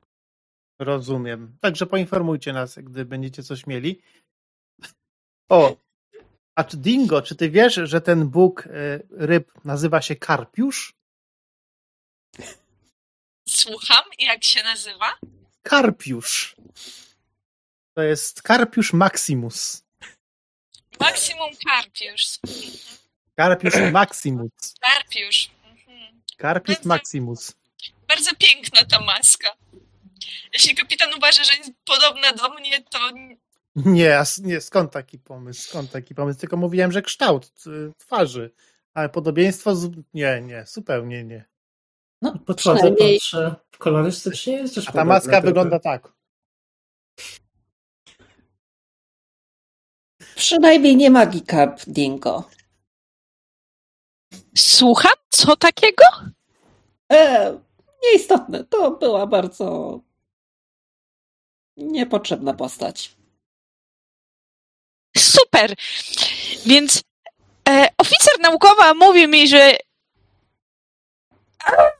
[0.78, 1.56] Rozumiem.
[1.60, 4.00] Także poinformujcie nas, gdy będziecie coś mieli.
[5.50, 5.76] O,
[6.58, 10.94] a czy Dingo, czy ty wiesz, że ten bóg e, ryb nazywa się Karpiusz?
[13.48, 15.18] Słucham, jak się nazywa?
[15.62, 16.56] Karpiusz.
[17.96, 19.82] To jest Karpiusz Maximus.
[21.00, 22.38] Maksimum Karpiusz.
[23.36, 24.74] Karpiusz Maximus.
[24.80, 25.50] Karpiusz.
[25.64, 26.22] Mhm.
[26.36, 27.54] Karpiusz bardzo, Maximus.
[28.08, 29.48] Bardzo piękna ta maska.
[30.52, 32.98] Jeśli kapitan uważa, że jest podobna do mnie, to
[33.76, 35.68] nie, nie, skąd taki pomysł?
[35.68, 36.40] Skąd taki pomysł?
[36.40, 37.52] Tylko mówiłem, że kształt
[37.98, 38.50] twarzy,
[38.94, 39.90] ale podobieństwo z...
[40.14, 41.44] nie, nie, zupełnie nie.
[42.22, 46.16] No, podchodzę, patrzę, kolorystycznie jest też A ta maska wygląda tak.
[50.36, 52.44] Przynajmniej nie magii Carp Dingo.
[54.56, 55.12] Słucham?
[55.28, 56.04] Co takiego?
[57.12, 57.52] E,
[58.02, 58.64] nieistotne.
[58.64, 60.00] To była bardzo
[61.76, 63.16] niepotrzebna postać.
[65.16, 65.74] Super!
[66.66, 67.02] Więc
[67.68, 69.76] e, oficer naukowa mówi mi, że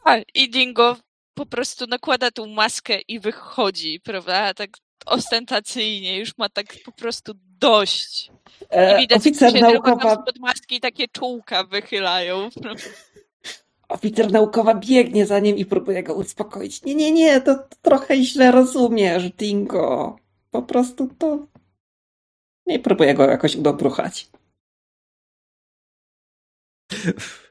[0.04, 0.96] a, i Dingo
[1.34, 4.54] po prostu nakłada tą maskę i wychodzi, prawda?
[4.54, 4.70] Tak
[5.06, 8.30] ostentacyjnie, już ma tak po prostu dość.
[8.70, 10.16] E, I widać, oficer że naukowa...
[10.16, 12.48] pod maski takie czułka wychylają.
[13.88, 16.82] Oficer naukowa biegnie za nim i próbuje go uspokoić.
[16.82, 20.16] Nie, nie, nie, to, to trochę źle rozumiesz, Dingo.
[20.50, 21.46] Po prostu to...
[22.66, 24.28] Nie próbuję go jakoś udobruchać.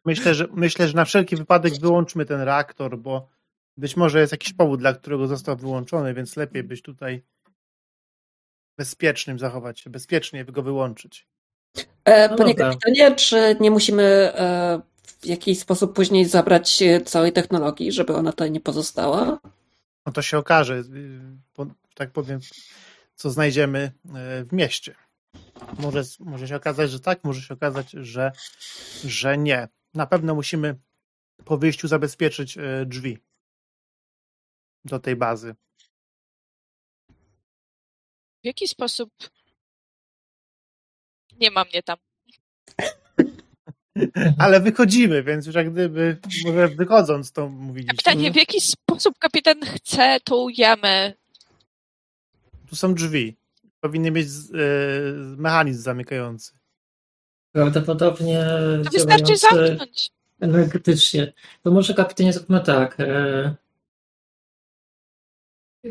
[0.05, 3.29] Myślę, że myślę, że na wszelki wypadek wyłączmy ten reaktor, bo
[3.77, 7.23] być może jest jakiś powód, dla którego został wyłączony, więc lepiej być tutaj
[8.77, 11.27] bezpiecznym zachować się, bezpiecznie go wyłączyć.
[12.05, 14.81] E, no panie kapitanie, czy nie musimy e,
[15.21, 19.39] w jakiś sposób później zabrać całej technologii, żeby ona tutaj nie pozostała?
[20.05, 21.65] No to się okaże, y,
[21.95, 22.39] tak powiem,
[23.15, 23.91] co znajdziemy e,
[24.43, 24.95] w mieście.
[25.79, 28.31] Może, może się okazać, że tak, może się okazać, że,
[29.05, 29.67] że nie.
[29.93, 30.75] Na pewno musimy
[31.45, 33.17] po wyjściu zabezpieczyć e, drzwi
[34.85, 35.55] do tej bazy.
[38.45, 39.09] W jaki sposób
[41.39, 41.97] nie ma mnie tam?
[44.43, 47.97] Ale wychodzimy, więc już jak gdyby, może wychodząc to mówiliśmy.
[47.97, 51.13] Pytanie, w jaki sposób kapitan chce tą jamę?
[52.69, 53.35] Tu są drzwi.
[53.79, 54.31] Powinny mieć e,
[55.37, 56.51] mechanizm zamykający.
[57.51, 58.45] Prawdopodobnie
[58.83, 60.11] to wystarczy zamknąć.
[60.39, 61.33] energetycznie.
[61.63, 62.99] To może kapitanie zróbmy tak.
[62.99, 63.55] E,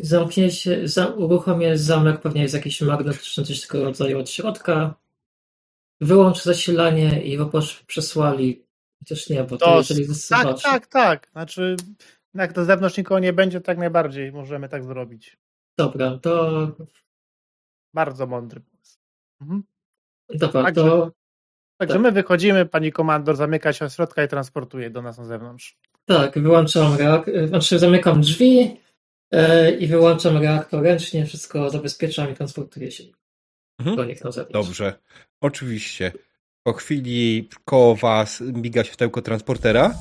[0.01, 4.95] zamknie się, za, uruchomię zamek, pewnie jest jakiś magnetyczny, coś tego rodzaju od środka.
[6.01, 7.51] Wyłącz zasilanie i go
[7.87, 8.65] przesłali.
[8.99, 11.29] Chociaż nie, bo to, to jeżeli Tak, tak, tak.
[11.33, 11.77] Znaczy,
[12.35, 15.37] jak do zewnątrz nikogo nie będzie, tak najbardziej możemy tak zrobić.
[15.79, 16.51] Dobra, to
[17.95, 18.99] bardzo mądry pomysł.
[19.41, 19.63] Mhm.
[20.29, 21.13] Dobra, także, to...
[21.79, 22.03] Także tak.
[22.03, 25.79] my wychodzimy, pani komandor zamyka się od środka i transportuje do nas na zewnątrz.
[26.05, 28.84] Tak, wyłączam reaktor, znaczy zamykam drzwi
[29.79, 33.05] i wyłączam reaktor ręcznie, wszystko zabezpieczam i transportuję się
[33.79, 33.97] mhm.
[33.97, 34.69] do nich na zewnątrz.
[34.69, 34.99] Dobrze,
[35.41, 36.13] oczywiście.
[36.63, 39.95] Po chwili koło was miga światełko transportera.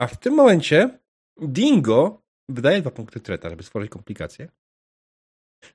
[0.00, 0.98] A w tym momencie
[1.42, 4.48] Dingo wydaje dwa punkty treta, żeby stworzyć komplikacje.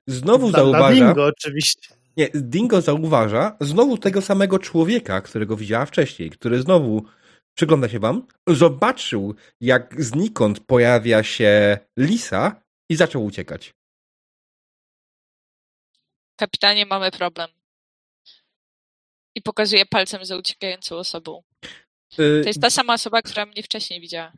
[0.06, 1.06] Znowu da, zauważa.
[1.06, 1.94] Dingo, oczywiście.
[2.16, 7.04] Nie, Dingo zauważa znowu tego samego człowieka, którego widziała wcześniej, który znowu
[7.54, 13.74] przygląda się wam, zobaczył, jak znikąd pojawia się Lisa i zaczął uciekać.
[16.36, 17.50] Kapitanie, mamy problem.
[19.34, 21.42] I pokazuje palcem za uciekającą osobą.
[22.12, 24.32] Y, to jest ta sama osoba, która mnie wcześniej widziała.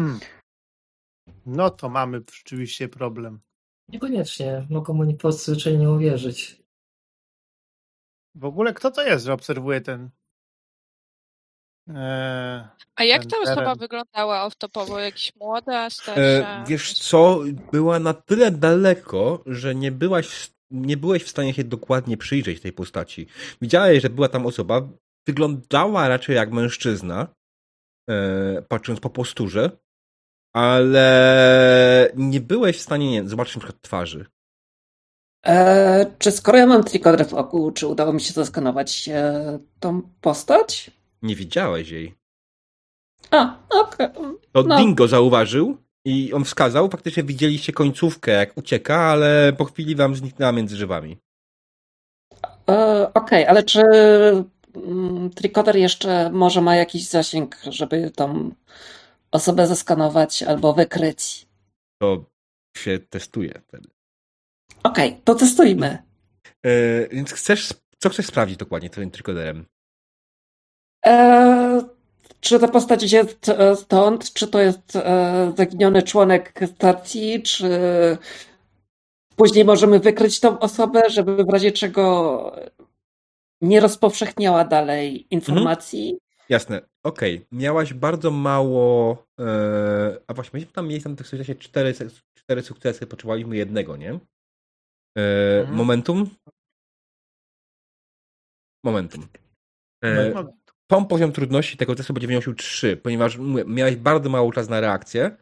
[0.00, 0.20] Hmm.
[1.46, 3.40] No to mamy rzeczywiście problem.
[3.88, 4.66] Niekoniecznie.
[4.70, 6.65] Mogą mu po prostu nie uwierzyć.
[8.36, 10.10] W ogóle kto to jest, że obserwuje ten.
[11.88, 13.78] E, A jak ta osoba teren?
[13.78, 14.98] wyglądała off-topowo?
[14.98, 16.20] Jakiś młoda, starsza?
[16.22, 17.40] E, wiesz co,
[17.72, 22.72] była na tyle daleko, że nie byłaś, nie byłeś w stanie się dokładnie przyjrzeć tej
[22.72, 23.26] postaci.
[23.60, 24.88] Widziałeś, że była tam osoba,
[25.26, 27.28] wyglądała raczej jak mężczyzna,
[28.10, 29.70] e, patrząc po posturze,
[30.54, 34.26] ale nie byłeś w stanie nie, zobaczyć na przykład twarzy.
[35.46, 40.02] E, czy skoro ja mam trikoder w oku, czy udało mi się zaskanować e, tą
[40.20, 40.90] postać?
[41.22, 42.14] Nie widziałeś jej.
[43.30, 44.06] A, okej.
[44.06, 44.32] Okay.
[44.52, 44.76] To no.
[44.76, 46.88] Dingo zauważył i on wskazał.
[46.90, 51.16] Faktycznie widzieliście końcówkę, jak ucieka, ale po chwili wam zniknęła między drzewami.
[52.70, 53.82] E, okej, okay, ale czy
[54.74, 58.54] mm, trikoder jeszcze może ma jakiś zasięg, żeby tam
[59.30, 61.46] osobę zeskanować albo wykryć.
[61.98, 62.24] To
[62.76, 63.95] się testuje wtedy.
[64.82, 65.98] Okej, okay, to testujmy.
[66.66, 69.66] E, więc chcesz, co chcesz sprawdzić dokładnie tym trykoderem?
[71.06, 71.82] E,
[72.40, 73.24] czy ta postać idzie
[73.74, 74.32] stąd?
[74.32, 77.42] Czy to jest e, zaginiony członek stacji?
[77.42, 77.68] Czy
[79.36, 82.56] później możemy wykryć tą osobę, żeby w razie czego
[83.60, 86.02] nie rozpowszechniała dalej informacji?
[86.02, 86.20] Mhm.
[86.48, 87.36] Jasne, okej.
[87.36, 87.46] Okay.
[87.52, 89.16] Miałaś bardzo mało.
[89.40, 89.46] E,
[90.26, 91.94] a właśnie, tam mieliśmy tam w sukcesie cztery,
[92.34, 94.18] cztery sukcesy, potrzebowaliśmy jednego, nie?
[95.16, 95.76] E, mhm.
[95.76, 96.30] Momentum.
[98.84, 99.28] Momentum.
[100.04, 100.32] E,
[100.86, 105.36] tom poziom trudności tego testu będzie wynosił 3, ponieważ miałeś bardzo mało czas na reakcję,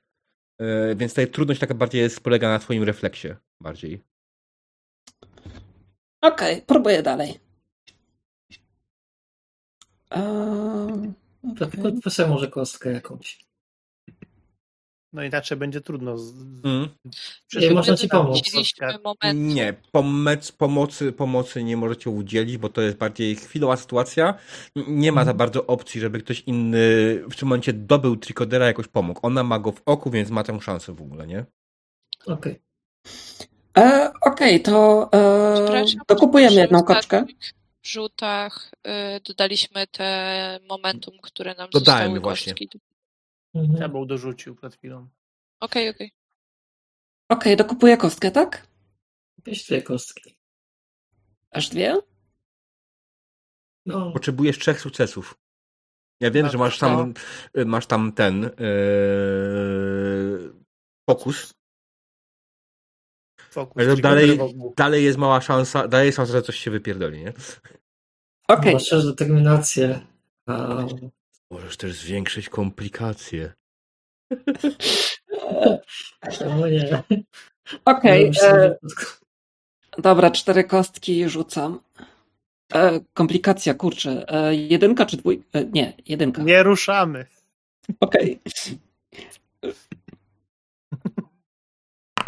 [0.60, 3.28] e, więc tutaj trudność taka bardziej jest, polega na twoim refleksie
[3.60, 4.02] bardziej.
[6.22, 7.40] Okej, okay, próbuję dalej.
[11.58, 12.28] To okay.
[12.28, 13.43] może kostkę jakąś.
[15.14, 16.18] No inaczej będzie trudno.
[16.18, 16.32] Z...
[16.64, 16.88] Mm.
[17.60, 18.40] Nie można ci pomóc.
[19.34, 24.34] Nie, pomec, pomocy, pomocy nie możecie udzielić, bo to jest bardziej chwilowa sytuacja.
[24.76, 25.36] Nie ma za mhm.
[25.36, 26.78] bardzo opcji, żeby ktoś inny
[27.30, 29.20] w tym momencie dobył Trikodera jakoś pomógł.
[29.22, 31.44] Ona ma go w oku, więc ma tę szansę w ogóle, nie?
[32.26, 32.34] Okej.
[32.34, 32.64] Okay.
[33.78, 37.24] E, Okej, okay, to e, dokupujemy jedną koczkę.
[37.82, 42.54] W rzutach e, dodaliśmy te momentum, które nam Dodałem zostały właśnie.
[43.54, 43.76] Mhm.
[43.76, 45.08] Diabeł dorzucił przed chwilą.
[45.60, 46.06] Okej, okay, okej.
[46.06, 46.24] Okay.
[47.28, 48.66] Okej, okay, dokupuję kostkę, tak?
[49.38, 50.36] Jakieś dwie kostki.
[51.50, 52.00] Aż dwie?
[53.86, 54.12] No.
[54.12, 55.34] Potrzebujesz trzech sukcesów.
[56.20, 57.20] Ja wiem, no, że masz tam, to...
[57.66, 58.50] masz tam ten yy,
[61.10, 61.54] fokus.
[63.50, 63.82] Fokus.
[63.82, 64.38] Ale dalej,
[64.76, 67.32] dalej jest mała szansa, dalej jest szansa, że coś się wypierdoli, nie?
[68.48, 68.58] Okej.
[68.58, 68.72] Okay.
[68.72, 70.06] Masz determinację.
[71.54, 73.52] Możesz też zwiększyć komplikacje.
[76.40, 77.02] No nie.
[77.84, 78.30] Okej.
[78.30, 78.76] Okay, e,
[79.98, 81.80] dobra, cztery kostki rzucam.
[82.74, 84.24] E, komplikacja, kurczę.
[84.28, 85.44] E, jedynka czy dwójka?
[85.52, 86.42] E, nie, jedynka.
[86.42, 87.26] Nie ruszamy.
[88.00, 88.40] Okej.
[89.62, 89.74] Okay.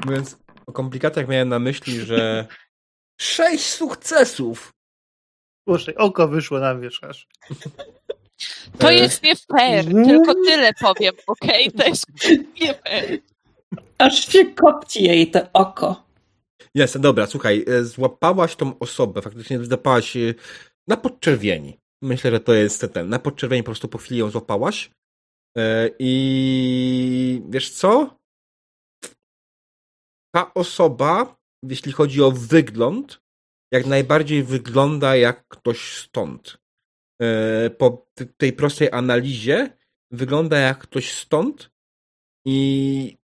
[0.07, 2.47] Mówiąc o komplikacjach miałem na myśli, że
[3.21, 4.73] sześć sukcesów.
[5.69, 7.29] Słuchaj, oko wyszło na wierzch aż.
[8.79, 8.95] To e.
[8.95, 11.69] jest nie fair, tylko tyle powiem, okej?
[11.69, 11.83] Okay?
[11.83, 12.07] To jest
[12.61, 13.19] nie fair.
[13.99, 16.07] Aż się kopci jej to oko.
[16.75, 20.35] Jest, dobra, słuchaj, e, złapałaś tą osobę, faktycznie złapałaś e,
[20.89, 21.79] na podczerwieni.
[22.03, 24.91] Myślę, że to jest ten, na podczerwieni po prostu po chwili ją złapałaś.
[25.99, 28.17] I wiesz co?
[30.35, 33.21] Ta osoba, jeśli chodzi o wygląd,
[33.73, 36.59] jak najbardziej wygląda jak ktoś stąd.
[37.23, 38.07] E, po
[38.37, 39.77] tej prostej analizie
[40.11, 41.71] wygląda jak ktoś stąd
[42.47, 43.19] i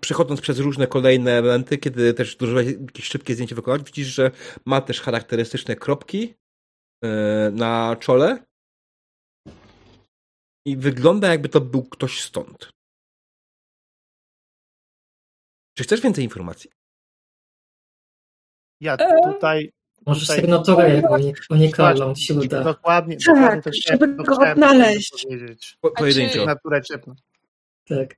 [0.00, 4.30] przechodząc przez różne kolejne elementy, kiedy też dużo jakieś szybkie zdjęcie wykonać, widzisz, że
[4.66, 6.34] ma też charakterystyczne kropki
[7.04, 8.44] e, na czole
[10.66, 12.70] i wygląda jakby to był ktoś stąd.
[15.78, 16.70] Czy chcesz więcej informacji?
[18.80, 19.72] Ja e, tutaj
[20.06, 20.36] może tutaj...
[20.36, 21.16] sygnaturę jego
[21.50, 22.64] unikalną ci się uda.
[22.64, 23.16] Dokładnie.
[23.16, 25.26] Tak, dokładnie żeby go odnaleźć.
[25.80, 26.46] Po, pojedynczo.
[27.88, 28.16] Tak.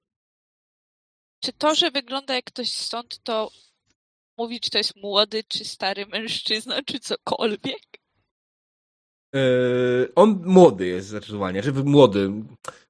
[1.40, 3.50] Czy to, że wygląda jak ktoś stąd, to
[4.38, 7.82] mówi, czy to jest młody, czy stary mężczyzna, czy cokolwiek?
[9.34, 12.30] Yy, on młody jest zdecydowanie, że młody.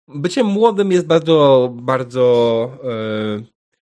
[0.08, 3.46] Bycie młodym jest bardzo, bardzo yy,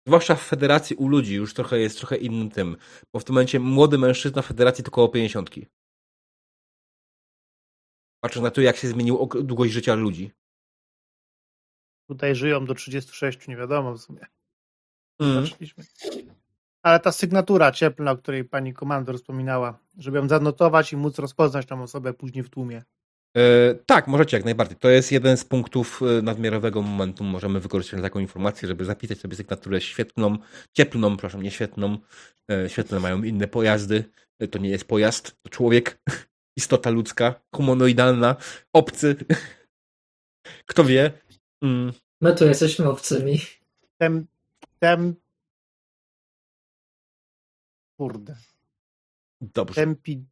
[0.07, 2.77] Zwłaszcza w federacji u ludzi już trochę jest trochę innym tym.
[3.13, 5.51] Bo w tym momencie młody mężczyzna w federacji to około 50.
[8.21, 10.33] Patrząc na to, jak się zmienił długość życia ludzi.
[12.09, 14.27] Tutaj żyją do 36, nie wiadomo w sumie.
[15.21, 15.45] Mm.
[16.83, 21.67] Ale ta sygnatura cieplna, o której pani komandor wspominała, żeby ją zanotować i móc rozpoznać
[21.67, 22.83] tą osobę później w tłumie.
[23.37, 24.79] E, tak, możecie jak najbardziej.
[24.79, 27.25] To jest jeden z punktów e, nadmiarowego momentu.
[27.25, 30.39] Możemy wykorzystać taką informację, żeby zapisać sobie sygnaturę świetną,
[30.73, 31.99] cieplną, proszę, nie świetną.
[32.51, 34.05] E, świetne mają inne pojazdy.
[34.51, 36.03] To nie jest pojazd, to człowiek,
[36.59, 38.37] istota ludzka, humanoidalna,
[38.73, 39.17] obcy.
[40.71, 41.13] Kto wie?
[41.63, 41.93] Mm.
[42.21, 43.41] My tu jesteśmy obcymi.
[43.99, 44.27] Tem,
[44.79, 45.15] tem...
[47.99, 48.37] Kurde.
[49.41, 49.75] Dobrze.
[49.75, 50.25] Tempi,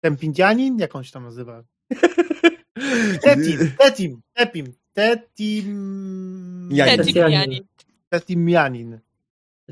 [0.00, 0.78] Tempindianin?
[0.78, 1.64] Jak on się tam nazywa?
[3.22, 6.68] Tetim, Tetim, Tetim, Tetim...
[6.86, 7.64] Tetimianin.
[8.08, 8.98] Tetimianin.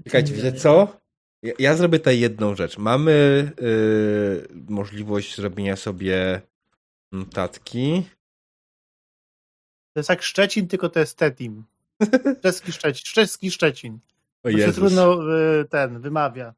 [0.05, 1.01] Czekajcie, wiecie co?
[1.43, 2.79] Ja, ja, zrobię tutaj jedną rzecz.
[2.79, 6.41] Mamy yy, możliwość zrobienia sobie
[7.13, 8.05] notatki.
[9.93, 11.65] To jest jak Szczecin, tylko to jest Tetim.
[12.43, 13.05] Czeski Szczecin.
[13.05, 13.99] Czeski Szczecin.
[14.43, 16.55] O to się trudno y, ten wymawia.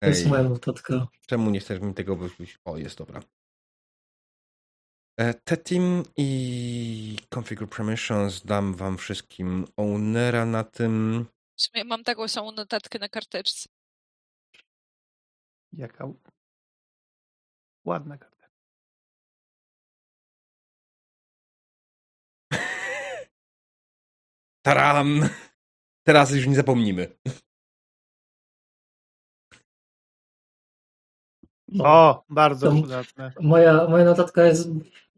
[0.00, 1.06] To jest moja notatka.
[1.26, 2.58] Czemu nie chcesz mi tego wyrzucić?
[2.64, 3.22] O, jest dobra.
[5.20, 11.26] E, Team i Configure Permissions dam wam wszystkim ownera na tym.
[11.56, 13.68] W sumie mam taką samą notatkę na karteczce.
[15.72, 16.08] Jaka
[17.84, 18.48] ładna karteczka.
[24.66, 25.28] Taram!
[26.06, 27.16] Teraz już nie zapomnimy.
[31.78, 33.32] O, bardzo to przydatne.
[33.40, 34.68] Moja, moja notatka jest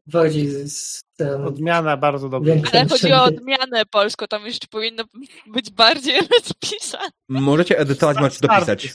[0.07, 1.45] bardziej z ten...
[1.45, 2.55] Odmiana bardzo dobra.
[2.73, 5.05] Ale chodzi o odmianę polską, tam jeszcze powinno
[5.47, 7.09] być bardziej rozpisane.
[7.29, 8.95] Możecie edytować, macie dopisać.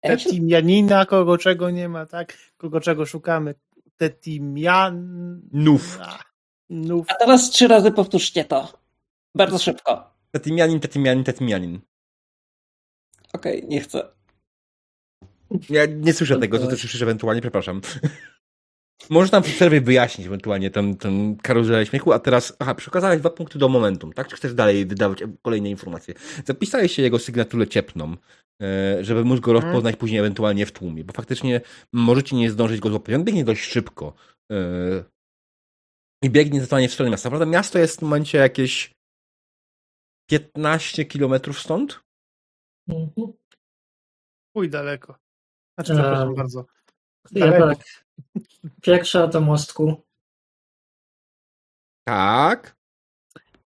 [0.00, 2.38] Tetimianina, kogo czego nie ma, tak?
[2.56, 3.54] Kogo czego szukamy.
[3.96, 5.98] Tetimianów.
[6.70, 7.06] Nów.
[7.08, 8.72] A teraz trzy razy powtórzcie to.
[9.34, 10.14] Bardzo szybko.
[10.30, 11.80] Tetimianin, tetimianin, tetimianin.
[13.32, 14.14] Okej, okay, nie chcę.
[15.70, 17.80] Ja nie słyszę tego, co ty słyszysz ewentualnie, przepraszam.
[19.10, 23.30] Może tam w przerwie wyjaśnić ewentualnie ten, ten karuzelę śmiechu, a teraz, aha, przekazałeś dwa
[23.30, 24.28] punkty do momentum, tak?
[24.28, 26.14] Czy chcesz dalej wydawać kolejne informacje?
[26.44, 28.16] Zapisałeś się jego sygnaturę ciepną,
[28.62, 29.64] e, żeby móc go mhm.
[29.64, 31.60] rozpoznać później ewentualnie w tłumie, bo faktycznie
[31.92, 33.14] możecie nie zdążyć go złapać.
[33.14, 34.14] On biegnie dość szybko
[34.52, 34.56] e,
[36.22, 37.28] i biegnie zdecydowanie w stronę miasta.
[37.28, 38.94] Prawda, miasto jest w tym momencie jakieś
[40.30, 42.00] 15 kilometrów stąd?
[42.88, 43.32] Mhm.
[44.54, 45.23] Uj, daleko.
[45.74, 46.64] Znaczy, przepraszam um, bardzo.
[47.32, 47.78] Ja tak.
[48.82, 50.02] Pierwsza do mostku.
[52.04, 52.76] Tak.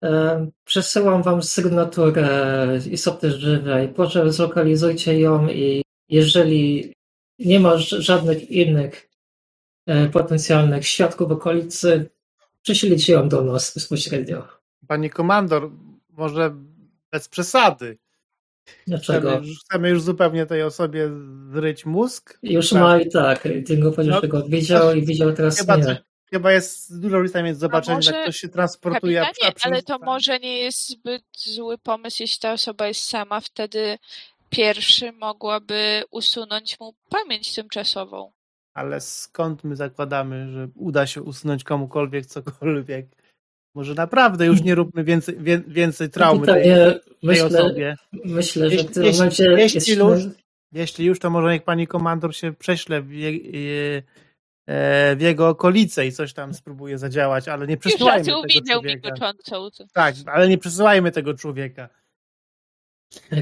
[0.05, 3.89] E, przesyłam wam sygnaturę istoty żywej.
[3.89, 6.95] Proszę zlokalizujcie ją i jeżeli
[7.39, 9.09] nie ma żadnych innych
[9.87, 12.11] e, potencjalnych świadków w okolicy,
[12.63, 14.49] prześlijcie ją do nas bezpośrednio.
[14.87, 15.71] Panie komandor,
[16.09, 16.55] może
[17.13, 17.99] bez przesady.
[18.87, 19.31] Dlaczego?
[19.31, 21.11] Chcemy, chcemy już zupełnie tej osobie
[21.53, 22.39] zryć mózg.
[22.43, 22.81] Już tak.
[22.81, 23.49] ma i tak.
[23.67, 26.03] Tylko powiedział, no, że go widział i widział teraz chyba, nie.
[26.31, 29.21] Chyba jest dużo różnic mieć zobaczenia, może, jak ktoś się transportuje.
[29.21, 33.99] Kapitanie, ale to może nie jest zbyt zły pomysł, jeśli ta osoba jest sama, wtedy
[34.51, 38.33] pierwszy mogłaby usunąć mu pamięć tymczasową.
[38.75, 43.07] Ale skąd my zakładamy, że uda się usunąć komukolwiek cokolwiek?
[43.75, 45.37] Może naprawdę już nie róbmy więcej,
[45.69, 47.97] więcej traumy tej, tej myślę, osobie.
[48.25, 49.45] Myślę, że w tym jeśli, momencie...
[49.45, 50.21] Jeśli, już,
[50.73, 53.31] jeśli już, to może niech pani komandor się prześle w, je,
[54.67, 58.43] e, w jego okolice i coś tam spróbuje zadziałać, ale nie przesyłajmy tego
[58.73, 59.11] człowieka.
[59.93, 61.89] Tak, ale nie przesyłajmy tego człowieka.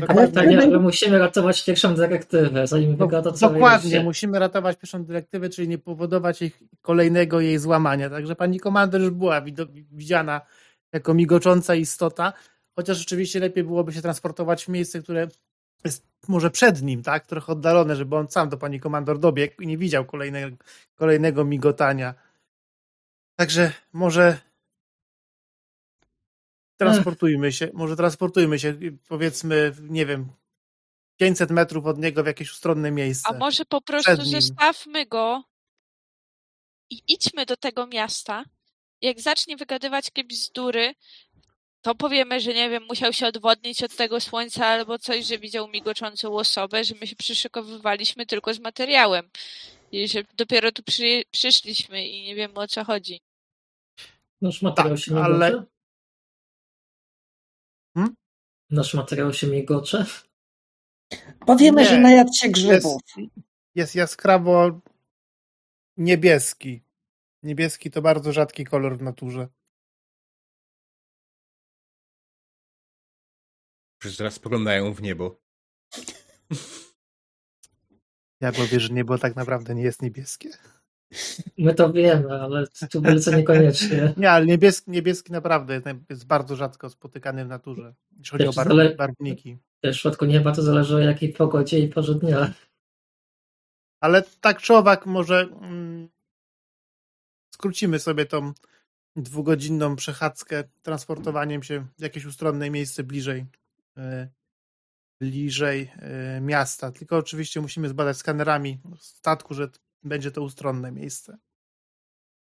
[0.08, 0.30] Ale,
[0.62, 5.68] ale musimy ratować pierwszą dyrektywę, zanim no, wygada całe Dokładnie, musimy ratować pierwszą dyrektywę, czyli
[5.68, 8.10] nie powodować ich kolejnego jej złamania.
[8.10, 9.42] Także pani komandor już była
[9.92, 10.40] widziana
[10.92, 12.32] jako migocząca istota,
[12.76, 15.28] chociaż rzeczywiście lepiej byłoby się transportować w miejsce, które
[15.84, 17.26] jest może przed nim, tak?
[17.26, 20.56] Trochę oddalone, żeby on sam do pani komandor dobiegł i nie widział kolejnego,
[20.94, 22.14] kolejnego migotania.
[23.36, 24.38] Także może
[26.78, 28.74] transportujmy się, może transportujmy się,
[29.08, 30.28] powiedzmy, nie wiem,
[31.16, 33.28] 500 metrów od niego w jakieś ustronne miejsce.
[33.28, 35.44] A może po prostu zostawmy go
[36.90, 38.44] i idźmy do tego miasta.
[39.02, 40.94] Jak zacznie wygadywać jakieś bzdury,
[41.82, 45.68] to powiemy, że nie wiem, musiał się odwodnić od tego słońca albo coś, że widział
[45.68, 49.30] migoczącą osobę, że my się przyszykowywaliśmy tylko z materiałem
[49.92, 53.20] i że dopiero tu przy, przyszliśmy i nie wiemy o co chodzi.
[54.40, 55.64] Nasz materiał tak, się nie ale...
[57.98, 58.14] Hmm?
[58.70, 60.06] Nasz materiał się migocze?
[61.46, 63.02] Powiemy, nie, że najadł się grzybów.
[63.16, 63.30] Jest,
[63.74, 64.80] jest jaskrawo
[65.96, 66.82] niebieski.
[67.42, 69.48] Niebieski to bardzo rzadki kolor w naturze.
[74.00, 75.40] Wszyscy raz spoglądają w niebo.
[78.40, 80.50] Ja powiem, że niebo tak naprawdę nie jest niebieskie.
[81.58, 84.14] My to wiemy, ale tubylce niekoniecznie.
[84.16, 85.80] Nie, ale niebieski, niebieski naprawdę
[86.10, 88.94] jest bardzo rzadko spotykany w naturze, jeśli chodzi Też o zale...
[88.94, 89.58] barwniki.
[89.84, 92.52] W przypadku nieba to zależy o jakiej pogodzie i porze dnia.
[94.00, 96.08] Ale tak czy owak może mm,
[97.54, 98.52] skrócimy sobie tą
[99.16, 103.46] dwugodzinną przechadzkę transportowaniem się w jakieś ustronne miejsce bliżej
[103.96, 104.28] e,
[105.20, 106.92] bliżej e, miasta.
[106.92, 109.68] Tylko oczywiście musimy zbadać skanerami statku, że
[110.02, 111.38] będzie to ustronne miejsce.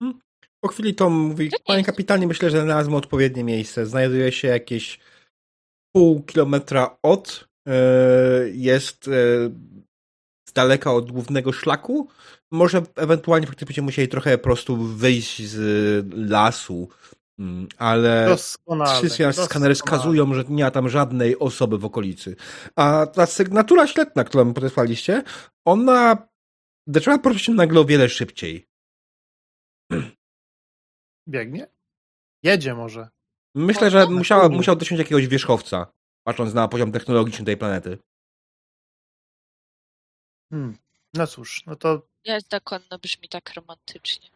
[0.03, 0.21] Hmm.
[0.61, 3.87] Po chwili Tom mówi, panie kapitanie, myślę, że znalazłem odpowiednie miejsce.
[3.87, 4.99] Znajduje się jakieś
[5.95, 7.75] pół kilometra od, e,
[8.53, 9.11] jest e,
[10.49, 12.09] z daleka od głównego szlaku.
[12.53, 15.59] Może ewentualnie faktycznie będziemy musieli trochę po prostu wyjść z
[16.31, 16.89] lasu,
[17.39, 18.37] mm, ale
[18.97, 22.37] wszystkie skanery wskazują, że nie ma tam żadnej osoby w okolicy.
[22.77, 25.23] A ta sygnatura śledna, którą podesłaliście,
[25.65, 26.32] ona
[26.87, 28.67] zaczęła poruszać się nagle o wiele szybciej.
[31.29, 31.67] Biegnie?
[32.43, 33.09] Jedzie może.
[33.55, 35.93] Myślę, że musiał, musiał dosiąść jakiegoś wierzchowca,
[36.25, 37.99] patrząc na poziom technologiczny tej planety.
[40.51, 40.77] Hmm.
[41.15, 42.03] No cóż, no to...
[42.25, 44.29] Jazda konna brzmi tak romantycznie.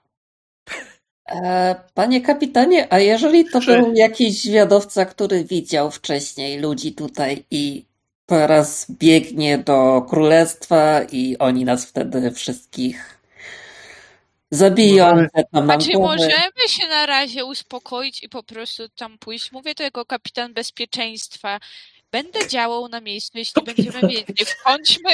[1.26, 3.78] E, panie kapitanie, a jeżeli to Czy...
[3.78, 7.86] był jakiś zwiadowca, który widział wcześniej ludzi tutaj i
[8.26, 13.18] teraz biegnie do królestwa i oni nas wtedy wszystkich
[14.50, 15.06] zabiją.
[15.06, 19.52] Możemy, znaczy, możemy się na razie uspokoić i po prostu tam pójść.
[19.52, 21.60] Mówię to jako kapitan bezpieczeństwa.
[22.12, 24.50] Będę działał na miejscu, jeśli będziemy wiedzieć.
[24.50, 25.10] Wchodźmy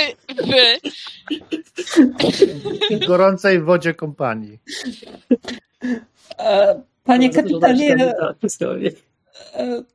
[2.91, 4.59] w gorącej wodzie kompanii.
[6.39, 8.15] E, panie kapitanie,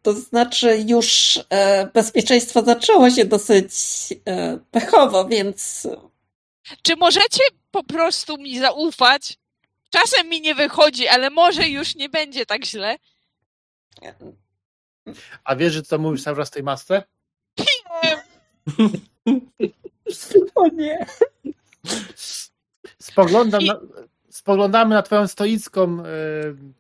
[0.02, 3.74] to znaczy już e, bezpieczeństwo zaczęło się dosyć
[4.72, 5.88] pechowo, więc...
[6.82, 9.38] Czy możecie po prostu mi zaufać?
[9.90, 12.98] Czasem mi nie wychodzi, ale może już nie będzie tak źle.
[15.44, 17.04] A wiesz, że co mówisz cały czas tej masce?
[17.58, 18.24] Nie.
[20.56, 21.06] o nie.
[23.00, 23.80] Spoglądam na,
[24.30, 26.04] spoglądamy na twoją stoicką y,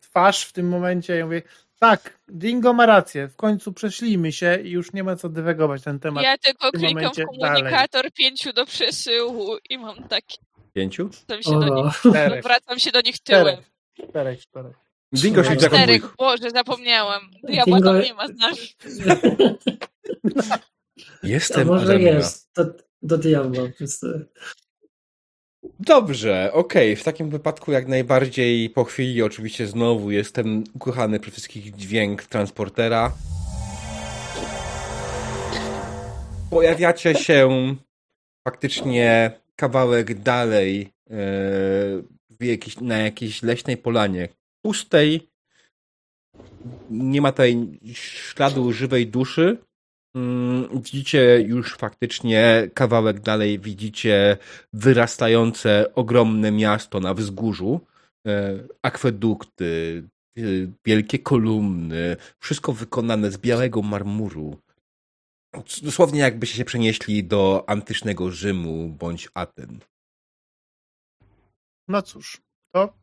[0.01, 1.41] twarz w tym momencie i mówię,
[1.79, 5.99] tak, Dingo ma rację, w końcu przeszlimy się i już nie ma co dywegować ten
[5.99, 6.23] temat.
[6.23, 8.11] Ja tylko klikam w komunikator dalej.
[8.11, 10.37] pięciu do przesyłu i mam taki...
[10.73, 11.09] Pięciu?
[11.41, 12.43] Się do nich, czterech.
[12.43, 13.57] Wracam się do nich tyłem.
[14.09, 14.75] Czterech, czterech.
[15.13, 17.31] Dingo się czterech, Boże, zapomniałam.
[17.43, 18.01] Diabła Dingo...
[18.01, 18.75] nie ma, znasz.
[21.23, 22.65] Jestem A może jest, do,
[23.01, 23.63] do diabła.
[25.79, 26.91] Dobrze, okej.
[26.93, 27.01] Okay.
[27.01, 33.11] W takim wypadku jak najbardziej po chwili oczywiście znowu jestem ukochany przez wszystkich dźwięk transportera.
[36.49, 37.75] Pojawiacie się
[38.47, 40.89] faktycznie kawałek dalej
[42.29, 44.29] w jakiejś, na jakiejś leśnej polanie.
[44.65, 45.29] Pustej.
[46.89, 49.57] Nie ma tutaj śladu żywej duszy.
[50.17, 54.37] Mm, widzicie już faktycznie kawałek dalej, widzicie
[54.73, 57.81] wyrastające ogromne miasto na wzgórzu,
[58.27, 60.03] e, akwedukty,
[60.37, 60.41] e,
[60.85, 64.57] wielkie kolumny, wszystko wykonane z białego marmuru.
[65.83, 69.79] Dosłownie jakbyście się przenieśli do antycznego Rzymu bądź Aten.
[71.87, 72.41] No cóż,
[72.75, 72.93] to...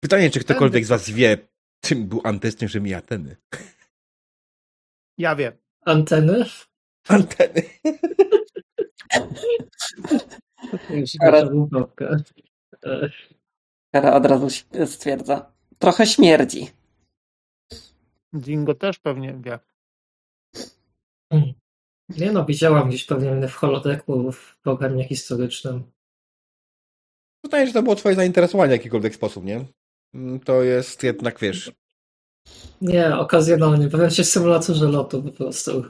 [0.00, 1.38] Pytanie, czy ktokolwiek z was wie,
[1.84, 3.36] czym był antyczny Rzym i Ateny?
[5.18, 5.63] Ja wiem.
[5.84, 6.44] Anteny?
[7.08, 7.62] Anteny.
[13.92, 14.48] Kara od razu
[14.86, 15.52] stwierdza.
[15.78, 16.70] Trochę śmierdzi.
[18.32, 19.58] Dingo też pewnie wie.
[22.08, 25.84] Nie no, widziałam gdzieś pewnie w holodeku w programie historycznym.
[27.44, 29.64] Wydaje że to było twoje zainteresowanie w jakikolwiek sposób, nie?
[30.14, 31.72] Mm, to jest jednak, wiesz...
[32.80, 33.88] Nie, okazjonalnie.
[33.88, 35.84] Bawiam się w symulatorze lotu po prostu.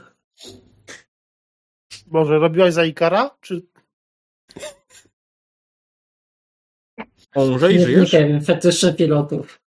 [2.07, 3.37] Może robiłaś za Ikara?
[3.41, 3.61] Czy...
[7.35, 8.13] Może i żyjesz?
[8.13, 9.61] Nie wiem, fetysze pilotów.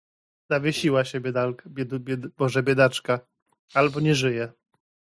[0.51, 3.19] Zawiesiła się biedalka, bied, bied, Boże, biedaczka.
[3.73, 4.51] Albo nie żyje.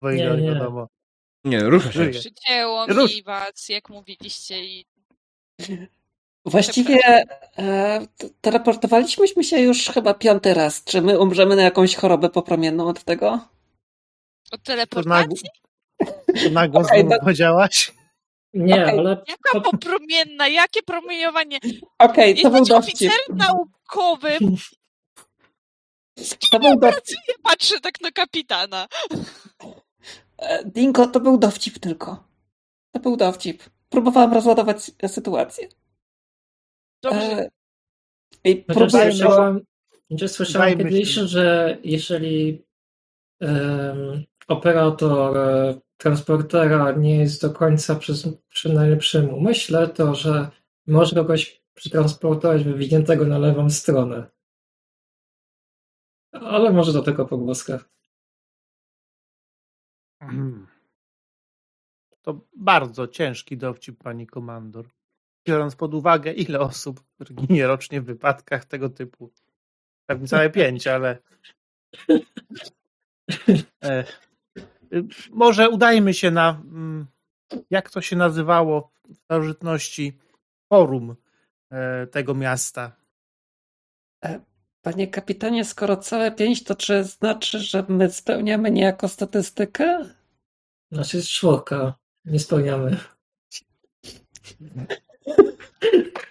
[0.01, 0.53] Bo nie, nie.
[0.53, 0.87] wiadomo.
[1.43, 2.09] Nie, rusza się.
[2.09, 4.85] Przycięło mi was, jak mówiliście i...
[6.45, 6.99] Właściwie
[7.57, 8.07] e,
[8.41, 10.83] teleportowaliśmy się już chyba piąty raz.
[10.83, 13.39] Czy my umrzemy na jakąś chorobę popromienną od tego?
[14.51, 15.49] Od teleportacji?
[16.43, 17.19] To na głos okay, no...
[17.19, 17.91] powiedziałaś?
[18.53, 18.99] Nie, okay.
[18.99, 19.23] ale...
[19.27, 20.47] Jaka popromienna?
[20.47, 21.57] Jakie promieniowanie?
[21.99, 22.95] Okej, okay, to był dowcip.
[22.95, 24.37] oficer naukowy.
[26.51, 27.19] To był dowcip.
[27.43, 28.87] Patrzę tak na kapitana.
[30.37, 32.23] E, Dinko, to był dowcip tylko.
[32.91, 33.63] To był dowcip.
[33.89, 35.67] Próbowałam rozładować sytuację.
[37.01, 37.19] Dobrze.
[37.19, 37.49] E...
[38.43, 39.11] I próbujemy...
[39.11, 39.61] Słyszałam,
[40.27, 42.65] słyszałam kiedyś, że jeżeli
[43.41, 48.13] um, operator e, transportera nie jest do końca przy,
[48.49, 50.49] przy najlepszym umyśle, to że
[50.87, 54.31] może kogoś przetransportować wywiniętego na lewą stronę.
[56.31, 57.89] Ale może do tego pogłoskach.
[60.19, 60.67] Hmm.
[62.21, 64.89] To bardzo ciężki dowcip, pani komandor.
[65.49, 67.03] Biorąc pod uwagę, ile osób
[67.33, 69.31] ginie rocznie w wypadkach tego typu.
[70.05, 71.17] Pewnie całe pięć, ale.
[73.83, 74.03] E,
[75.31, 77.07] może udajmy się na, mm,
[77.69, 80.17] jak to się nazywało w starożytności,
[80.73, 81.15] forum
[81.71, 82.95] e, tego miasta.
[84.25, 84.39] E,
[84.81, 90.05] panie kapitanie, skoro całe pięć, to czy znaczy, że my spełniamy niejako statystykę?
[90.91, 91.93] Znaczy jest czwórka.
[92.25, 92.97] Nie spełniamy.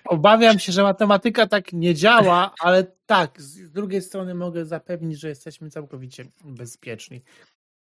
[0.05, 5.29] Obawiam się, że matematyka tak nie działa, ale tak, z drugiej strony mogę zapewnić, że
[5.29, 7.23] jesteśmy całkowicie bezpieczni.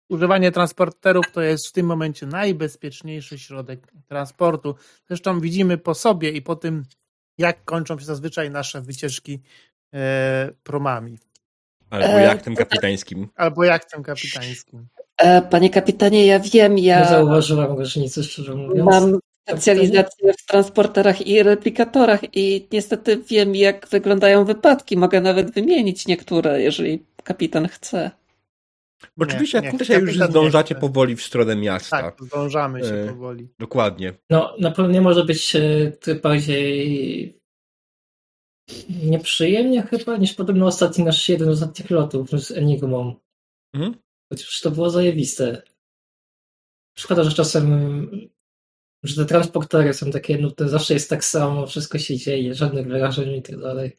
[0.09, 4.75] Używanie transporterów to jest w tym momencie najbezpieczniejszy środek transportu.
[5.09, 6.85] Zresztą widzimy po sobie i po tym,
[7.39, 9.41] jak kończą się zazwyczaj nasze wycieczki
[9.95, 11.19] e, promami.
[11.91, 13.29] Albo e, jachtem kapitańskim.
[13.37, 14.87] Albo jachtem kapitańskim.
[15.19, 17.01] E, panie kapitanie, ja wiem, ja.
[17.01, 18.91] Nie zauważyłam różnicy, szczerze mówiąc.
[18.91, 19.19] Mam
[19.49, 24.97] specjalizację w transporterach i replikatorach i niestety wiem, jak wyglądają wypadki.
[24.97, 28.11] Mogę nawet wymienić niektóre, jeżeli kapitan chce.
[29.17, 32.03] Bo oczywiście nie, tutaj już zdążacie powoli w stronę miasta.
[32.03, 33.49] Tak, zdążamy się e, powoli.
[33.59, 34.15] Dokładnie.
[34.31, 37.41] No, na pewno nie może być e, bardziej
[39.03, 43.15] nieprzyjemnie chyba, niż podobno ostatni nasz jeden z ostatnich lotów z Enigmą.
[43.75, 43.95] Mhm.
[44.33, 45.63] Chociaż to było zajebiste.
[46.99, 48.09] Szkoda, że czasem
[49.05, 53.31] że te transportery są takie nudne, zawsze jest tak samo, wszystko się dzieje, żadnych wyrażeń
[53.31, 53.99] i tak dalej.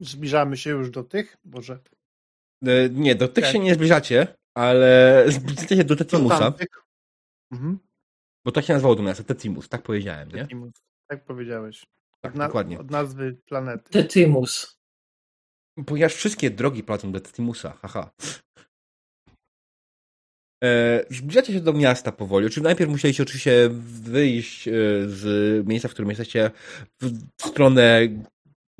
[0.00, 1.36] Zbliżamy się już do tych?
[1.44, 1.78] Może.
[2.66, 6.52] E, nie, do tych się nie zbliżacie, ale zbliżacie się do Tetimusa.
[7.50, 7.78] Mhm.
[8.44, 10.42] Bo tak się nazywało to miasto, Tetimus, tak powiedziałem, nie?
[10.42, 10.72] Tetimus,
[11.06, 11.86] tak powiedziałeś.
[12.20, 12.78] Tak, na, dokładnie.
[12.78, 13.90] Od nazwy planety.
[13.90, 14.78] Tetimus.
[15.86, 18.10] Ponieważ wszystkie drogi prowadzą do Tetimusa, haha.
[20.64, 22.46] E, zbliżacie się do miasta powoli.
[22.46, 23.68] Oczywiście najpierw musieliście oczywiście
[24.02, 24.72] wyjść e,
[25.06, 26.50] z miejsca, w którym jesteście
[27.02, 28.08] w stronę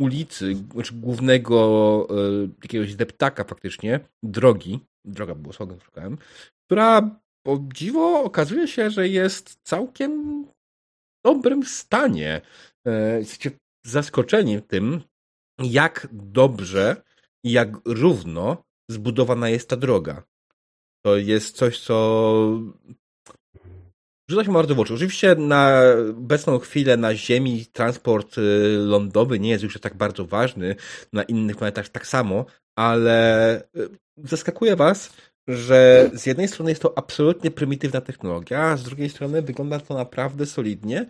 [0.01, 2.15] ulicy, znaczy głównego e,
[2.62, 6.19] jakiegoś deptaka faktycznie, drogi, droga było słowem szukałem,
[6.66, 10.44] która o dziwo okazuje się, że jest całkiem
[11.27, 12.40] dobrym stanie.
[13.19, 13.51] Jesteście
[13.86, 15.03] zaskoczeni tym,
[15.59, 17.03] jak dobrze
[17.44, 20.23] i jak równo zbudowana jest ta droga.
[21.07, 22.61] To jest coś, co
[24.31, 24.95] rzuca się bardzo w oczy.
[24.95, 28.43] Oczywiście na obecną chwilę na Ziemi transport y,
[28.78, 30.77] lądowy nie jest już tak bardzo ważny,
[31.12, 32.47] na innych planetach tak samo,
[32.78, 35.12] ale y, zaskakuje was,
[35.49, 39.95] że z jednej strony jest to absolutnie prymitywna technologia, a z drugiej strony wygląda to
[39.95, 41.07] naprawdę solidnie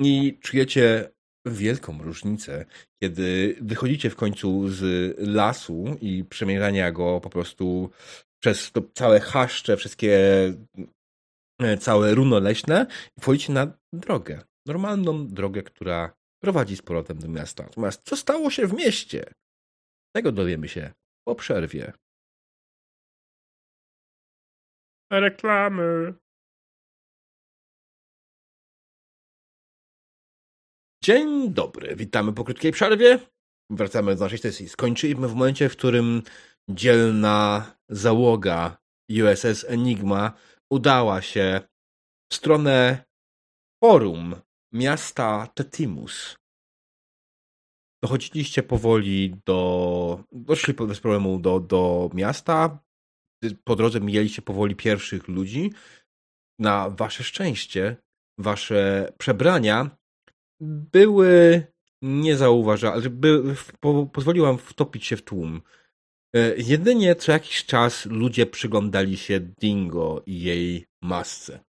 [0.00, 1.10] i czujecie
[1.46, 2.64] wielką różnicę,
[3.02, 7.90] kiedy wychodzicie w końcu z lasu i przemierzania go po prostu
[8.42, 10.18] przez to całe chaszcze, wszystkie
[11.60, 12.86] e, całe runo leśne
[13.18, 14.42] i wchodzicie na drogę.
[14.66, 17.62] Normalną drogę, która prowadzi z powrotem do miasta.
[17.62, 19.32] Natomiast co stało się w mieście?
[20.16, 20.92] Tego dowiemy się
[21.26, 21.92] po przerwie.
[25.10, 26.14] Reklamy.
[31.04, 33.18] Dzień dobry, witamy po krótkiej przerwie.
[33.70, 34.68] Wracamy do naszej sesji.
[34.68, 36.22] Skończyliśmy w momencie, w którym
[36.68, 38.78] dzielna załoga
[39.10, 40.32] USS Enigma
[40.72, 41.60] udała się
[42.32, 43.04] w stronę
[43.84, 44.34] forum
[44.72, 46.36] miasta Tetimus.
[48.02, 50.24] Dochodziliście powoli do.
[50.32, 52.78] Doszli bez problemu do, do miasta.
[53.64, 55.72] Po drodze mijaliście powoli pierwszych ludzi.
[56.58, 57.96] Na wasze szczęście,
[58.38, 59.90] wasze przebrania
[60.60, 61.66] były
[62.02, 63.10] niezauważalne.
[63.10, 65.62] By, po, pozwoliłam wtopić się w tłum.
[66.34, 71.64] E, jedynie co jakiś czas ludzie przyglądali się Dingo i jej masce.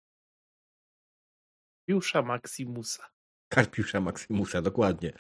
[1.88, 3.10] Karpiusza Maximusa.
[3.50, 5.14] Karpiusza Maximusa, dokładnie.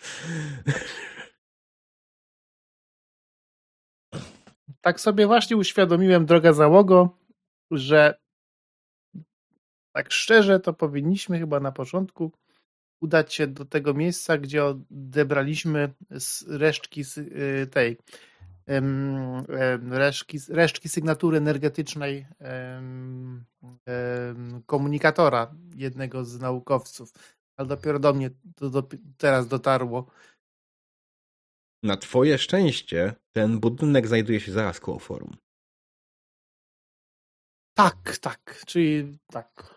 [4.81, 7.17] Tak sobie właśnie uświadomiłem, droga załogo,
[7.71, 8.19] że
[9.95, 12.31] tak szczerze to powinniśmy chyba na początku
[13.01, 15.93] udać się do tego miejsca, gdzie odebraliśmy
[16.47, 17.97] resztki y, tej
[19.89, 22.27] resztki, resztki sygnatury energetycznej
[24.65, 27.13] komunikatora jednego z naukowców,
[27.57, 28.87] ale dopiero do mnie to do,
[29.17, 30.11] teraz dotarło.
[31.83, 35.37] Na twoje szczęście ten budynek znajduje się zaraz koło forum.
[37.77, 39.75] Tak, tak, czyli tak.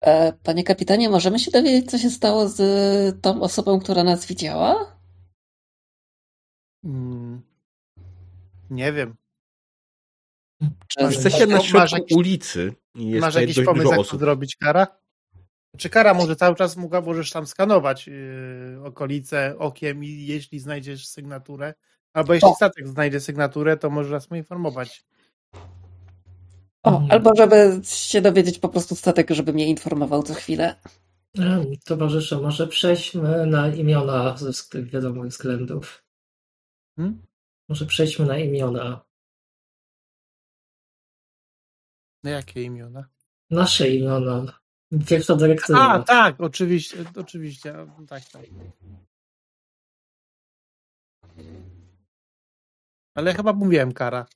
[0.00, 4.96] E, panie kapitanie, możemy się dowiedzieć, co się stało z tą osobą, która nas widziała?
[8.70, 9.14] Nie wiem.
[11.00, 14.86] Jesteście na środku jakiś, ulicy i jest Masz jakiś pomysł, jak to zrobić, Kara?
[15.76, 21.06] Czy Kara może cały czas mógł, możesz tam skanować yy, okolice okiem i jeśli znajdziesz
[21.06, 21.74] sygnaturę,
[22.12, 22.54] albo jeśli o.
[22.54, 25.04] statek znajdzie sygnaturę, to możesz nas poinformować.
[26.82, 27.10] O, mhm.
[27.10, 30.74] albo żeby się dowiedzieć po prostu statek, żeby mnie informował co chwilę.
[31.84, 36.04] Towarzysze, może przejdźmy na imiona ze wiadomych względów.
[36.96, 37.25] Hmm?
[37.68, 39.04] Może przejdźmy na imiona.
[42.22, 43.08] Na jakie imiona?
[43.50, 44.60] Nasze imiona.
[45.08, 45.88] Pierwsza dyrektywa.
[45.88, 47.74] A, tak, oczywiście, oczywiście.
[48.08, 48.44] Tak, tak.
[53.14, 54.26] Ale chyba mówiłem kara.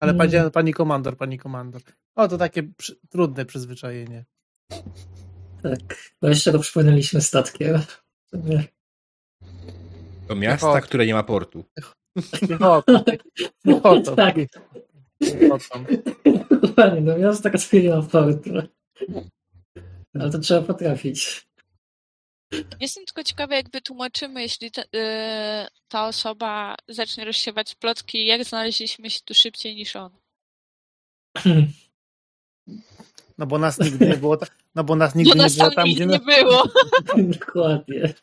[0.00, 0.50] Ale pani, hmm.
[0.50, 1.82] pani komandor, pani komandor.
[2.14, 4.24] O, to takie przy, trudne przyzwyczajenie.
[5.62, 7.82] Tak, bo jeszcze go przypłynęliśmy statkiem.
[10.34, 11.64] Do miasta, które nie ma portu.
[12.48, 13.04] Piechotą.
[13.64, 14.16] Piechotą.
[14.16, 14.36] Tak.
[16.62, 18.50] Dokładnie, do miasta, które nie ma portu.
[20.14, 21.46] Ale to trzeba potrafić.
[22.80, 29.10] Jestem tylko ciekawa, jak wytłumaczymy, jeśli ta, yy, ta osoba zacznie rozsiewać plotki, jak znaleźliśmy
[29.10, 30.10] się tu szybciej niż on.
[33.38, 34.38] No bo nas nigdy nie było,
[34.74, 36.64] no bo nas nigdy bo nas nie było tam, gdzie nie było.
[37.38, 38.14] Dokładnie.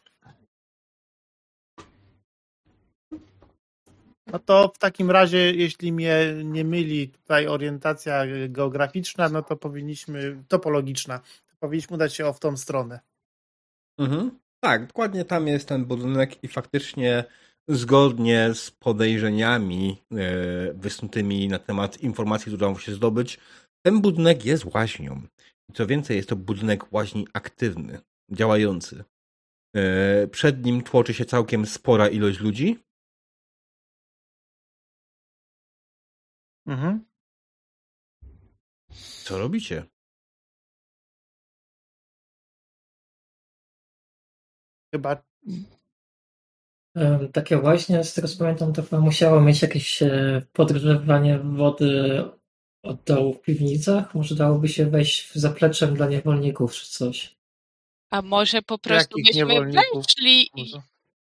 [4.34, 10.44] No to w takim razie, jeśli mnie nie myli tutaj orientacja geograficzna, no to powinniśmy,
[10.48, 13.00] topologiczna, to powinniśmy udać się o w tą stronę.
[14.00, 14.32] Mhm.
[14.60, 17.24] Tak, dokładnie tam jest ten budynek i faktycznie
[17.70, 23.40] zgodnie z podejrzeniami e, wysnutymi na temat informacji, które udało się zdobyć,
[23.86, 25.22] ten budynek jest łaźnią.
[25.74, 28.00] Co więcej, jest to budynek łaźni aktywny,
[28.32, 29.04] działający.
[29.76, 32.78] E, przed nim tłoczy się całkiem spora ilość ludzi.
[36.70, 37.06] Mhm.
[39.26, 39.86] Co robicie?
[44.94, 45.24] Chyba
[47.34, 52.24] Takie właśnie, z tego co pamiętam, to chyba musiało mieć jakieś e, podgrzewanie wody
[52.84, 54.16] od dołu w piwnicach.
[54.16, 57.38] Może dałoby się wejść zapleczem dla niewolników czy coś.
[58.10, 60.76] A może po prostu Jakich byśmy weszli i...
[60.76, 60.88] Może,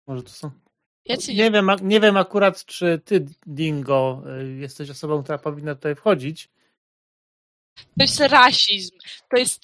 [0.07, 0.62] może to są...
[1.05, 5.95] Jacy Nie wiem, nie wiem akurat, czy ty, Dingo, y, jesteś osobą, która powinna tutaj
[5.95, 6.49] wchodzić.
[7.75, 8.97] To jest rasizm.
[9.29, 9.63] To jest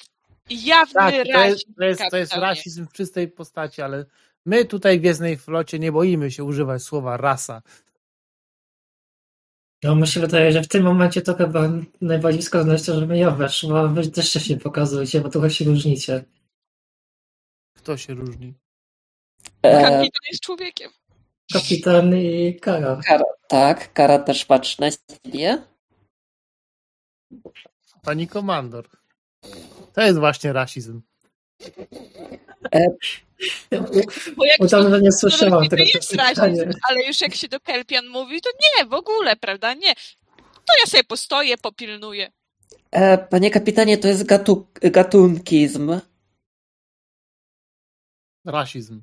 [0.49, 1.53] jawny Tak, to rasizm.
[1.53, 4.05] jest, to, jest, to jest rasizm w czystej postaci, ale
[4.45, 7.61] my tutaj w Gwiezdnej Flocie nie boimy się używać słowa rasa.
[9.83, 11.69] No mi się wydaje, że w tym momencie to chyba
[12.01, 15.65] najbardziej skazane jest to, żeby ja weszła, wy też się nie pokazujcie, bo trochę się
[15.65, 16.23] różnicie.
[17.77, 18.53] Kto się różni?
[19.61, 20.91] E, Kapitan jest człowiekiem.
[21.53, 23.01] Kapitan i Kara.
[23.05, 25.63] Kara, tak, Kara też patrzy na siebie.
[28.03, 28.89] Pani komandor.
[29.93, 31.01] To jest właśnie rasizm.
[34.37, 36.33] Bo jak tam nie to słyszałam tego jest pytania.
[36.33, 39.73] rasizm, ale już jak się do Kelpian mówi, to nie, w ogóle, prawda?
[39.73, 39.95] Nie.
[40.37, 42.31] To ja sobie postoję, popilnuję.
[42.91, 45.99] E, panie kapitanie, to jest gatu, gatunkizm.
[48.45, 49.01] Rasizm.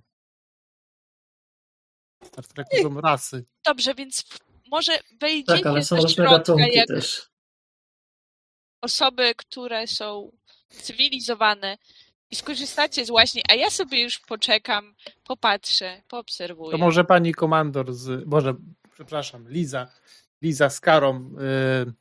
[2.30, 3.44] Treku są rasy.
[3.64, 4.24] Dobrze, więc
[4.70, 7.28] może wejdziecie Tak, ale są do środka jak też.
[8.80, 10.32] osoby, które są
[10.68, 11.78] cywilizowane
[12.30, 14.94] i skorzystacie z właśnie, a ja sobie już poczekam,
[15.24, 16.72] popatrzę, poobserwuję.
[16.72, 18.26] To może pani komandor z.
[18.26, 18.54] Może,
[18.94, 19.88] przepraszam, Liza.
[20.42, 21.30] Liza z Karą.
[21.86, 21.92] Y,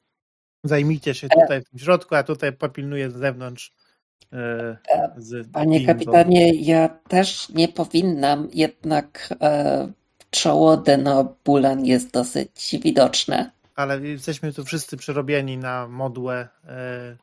[0.64, 3.74] zajmijcie się tutaj w tym środku, a tutaj popilnuję z zewnątrz.
[4.34, 4.38] Y,
[5.18, 9.92] z Panie kapitanie, ja też nie powinnam, jednak e,
[10.36, 13.52] czoło Denobulan jest dosyć widoczne.
[13.76, 17.18] Ale jesteśmy tu wszyscy przerobieni na modłę e,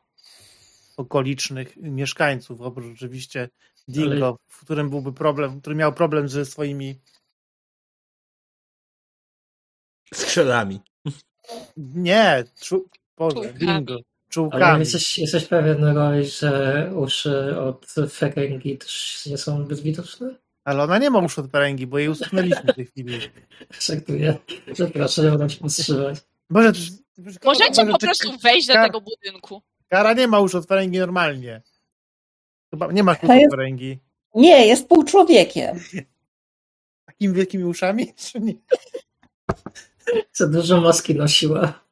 [0.97, 3.49] okolicznych mieszkańców, oprócz oczywiście
[3.89, 7.01] Dingo, w którym byłby problem, który miał problem ze swoimi.
[10.15, 10.81] Strzelami.
[11.77, 13.59] Nie, czu, Boże, Czułkami.
[13.59, 13.99] Dingo,
[14.53, 20.42] Ale jesteś, jesteś pewien, Roy, że uszy od Ferengi też nie są zbyt widoczne?
[20.65, 23.19] Ale ona nie ma uszu od peręgi, bo jej usunęliśmy w tej chwili.
[23.81, 24.37] Żartuję.
[24.73, 26.19] Przepraszam, mogę się powstrzymać.
[26.51, 26.81] Boże, czy,
[27.45, 29.63] Możecie Boże, po czy- prostu wejść do tego budynku.
[29.89, 31.63] Kara nie ma uszu od peręgi normalnie.
[32.71, 33.99] Chyba nie ma uszu od jest- peręgi.
[34.35, 35.81] Nie, jest półczłowiekiem.
[37.07, 38.15] Takimi wielkimi uszami?
[38.33, 38.55] Czy nie?
[40.33, 41.85] Za dużo maski nosiła.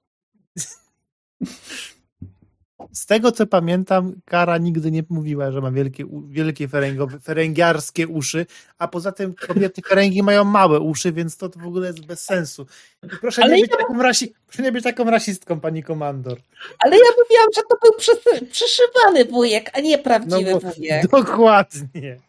[2.92, 8.46] Z tego co pamiętam, Kara nigdy nie mówiła, że ma wielkie, wielkie feręgowe, feręgiarskie uszy,
[8.78, 12.24] a poza tym kobiety feręgi mają małe uszy, więc to, to w ogóle jest bez
[12.24, 12.66] sensu.
[13.02, 16.38] I proszę, Ale nie ja- być taką rasi, proszę nie być taką rasistką, pani komandor.
[16.78, 21.08] Ale ja mówiłam, że to był przysy- przyszywany wujek, a nie prawdziwy bo- wujek.
[21.08, 22.20] Dokładnie.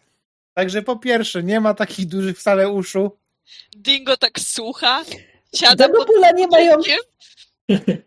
[0.53, 3.11] Także po pierwsze, nie ma takich dużych wcale uszu.
[3.75, 5.03] Dingo tak słucha,
[5.55, 6.75] siada pod Denobula nie mają.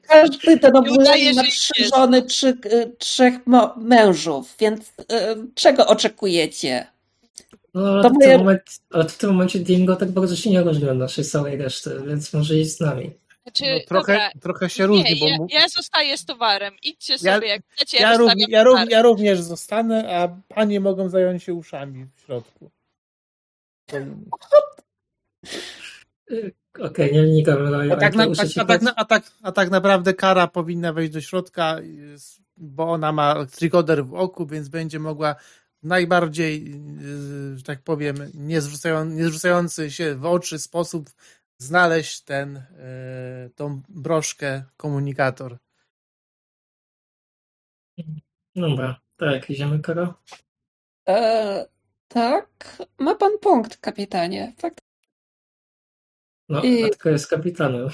[0.02, 3.34] Każdy Denobula udaje, ma trzy żony, trzy, y, trzech
[3.76, 4.92] mężów, więc y,
[5.54, 6.86] czego oczekujecie?
[7.74, 10.50] No, ale, To w tym moje- momencie, ale w tym momencie Dingo tak bardzo się
[10.50, 13.10] nie różni od naszej całej reszty, więc może iść z nami.
[13.42, 16.74] Znaczy, No, trochę, dobra, trochę się różni, nie, bo ja, mu- ja zostaję z towarem.
[16.82, 21.08] Idźcie Ja- sobie jak chcecie, ja, ja, również, ja, ja również zostanę, a panie mogą
[21.08, 22.70] zająć się uszami w środku.
[26.80, 30.14] Okej, nie wnikam, A tak, na, a, a, tak, na- a, tak, a tak naprawdę
[30.14, 31.76] Kara powinna wejść do środka,
[32.56, 35.34] bo ona ma trikoder w oku, więc będzie mogła
[35.82, 36.74] w najbardziej,
[37.54, 41.10] y, że tak powiem, nie, zrzucają, nie zrzucający się w oczy sposób
[41.58, 42.62] znaleźć ten, y,
[43.54, 45.58] tą broszkę, komunikator.
[48.56, 50.14] Dobra, tak, idziemy, Karo?
[51.08, 51.66] E,
[52.08, 54.52] Tak, ma pan punkt, kapitanie.
[54.58, 54.83] Fakt.
[56.48, 56.82] No, I...
[56.82, 57.88] tylko jest kapitanem.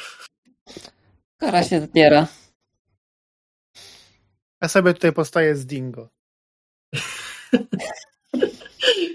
[1.40, 2.26] Kara się zbiera.
[4.62, 6.08] Ja sobie tutaj postaję z Dingo.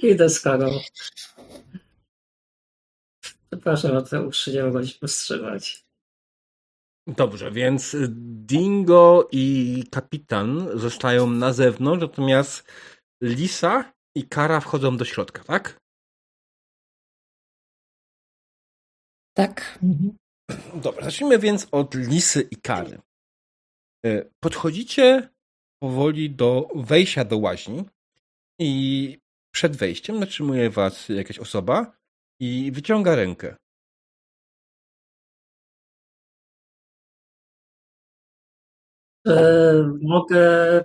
[0.04, 0.80] Idę z karą.
[3.50, 5.86] Przepraszam, uszy nie mogę się powstrzymać.
[7.08, 7.96] Dobrze, więc
[8.46, 12.72] Dingo i kapitan zostają na zewnątrz, natomiast
[13.22, 15.85] Lisa i Kara wchodzą do środka, tak?
[19.36, 19.80] Tak.
[19.84, 20.18] Mhm.
[20.82, 23.02] Dobra, zacznijmy więc od Lisy i Kary.
[24.06, 25.30] E, podchodzicie
[25.80, 27.86] powoli do wejścia do łaźni
[28.60, 29.18] i
[29.54, 31.98] przed wejściem zatrzymuje was jakaś osoba
[32.40, 33.56] i wyciąga rękę.
[39.28, 40.44] E, mogę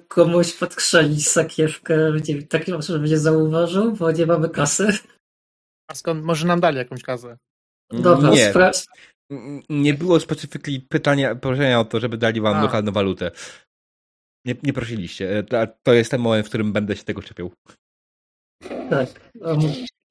[0.08, 4.88] komuś podkrzenić sakiewkę w taki sposób, żeby nie zauważył, bo nie mamy kasy.
[5.88, 7.38] A skąd może nam dali jakąś kasę?
[7.90, 8.52] Dobra, nie.
[9.68, 12.62] Nie było specyfiki pytania, proszenia o to, żeby dali wam A.
[12.62, 13.30] lokalną walutę.
[14.44, 15.38] Nie, nie prosiliście.
[15.38, 17.52] E, to jest ten moment, w którym będę się tego czepiał.
[18.90, 19.32] Tak.
[19.40, 19.60] Um,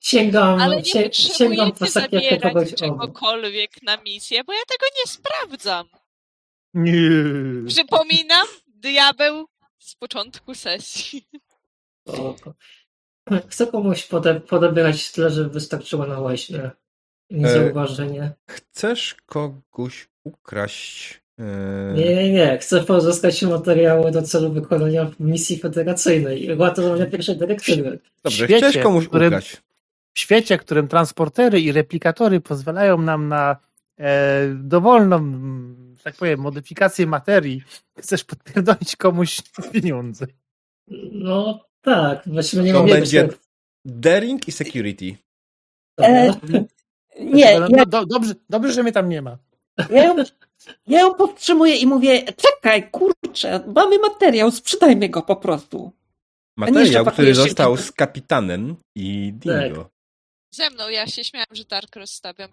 [0.03, 5.11] sięgam, Ale nie sie, sięgam po sakiewkę kogoś czegokolwiek na misję, bo ja tego nie
[5.11, 5.87] sprawdzam.
[6.73, 7.67] Nie.
[7.67, 9.45] Przypominam, diabeł
[9.79, 11.27] z początku sesji.
[12.07, 12.35] O,
[13.49, 16.71] chcę komuś pode, podobierać tyle, żeby wystarczyło na łaźnie.
[17.29, 18.21] Niezauważenie.
[18.21, 21.21] E, chcesz kogoś ukraść?
[21.39, 21.93] E...
[21.95, 22.57] Nie, nie, nie.
[22.57, 26.47] Chcę pozyskać materiały do celu wykonania misji federacyjnej.
[26.47, 27.99] Była to na pierwszej dyrektywy.
[28.23, 29.57] Dobrze, świecie, chcesz komuś ukraść.
[30.13, 33.57] W świecie, w którym transportery i replikatory pozwalają nam na
[33.97, 35.19] e, dowolną
[36.03, 37.63] tak powiem, modyfikację materii,
[37.97, 39.41] chcesz podpierdolić komuś
[39.73, 40.27] pieniądze.
[41.11, 43.29] No tak, właściwie nie to będzie
[43.85, 45.15] daring i security.
[46.01, 46.33] E,
[47.19, 49.37] nie, no, no, do, dobrze, dobrze, że mnie tam nie ma.
[49.89, 50.15] Ja ją,
[50.87, 55.91] ja ją powstrzymuję i mówię, czekaj, kurczę, mamy materiał, sprzedajmy go po prostu.
[56.57, 59.83] Materiał, który został z kapitanem i Dingo.
[59.83, 59.91] Tak.
[60.53, 62.49] Ze mną, ja się śmiałam, że Dark rozstawiam.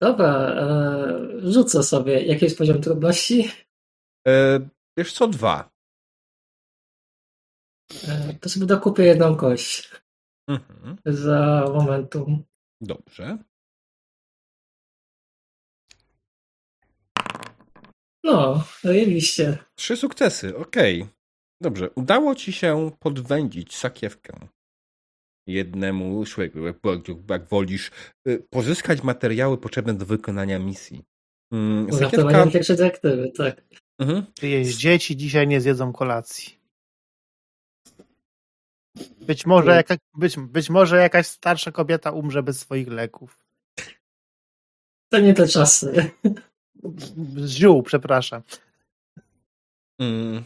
[0.00, 2.22] Dobra, e, rzucę sobie.
[2.22, 3.50] Jaki jest poziom trudności?
[4.28, 4.60] E,
[4.98, 5.70] wiesz co, dwa.
[8.08, 9.90] E, to sobie dokupię jedną kość.
[10.48, 10.96] Mhm.
[11.06, 12.44] Za momentum.
[12.80, 13.38] Dobrze.
[18.24, 19.58] No, oczywiście.
[19.76, 21.02] Trzy sukcesy, okej.
[21.02, 21.14] Okay.
[21.60, 24.48] Dobrze, udało ci się podwędzić sakiewkę
[25.46, 26.76] jednemu człowieku, jak,
[27.30, 27.90] jak wolisz,
[28.28, 31.04] y, pozyskać materiały potrzebne do wykonania misji.
[31.52, 32.46] Mm, sakiewka...
[32.46, 33.62] pierwsze dyrektywy, tak.
[33.98, 34.26] Mhm.
[34.34, 36.60] Czyjeś dzieci dzisiaj nie zjedzą kolacji.
[39.20, 43.44] Być może, jaka, być, być może jakaś starsza kobieta umrze bez swoich leków.
[45.12, 46.10] To nie te czasy.
[47.36, 48.42] Z ziół, przepraszam.
[50.00, 50.44] Mm.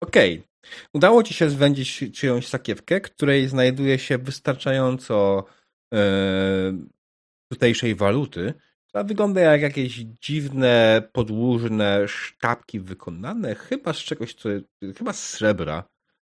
[0.00, 0.34] Okej.
[0.34, 0.54] Okay.
[0.92, 5.44] Udało ci się zwędzić czyjąś sakiewkę, której znajduje się wystarczająco
[5.94, 5.98] e,
[7.52, 8.54] tutejszej waluty,
[8.86, 14.48] która wygląda jak jakieś dziwne, podłużne sztabki wykonane, chyba z czegoś, co,
[14.96, 15.84] chyba z srebra,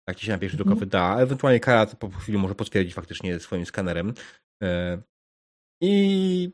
[0.08, 0.80] jak ci się na pierwszy rzut oka mhm.
[0.80, 4.14] wyda, ewentualnie Kara to po chwili może potwierdzić faktycznie swoim skanerem.
[4.64, 5.02] E,
[5.82, 6.52] I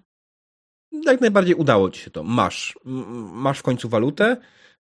[1.06, 2.24] jak najbardziej udało ci się to.
[2.24, 2.80] Masz.
[3.34, 4.38] Masz w końcu walutę,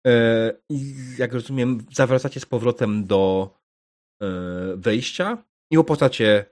[0.08, 3.50] E, I jak rozumiem, zawracacie z powrotem do
[4.22, 4.28] e,
[4.76, 6.46] wejścia i opłacacie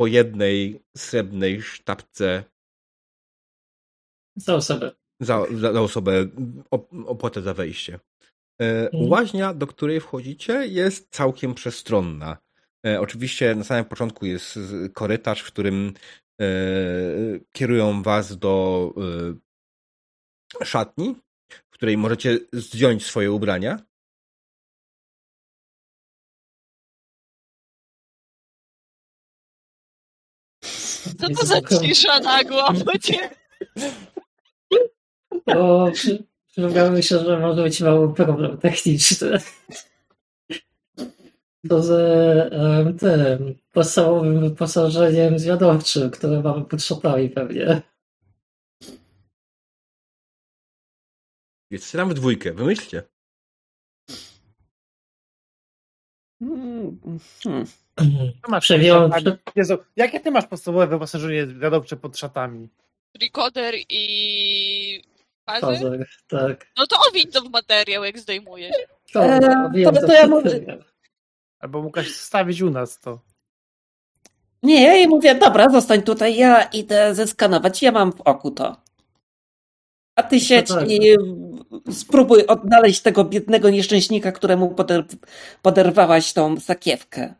[0.00, 2.44] po jednej srebrnej sztabce
[4.36, 4.92] za osobę.
[5.20, 6.26] Za, za, za osobę
[7.06, 8.00] opłatę za wejście.
[8.60, 9.10] E, mhm.
[9.10, 12.38] Łaźnia, do której wchodzicie, jest całkiem przestronna.
[13.00, 14.58] Oczywiście na samym początku jest
[14.94, 15.92] korytarz, w którym
[17.52, 18.94] kierują was do
[20.64, 21.16] szatni,
[21.48, 23.78] w której możecie zdjąć swoje ubrania.
[31.18, 32.74] Co to za cisza nagła?
[35.46, 35.90] O,
[36.46, 39.40] przypominało się, że może być mały problem techniczny.
[41.68, 47.82] To z tym podstawowym wyposażeniem zwiadowczym, które mamy pod szatami pewnie.
[51.70, 52.52] Więc strzelam w dwójkę.
[52.52, 53.02] Wymyślcie.
[56.42, 57.00] Hmm.
[57.42, 57.66] hmm.
[58.48, 58.72] Masz
[59.56, 62.68] Jezu, jakie ty masz podstawowe wyposażenie wiadowcze pod szatami?
[63.22, 65.02] Recorder i
[65.46, 66.06] fazer?
[66.28, 66.66] tak.
[66.76, 68.76] No to owiń to w materiał, jak zdejmujesz.
[69.12, 70.78] To, eee, to, to, to ja mówię.
[71.60, 73.20] Albo mógłbyś stawić u nas to.
[74.62, 78.76] Nie, ja jej mówię, dobra, zostań tutaj, ja idę zeskanować, ja mam w oku to.
[80.16, 80.90] A ty siedź tak.
[80.90, 81.16] i
[81.92, 85.04] spróbuj odnaleźć tego biednego nieszczęśnika, któremu poder
[85.62, 87.34] poderwałaś tą sakiewkę.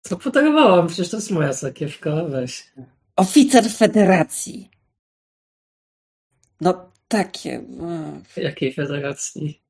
[0.00, 0.86] Co poderwałam?
[0.86, 2.72] Przecież to jest moja sakiewka, weź.
[3.16, 4.70] Oficer Federacji.
[6.60, 7.64] No takie.
[8.36, 9.62] Jakiej federacji?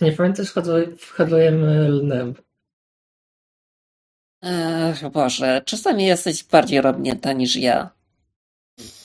[0.00, 0.52] Nie pamiętasz,
[1.00, 2.34] handlujemy lnem.
[4.44, 7.90] Ech, Boże, czasami jesteś bardziej robnięta niż ja.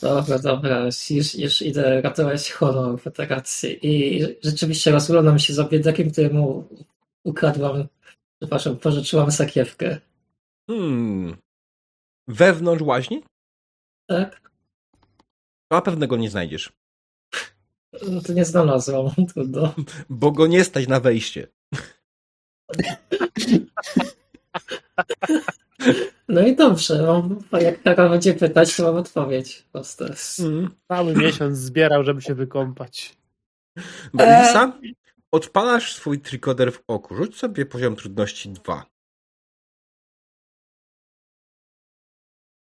[0.02, 3.88] Dobra, dobra, już, już idę ratować honor federacji.
[3.88, 6.68] I rzeczywiście rozglądam się za biedakiem, któremu
[7.24, 7.88] ukradłam,
[8.40, 9.99] przepraszam, pożyczyłam sakiewkę.
[10.70, 11.38] Hmm.
[12.28, 13.24] Wewnątrz łaźni?
[14.07, 14.52] Tak.
[15.70, 16.72] A pewnego go nie znajdziesz.
[18.10, 19.74] No to nie znalazłam, trudno.
[20.10, 21.48] Bo go nie stać na wejście.
[26.28, 29.66] No i dobrze, mam, jak taka będzie pytać, to mam odpowiedź.
[29.72, 30.14] Proste.
[30.40, 33.18] Mm, cały miesiąc zbierał, żeby się wykąpać.
[34.14, 34.80] Belisa,
[35.32, 37.16] odpalasz swój trikoder w oku.
[37.16, 38.86] Rzuć sobie poziom trudności 2.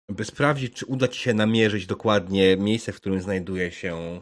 [0.08, 4.20] By sprawdzić, czy uda ci się namierzyć dokładnie miejsce, w którym znajduje się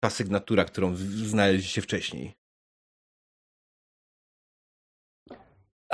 [0.00, 2.34] ta sygnatura, którą znaleźliście wcześniej.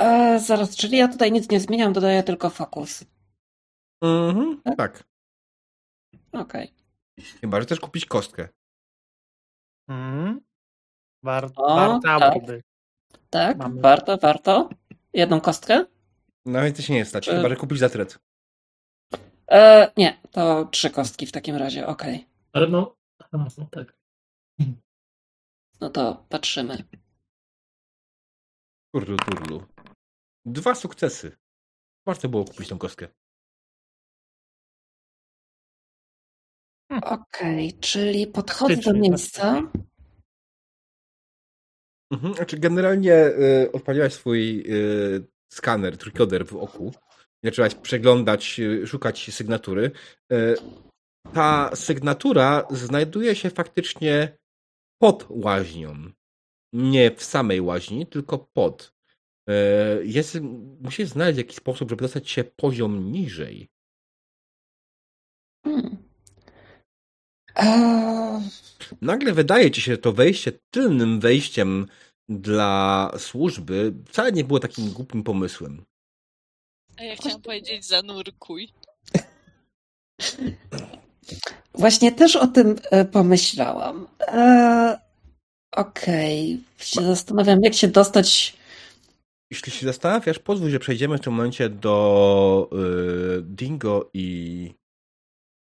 [0.03, 3.05] E, zaraz, czyli ja tutaj nic nie zmieniam, dodaję tylko fokus.
[4.01, 4.77] Mhm, tak.
[4.77, 5.03] tak.
[6.31, 6.73] Okej.
[6.73, 7.25] Okay.
[7.41, 8.49] Chyba, że też kupić kostkę.
[9.89, 10.41] Mhm.
[11.17, 12.33] O, warto, tak.
[13.29, 13.81] Tak, Mamy.
[13.81, 14.69] warto, warto.
[15.13, 15.85] Jedną kostkę?
[16.45, 18.19] No więcej się nie stać, chyba, że kupić zatret.
[19.51, 22.15] E, nie, to trzy kostki w takim razie, okej.
[22.15, 22.29] Okay.
[22.53, 22.95] Ale no,
[23.33, 23.97] no tak.
[25.81, 26.83] No to patrzymy.
[28.93, 29.72] Turlu, turlu.
[30.45, 31.37] Dwa sukcesy.
[32.05, 33.07] Warto było kupić tą kostkę.
[36.91, 37.03] Hmm.
[37.03, 39.71] Okej, okay, czyli podchodzę do miejsca.
[42.11, 46.93] Mhm, znaczy generalnie y, odpaliłaś swój y, skaner, trikoder w oku.
[47.43, 49.91] Zaczęłaś przeglądać, y, szukać sygnatury.
[50.33, 50.55] Y,
[51.33, 54.37] ta sygnatura znajduje się faktycznie
[55.01, 55.95] pod łaźnią.
[56.73, 58.92] Nie w samej łaźni, tylko pod.
[59.49, 59.53] E,
[60.03, 60.37] jest,
[60.81, 63.69] musisz znaleźć jakiś sposób, żeby dostać się poziom niżej.
[65.65, 65.97] Hmm.
[69.01, 71.87] Nagle wydaje ci się, że to wejście tylnym wejściem
[72.29, 75.83] dla służby wcale nie było takim głupim pomysłem.
[76.97, 78.69] A ja chciałam powiedzieć zanurkuj.
[81.73, 84.07] Właśnie też o tym e, pomyślałam.
[84.21, 84.99] E,
[85.71, 86.85] Okej, okay.
[86.85, 88.57] się zastanawiam, jak się dostać.
[89.53, 94.73] Jeśli się zastanawiasz, pozwól, że przejdziemy w tym momencie do y, Dingo i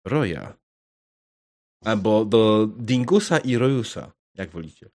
[0.05, 0.53] Roya.
[1.85, 4.89] Albo do Dingusa i Royusa, jak wolicie.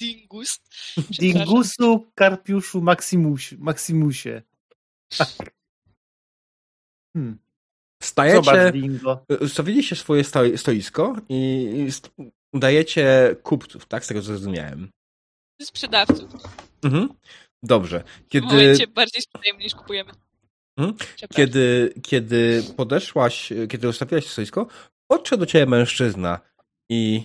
[0.00, 0.60] Dingus.
[1.20, 3.56] Dingusu, Karpiuszu, Maximusie.
[3.58, 4.42] Maximusie.
[7.16, 7.38] Hmm.
[8.02, 8.72] Stajecie,
[9.48, 10.24] stawiliście swoje
[10.56, 11.86] stoisko i
[12.54, 14.04] udajecie kupców, tak?
[14.04, 14.90] Z tego co zrozumiałem.
[15.62, 16.30] Sprzedawców.
[16.82, 17.08] Mhm.
[17.62, 18.04] Dobrze.
[18.28, 18.46] Kiedy...
[18.46, 20.12] W momencie bardziej sprzedajemy niż kupujemy.
[20.78, 20.98] Mhm.
[21.34, 24.66] Kiedy, kiedy podeszłaś, kiedy ustawiłaś stoisko,
[25.10, 26.40] podszedł do ciebie mężczyzna
[26.90, 27.22] i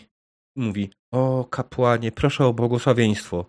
[0.55, 3.45] mówi, o kapłanie, proszę o błogosławieństwo.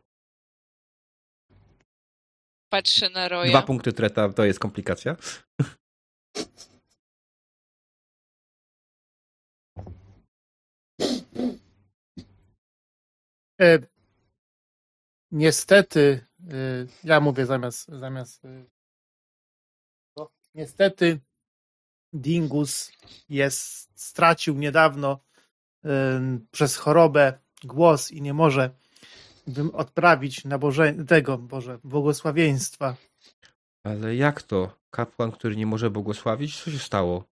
[2.73, 3.49] Patrzę na Roya.
[3.49, 5.17] Dwa punkty treta, to jest komplikacja.
[15.31, 16.55] Niestety, e,
[17.05, 18.65] ja mówię zamiast, zamiast e,
[20.55, 21.21] niestety
[22.13, 22.93] Dingus
[23.29, 25.21] jest, stracił niedawno
[26.51, 28.71] przez chorobę głos i nie może
[29.73, 32.97] odprawić naboże, tego, Boże, błogosławieństwa.
[33.85, 34.77] Ale jak to?
[34.91, 36.63] Kapłan, który nie może błogosławić?
[36.63, 37.25] Co się stało?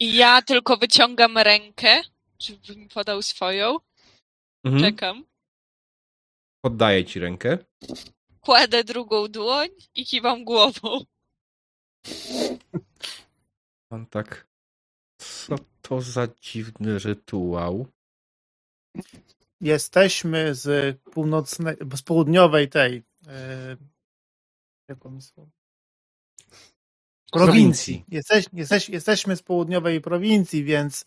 [0.00, 2.02] Ja tylko wyciągam rękę,
[2.40, 3.76] żeby mi podał swoją.
[4.64, 4.82] Mhm.
[4.82, 5.24] Czekam.
[6.64, 7.58] Poddaję ci rękę.
[8.40, 11.04] Kładę drugą dłoń i kiwam głową.
[13.90, 14.48] On tak.
[15.18, 17.86] Co to za dziwny rytuał?
[19.60, 22.94] Jesteśmy z północnej, z południowej tej.
[23.26, 23.76] Yy,
[24.88, 25.20] jaką
[27.30, 28.04] prowincji.
[28.08, 31.04] Jesteś, jesteś, jesteśmy z południowej prowincji, więc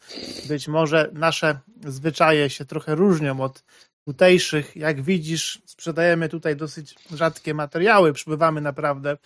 [0.47, 3.63] być może nasze zwyczaje się trochę różnią od
[4.07, 4.75] tutejszych.
[4.75, 8.13] Jak widzisz, sprzedajemy tutaj dosyć rzadkie materiały.
[8.13, 9.17] Przybywamy naprawdę,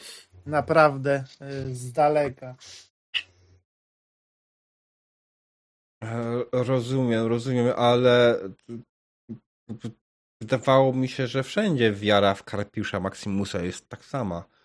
[0.46, 2.56] naprawdę y, z daleka.
[6.04, 8.40] E, rozumiem, rozumiem, ale
[10.42, 14.57] wydawało mi się, że wszędzie wiara w Karpiusza Maximusa jest tak sama.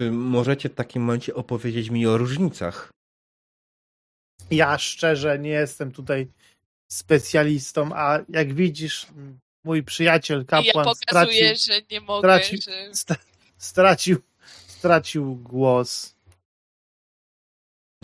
[0.00, 2.90] Czy możecie w takim momencie opowiedzieć mi o różnicach?
[4.50, 6.28] Ja szczerze nie jestem tutaj
[6.92, 9.06] specjalistą, a jak widzisz,
[9.64, 12.90] mój przyjaciel kapłan ja stracił, że nie mogę, stracił, że...
[13.58, 14.22] stracił,
[14.66, 16.16] stracił głos.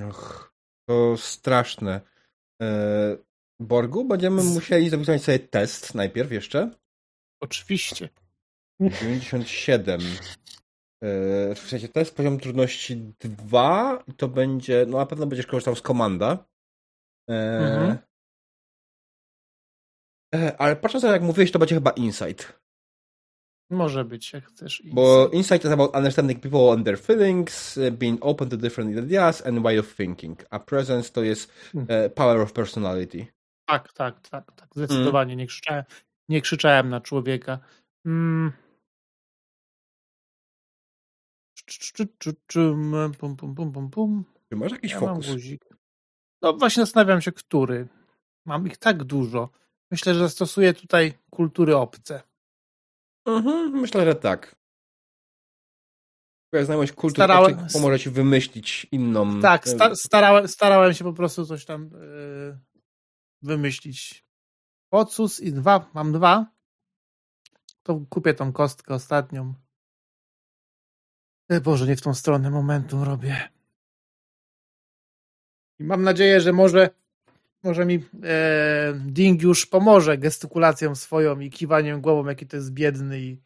[0.09, 0.53] Och,
[0.89, 2.01] to straszne.
[2.63, 3.17] E,
[3.61, 6.71] Borgu, będziemy musieli zrobić sobie test najpierw jeszcze.
[7.41, 8.09] Oczywiście.
[8.81, 10.01] 97.
[11.03, 15.47] E, w sensie to jest poziom trudności 2 i to będzie, no na pewno będziesz
[15.47, 16.45] korzystał z komanda.
[17.31, 17.99] E, mhm.
[20.59, 22.61] Ale patrząc na jak mówiłeś, to będzie chyba insight.
[23.71, 24.81] Może być, jak chcesz.
[24.81, 24.95] Insight.
[24.95, 29.63] Bo insight is about understanding people and their feelings, being open to different ideas and
[29.63, 30.45] way of thinking.
[30.51, 32.11] A presence to jest hmm.
[32.11, 33.27] power of personality.
[33.67, 34.69] Tak, tak, tak, tak.
[34.77, 35.33] Zdecydowanie.
[35.33, 35.39] Mm.
[35.39, 35.85] Nie, krzyczałem,
[36.29, 37.59] nie krzyczałem na człowieka.
[38.07, 38.53] Mm.
[43.19, 44.25] Pum, pum, pum, pum, pum.
[44.49, 45.27] Czy masz jakiś ja fokus?
[46.43, 47.89] No właśnie zastanawiam się, który.
[48.47, 49.51] Mam ich tak dużo.
[49.91, 52.23] Myślę, że stosuję tutaj kultury obce.
[53.27, 54.57] Mhm, myślę, że tak.
[56.51, 57.59] Twoja znajomość kultury starałem...
[57.59, 59.41] obcych pomoże ci wymyślić inną...
[59.41, 62.59] Tak, sta starałem, starałem się po prostu coś tam yy,
[63.43, 64.25] wymyślić.
[64.93, 66.47] Pocus i dwa, mam dwa.
[67.83, 69.55] To kupię tą kostkę ostatnią.
[71.51, 73.49] E, Boże, nie w tą stronę momentu robię.
[75.79, 76.91] I mam nadzieję, że może,
[77.63, 83.21] może mi e, Ding już pomoże gestykulacją swoją i kiwaniem głową, jaki to jest biedny
[83.21, 83.37] i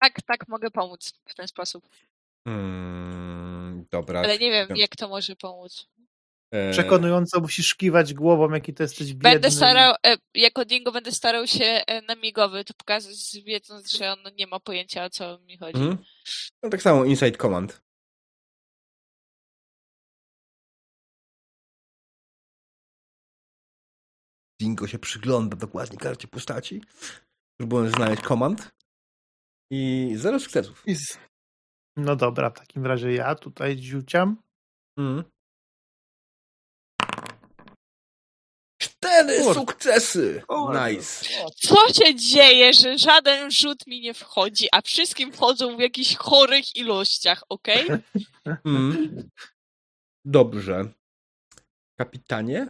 [0.00, 1.88] tak, tak, mogę pomóc w ten sposób.
[2.44, 4.20] Hmm, dobra.
[4.20, 5.88] Ale nie wiem, jak to może pomóc.
[6.56, 9.30] E, Przekonująco musisz kiwać głową, jaki to jesteś biedny.
[9.30, 14.12] Będę starał, e, jako Dingo będę starał się e, na migowy to pokazać, wiedząc, że
[14.12, 15.80] on nie ma pojęcia o co mi chodzi.
[15.80, 15.98] Mhm.
[16.62, 17.82] No tak samo Inside Command.
[24.60, 26.82] Dingo się przygląda dokładnie karcie postaci,
[27.60, 28.70] próbując znaleźć komand.
[29.70, 30.84] I zero sukcesów.
[31.96, 34.42] No dobra, w takim razie ja tutaj dziuciam.
[34.98, 35.24] Mm.
[39.42, 39.54] Kur...
[39.54, 40.42] sukcesy!
[40.46, 40.74] Kur...
[40.74, 41.24] Nice.
[41.56, 46.76] Co się dzieje, że żaden rzut mi nie wchodzi, a wszystkim wchodzą w jakichś chorych
[46.76, 47.68] ilościach, ok?
[48.64, 49.30] Mm.
[50.24, 50.88] Dobrze.
[51.98, 52.68] Kapitanie?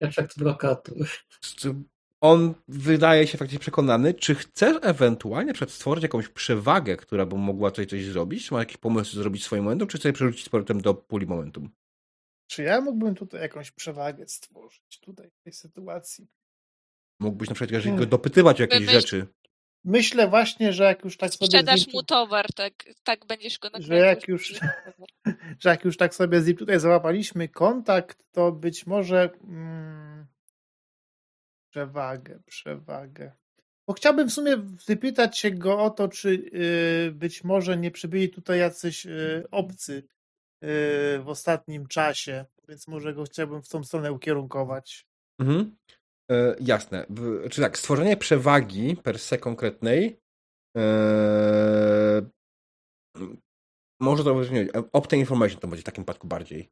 [0.00, 0.94] Efekt blokadu.
[2.20, 4.14] On wydaje się faktycznie przekonany.
[4.14, 8.46] Czy chcesz ewentualnie stworzyć jakąś przewagę, która by mogła tutaj coś zrobić?
[8.46, 11.70] Czy ma jakiś pomysł zrobić swoim momentum, czy chcesz przerzucić z powrotem do puli momentum?
[12.50, 16.26] Czy ja mógłbym tutaj jakąś przewagę stworzyć tutaj w tej sytuacji?
[17.20, 18.92] Mógłbyś na przykład go dopytywać o jakieś Myśl...
[18.92, 19.26] rzeczy.
[19.84, 21.46] Myślę właśnie, że jak już tak sobie.
[21.46, 22.72] Sprzedasz mu towar, tak,
[23.04, 24.54] tak będziesz go Że jak już,
[25.62, 29.30] że jak już tak sobie z nim tutaj załapaliśmy kontakt, to być może.
[29.44, 30.26] Mm,
[31.70, 33.32] przewagę, przewagę.
[33.86, 34.56] Bo chciałbym w sumie
[34.88, 40.02] wypytać się go o to, czy yy, być może nie przybyli tutaj jacyś yy, obcy
[40.62, 45.06] w ostatnim czasie, więc może go chciałbym w tą stronę ukierunkować.
[45.40, 45.76] Mhm.
[46.30, 47.06] E, jasne.
[47.50, 50.20] Czy tak, stworzenie przewagi per se konkretnej
[50.76, 52.22] e,
[54.00, 54.48] może to być,
[54.92, 56.70] obtain information to będzie w takim przypadku bardziej.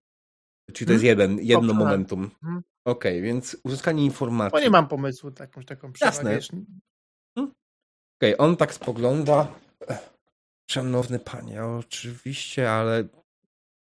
[0.73, 1.21] Czyli to jest hmm?
[1.21, 2.31] jeden, jedno momentum.
[2.41, 2.63] Hmm?
[2.87, 4.53] Okej, okay, więc uzyskanie informacji.
[4.53, 6.33] Bo nie mam pomysłu taką, taką przewagę.
[6.33, 6.59] Jasne.
[7.35, 7.55] Hmm?
[8.19, 9.55] Okej, okay, on tak spogląda.
[10.71, 13.05] Szanowny panie, oczywiście, ale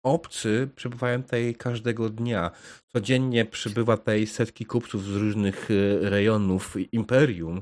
[0.03, 2.51] obcy przybywają tutaj każdego dnia.
[2.87, 7.61] Codziennie przybywa tutaj setki kupców z różnych e, rejonów imperium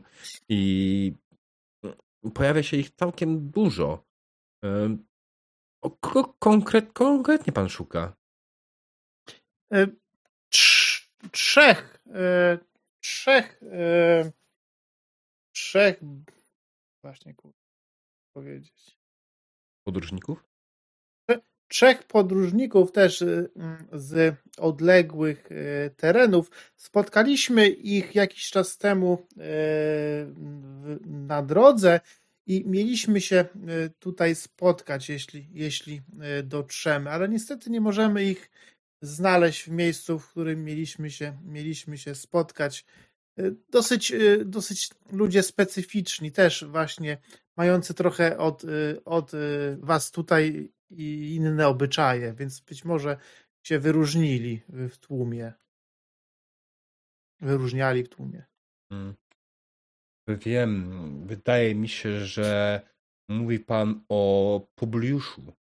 [0.50, 1.14] i
[2.34, 4.08] pojawia się ich całkiem dużo.
[5.82, 8.16] O kogo konkret, konkretnie pan szuka?
[9.74, 9.88] E,
[11.32, 12.58] trzech, e,
[13.00, 14.32] trzech, e,
[15.52, 16.00] trzech,
[17.04, 17.58] właśnie kurwa,
[18.34, 18.98] powiedzieć.
[19.84, 20.47] Podróżników?
[21.68, 23.24] Trzech podróżników też
[23.94, 25.50] z odległych
[25.98, 26.52] terenów.
[26.76, 29.28] Spotkaliśmy ich jakiś czas temu
[31.06, 32.00] na drodze
[32.46, 33.46] i mieliśmy się
[34.00, 36.02] tutaj spotkać, jeśli, jeśli
[36.44, 38.52] dotrzemy, ale niestety nie możemy ich
[39.02, 42.86] znaleźć w miejscu, w którym mieliśmy się, mieliśmy się spotkać.
[43.72, 44.14] dosyć,
[44.46, 47.18] dosyć ludzie specyficzni też właśnie,
[47.58, 48.64] mający trochę od,
[49.06, 49.32] od
[49.78, 53.18] was tutaj i inne obyczaje, więc być może
[53.66, 55.54] się wyróżnili w tłumie.
[57.42, 58.46] Wyróżniali w tłumie.
[58.92, 59.16] Hmm.
[60.28, 62.82] Wiem, wydaje mi się, że
[63.30, 65.54] mówi pan o Publiuszu.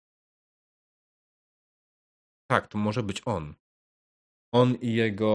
[2.51, 3.55] Tak, to może być on.
[4.55, 5.33] On i jego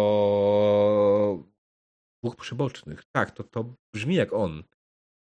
[2.23, 3.03] dwóch przybocznych.
[3.15, 4.63] Tak, to, to brzmi jak on.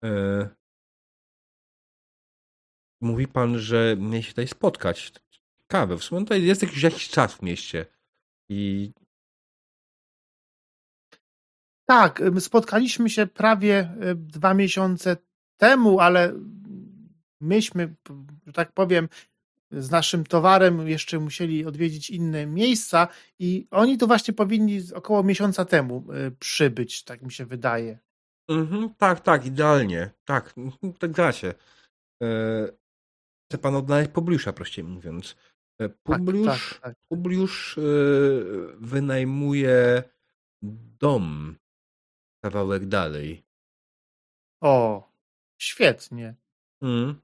[0.05, 0.49] E,
[3.01, 5.13] mówi pan, że mnie się tutaj spotkać.
[5.59, 7.87] Ciekawe, w sumie tutaj jest jakiś, jakiś czas w mieście.
[8.49, 8.93] I
[11.87, 15.17] tak, spotkaliśmy się prawie dwa miesiące
[15.57, 16.33] temu, ale
[17.41, 17.95] myśmy,
[18.47, 19.09] że tak powiem,
[19.71, 23.09] z naszym towarem jeszcze musieli odwiedzić inne miejsca
[23.39, 26.05] i oni to właśnie powinni około miesiąca temu
[26.39, 27.99] przybyć, tak mi się wydaje.
[28.49, 30.11] Mhm, tak, tak, idealnie.
[30.25, 30.55] Tak,
[30.99, 31.55] tak da się.
[32.23, 32.27] E,
[33.49, 35.37] chce pan odnaleźć Publiusza, prościej mówiąc.
[35.81, 36.97] E, Publiusz, tak, tak, tak.
[37.09, 37.83] Publiusz e,
[38.79, 40.03] wynajmuje
[41.01, 41.57] dom
[42.45, 43.45] kawałek dalej.
[44.63, 45.09] O,
[45.61, 46.35] świetnie.
[46.83, 47.21] Mm.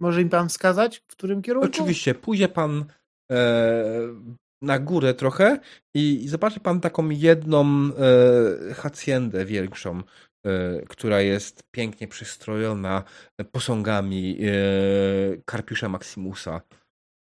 [0.00, 1.68] Może im pan wskazać, w którym kierunku?
[1.68, 2.84] Oczywiście, pójdzie pan
[3.32, 3.84] e,
[4.62, 5.58] na górę trochę
[5.94, 8.74] i, i zobaczy pan taką jedną e,
[9.44, 10.02] większą,
[10.88, 13.04] która jest pięknie przystrojona
[13.52, 14.52] posągami e,
[15.44, 16.60] Karpiusza Maximusa.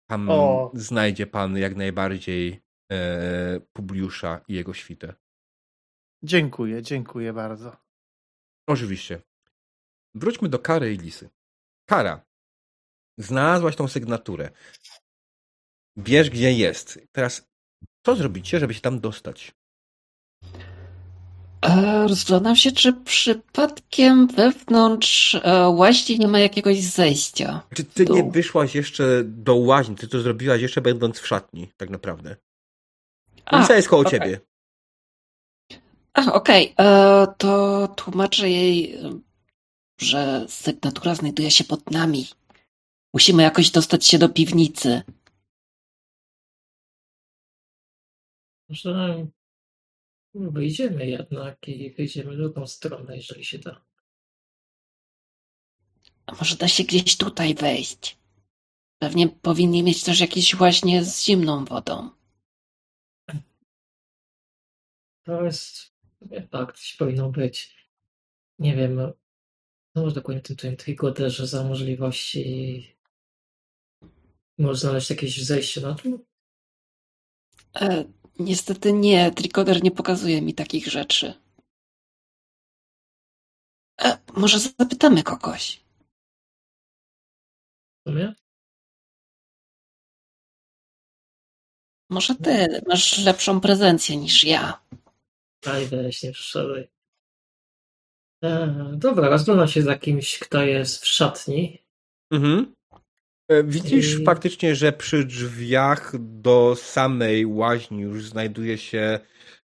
[0.09, 0.71] Tam o.
[0.73, 2.61] znajdzie pan jak najbardziej
[2.91, 5.13] e, Publiusza i jego świtę.
[6.23, 7.77] Dziękuję, dziękuję bardzo.
[8.67, 9.21] Oczywiście.
[10.15, 11.29] Wróćmy do Kary i Lisy.
[11.89, 12.25] Kara,
[13.17, 14.49] znalazłaś tą sygnaturę.
[15.95, 16.99] Wiesz, gdzie jest.
[17.11, 17.49] Teraz
[18.05, 19.55] co zrobicie, żeby się tam dostać?
[21.63, 27.61] E, rozglądam się, czy przypadkiem wewnątrz e, łaźni nie ma jakiegoś zejścia.
[27.73, 29.95] Czy ty nie wyszłaś jeszcze do łaźni?
[29.95, 32.35] Ty to zrobiłaś jeszcze będąc w szatni, tak naprawdę.
[33.51, 34.11] Lisa jest koło okay.
[34.11, 34.39] ciebie.
[36.13, 36.73] A, okej.
[36.73, 36.87] Okay.
[36.87, 38.99] E, to tłumaczę jej,
[40.01, 42.27] że sygnatura znajduje się pod nami.
[43.13, 45.01] Musimy jakoś dostać się do piwnicy.
[48.69, 49.27] Może
[50.33, 53.85] wyjdziemy jednak i wyjdziemy drugą stronę, jeżeli się da.
[56.25, 58.17] A może da się gdzieś tutaj wejść?
[58.99, 62.09] Pewnie powinni mieć też jakieś właśnie z zimną wodą.
[65.23, 65.93] To jest
[66.51, 67.87] tak, coś powinno być.
[68.59, 69.13] Nie wiem, no,
[69.95, 72.93] może dokładnie tym twoim trigoderze za możliwości
[74.57, 76.25] może znaleźć jakieś zejście na dół?
[77.75, 78.05] E,
[78.39, 81.33] niestety nie, trikoder nie pokazuje mi takich rzeczy.
[84.01, 85.83] E, może zapytamy kogoś.
[88.07, 88.33] Sumie?
[92.09, 94.83] Może ty masz lepszą prezencję niż ja.
[95.65, 96.89] Aj, weź, nie przeszedłej.
[98.43, 101.83] E, dobra, rozglądam się za kimś, kto jest w szatni.
[102.31, 102.75] Mhm.
[103.47, 104.23] E, widzisz I...
[104.23, 109.19] faktycznie, że przy drzwiach do samej łaźni już znajduje się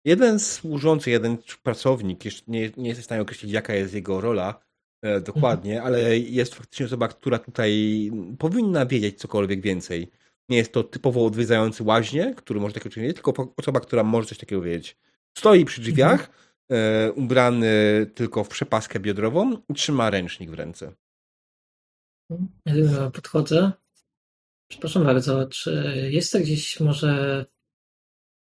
[0.06, 2.26] jeden służący, jeden pracownik.
[2.26, 4.60] Jeszcze nie, nie jesteś w stanie określić, jaka jest jego rola
[5.02, 5.94] e, dokładnie, mhm.
[5.94, 10.12] ale jest faktycznie osoba, która tutaj powinna wiedzieć cokolwiek więcej.
[10.50, 14.38] Nie jest to typowo odwiedzający łaźnię, który może takiego czynić, tylko osoba, która może coś
[14.38, 14.98] takiego wiedzieć.
[15.38, 16.30] Stoi przy drzwiach, mhm.
[16.70, 17.72] e, ubrany
[18.16, 20.92] tylko w przepaskę biodrową i trzyma ręcznik w ręce.
[23.14, 23.72] Podchodzę.
[24.72, 27.46] Przepraszam bardzo, czy jest to gdzieś może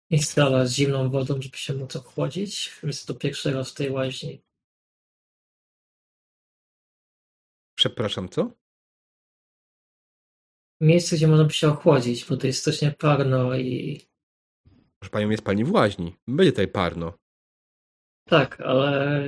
[0.10, 2.80] instala z zimną wodą, żeby się móc ochłodzić?
[2.84, 4.41] Jest to pierwszy raz w tej łaźni.
[7.77, 8.51] Przepraszam, co?
[10.81, 14.01] Miejsce, gdzie można by się ochłodzić, bo to jest strasznie parno i
[14.99, 16.15] Proszę panią, jest pani w łaźni.
[16.27, 17.14] Będzie tutaj parno.
[18.30, 19.23] Tak, ale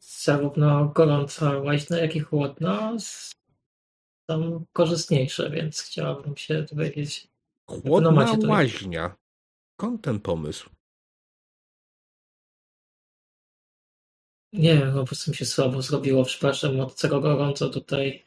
[0.00, 2.96] zarówno gorąca łaźna, jak i chłodna
[4.30, 7.28] są korzystniejsze, więc chciałabym się dowiedzieć.
[7.66, 8.50] Chłodna no tutaj...
[8.50, 9.16] łaźnia.
[9.78, 10.70] Skąd ten pomysł?
[14.52, 16.24] Nie wiem, po prostu mi się słabo zrobiło.
[16.24, 18.24] Przepraszam, od czego gorąco tutaj.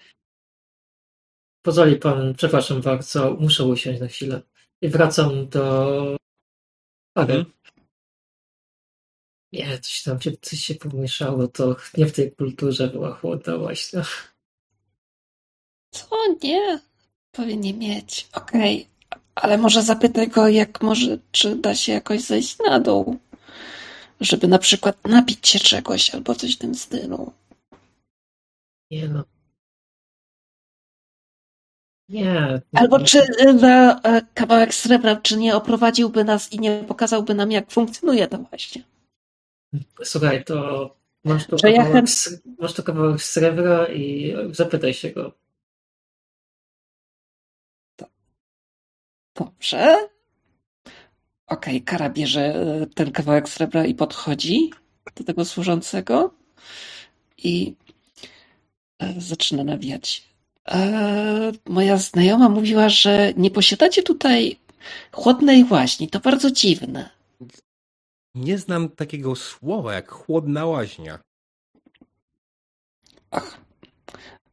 [1.62, 4.42] Pozwoli pan, przepraszam bardzo, muszę usiąść na chwilę.
[4.82, 6.20] I wracam do
[7.16, 7.54] ale mhm.
[9.54, 14.02] nie, coś tam się, coś się pomieszało, to nie w tej kulturze była chłodna właśnie.
[15.91, 16.07] Co?
[16.44, 16.80] Nie?
[17.32, 18.28] Powinien mieć.
[18.34, 18.88] Okej.
[19.36, 23.20] Ale może zapytaj go, jak może, czy da się jakoś zejść na dół.
[24.22, 27.32] Żeby na przykład napić się czegoś albo coś w tym stylu.
[28.91, 29.24] Nie no.
[32.10, 32.61] Nie.
[32.74, 33.22] Albo czy
[33.61, 38.38] na e, kawałek srebra, czy nie oprowadziłby nas i nie pokazałby nam, jak funkcjonuje to
[38.38, 38.84] właśnie.
[40.03, 40.90] Słuchaj, to
[41.26, 42.02] masz tu, kawałek, ja
[42.60, 45.32] masz tu kawałek srebra i zapytaj się go.
[49.40, 50.10] Dobrze.
[51.48, 54.72] Okej, okay, Kara bierze e, ten kawałek srebra i podchodzi
[55.16, 56.34] do tego służącego
[57.38, 57.76] i
[58.99, 60.24] e, zaczyna nawijać.
[60.68, 64.57] E, moja znajoma mówiła, że nie posiadacie tutaj
[65.11, 66.10] chłodnej łaźni.
[66.10, 67.10] To bardzo dziwne.
[68.36, 71.20] Nie znam takiego słowa jak chłodna łaźnia.
[73.32, 73.57] Ach,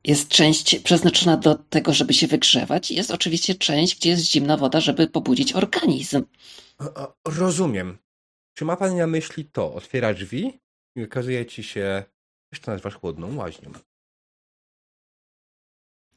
[0.06, 2.90] jest część przeznaczona do tego, żeby się wygrzewać.
[2.90, 6.24] Jest oczywiście część, gdzie jest zimna woda, żeby pobudzić organizm.
[7.24, 7.98] Rozumiem.
[8.54, 9.74] Czy ma pan na myśli to?
[9.74, 10.60] Otwiera drzwi
[10.96, 12.04] i okazuje ci się,
[12.52, 13.72] że to nazywasz chłodną łaźnią.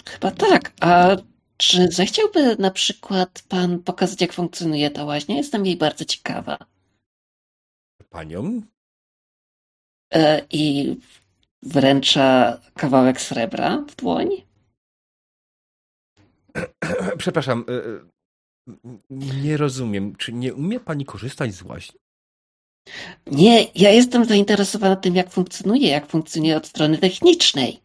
[0.06, 0.74] Chyba tak.
[0.82, 1.18] A
[1.58, 5.36] czy zechciałby na przykład pan pokazać, jak funkcjonuje ta łaźnia?
[5.36, 6.58] Jestem jej bardzo ciekawa.
[8.10, 8.62] Panią?
[10.14, 10.96] E, I
[11.64, 14.30] wręcza kawałek srebra w dłoń.
[17.18, 18.00] Przepraszam, e, e,
[19.42, 20.16] nie rozumiem.
[20.16, 22.00] Czy nie umie pani korzystać z łaźni?
[23.28, 27.82] Nie, ja jestem zainteresowana tym, jak funkcjonuje, jak funkcjonuje od strony technicznej.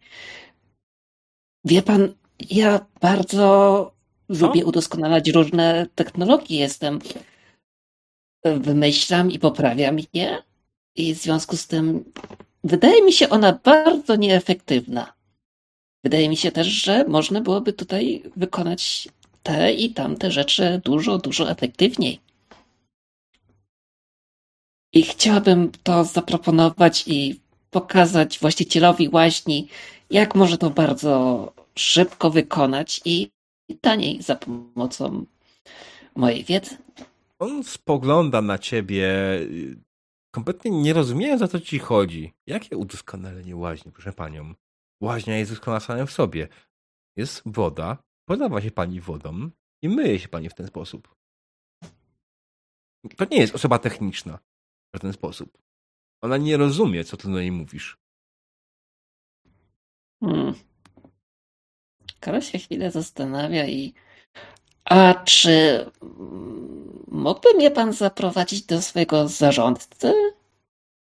[1.65, 2.15] Wie pan,
[2.51, 3.93] ja bardzo
[4.33, 4.47] Co?
[4.47, 6.59] lubię udoskonalać różne technologie.
[6.59, 6.99] Jestem.
[8.45, 10.43] Wymyślam i poprawiam je.
[10.97, 12.13] I w związku z tym
[12.65, 15.13] wydaje mi się ona bardzo nieefektywna.
[16.05, 19.09] Wydaje mi się też, że można byłoby tutaj wykonać
[19.43, 22.21] te i tamte rzeczy dużo, dużo efektywniej.
[24.93, 29.69] I chciałabym to zaproponować i pokazać właścicielowi łaźni,
[30.11, 33.31] jak może to bardzo szybko wykonać i
[33.81, 35.27] taniej za pomocą
[36.17, 36.77] mojej wiedzy.
[37.39, 39.09] On spogląda na ciebie,
[40.35, 42.33] kompletnie nie rozumiejąc o co ci chodzi.
[42.47, 44.55] Jakie udoskonalenie łaźni, proszę panią?
[45.01, 46.49] Łaźnia jest doskonała w sobie.
[47.17, 47.99] Jest woda,
[48.29, 49.51] podawa się pani wodą
[49.83, 51.15] i myje się pani w ten sposób.
[53.17, 54.39] To nie jest osoba techniczna
[54.95, 55.59] w ten sposób.
[56.23, 57.97] Ona nie rozumie, co ty do niej mówisz.
[60.21, 60.55] Hmm.
[62.21, 63.95] Karol się chwilę zastanawia i.
[64.85, 65.87] A czy
[67.09, 70.13] mógłby mnie pan zaprowadzić do swojego zarządcy?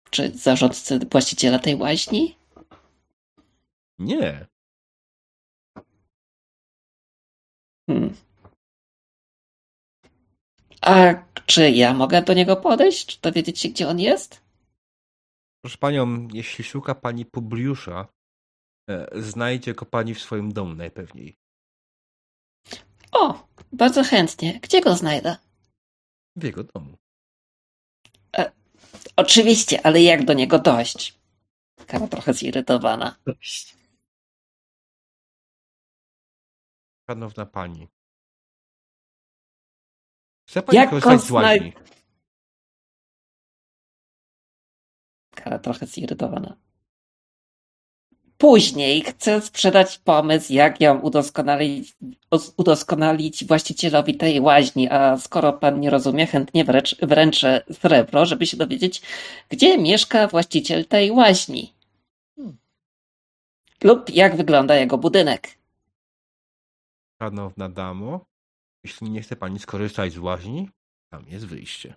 [0.10, 2.38] Czy zarządcy właściciela tej łaźni?
[4.00, 4.48] Nie.
[7.90, 8.16] Hmm.
[10.82, 11.14] A
[11.46, 13.06] czy ja mogę do niego podejść?
[13.06, 14.42] Czy dowiedzieć się, gdzie on jest?
[15.62, 18.08] Proszę panią, jeśli szuka pani Publiusza,
[18.90, 21.43] e, znajdzie go pani w swoim domu najpewniej.
[23.14, 24.60] O, bardzo chętnie.
[24.60, 25.38] Gdzie go znajdę?
[26.36, 26.98] W jego domu.
[28.38, 28.52] E,
[29.16, 31.20] oczywiście, ale jak do niego dojść?
[31.88, 33.16] Kara trochę zirytowana.
[37.08, 37.88] Szanowna pani,
[40.50, 41.74] Chce pani Jak korzystać z łaźni.
[45.36, 46.63] Kara trochę zirytowana.
[48.44, 51.96] Później chcę sprzedać pomysł, jak ją udoskonalić,
[52.58, 58.58] udoskonalić właścicielowi tej łaźni, a skoro pan nie rozumie, chętnie wręcz, wręczę srebro, żeby się
[58.58, 59.02] dowiedzieć,
[59.50, 61.74] gdzie mieszka właściciel tej łaźni.
[62.36, 62.58] Hmm.
[63.84, 65.58] Lub jak wygląda jego budynek.
[67.22, 68.26] Szanowna damo,
[68.84, 70.70] jeśli nie chce pani skorzystać z łaźni,
[71.10, 71.94] tam jest wyjście.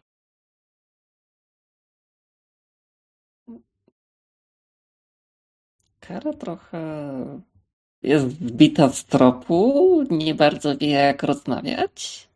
[6.08, 6.80] Kara trochę
[8.02, 12.28] jest wbita z tropu, nie bardzo wie jak rozmawiać.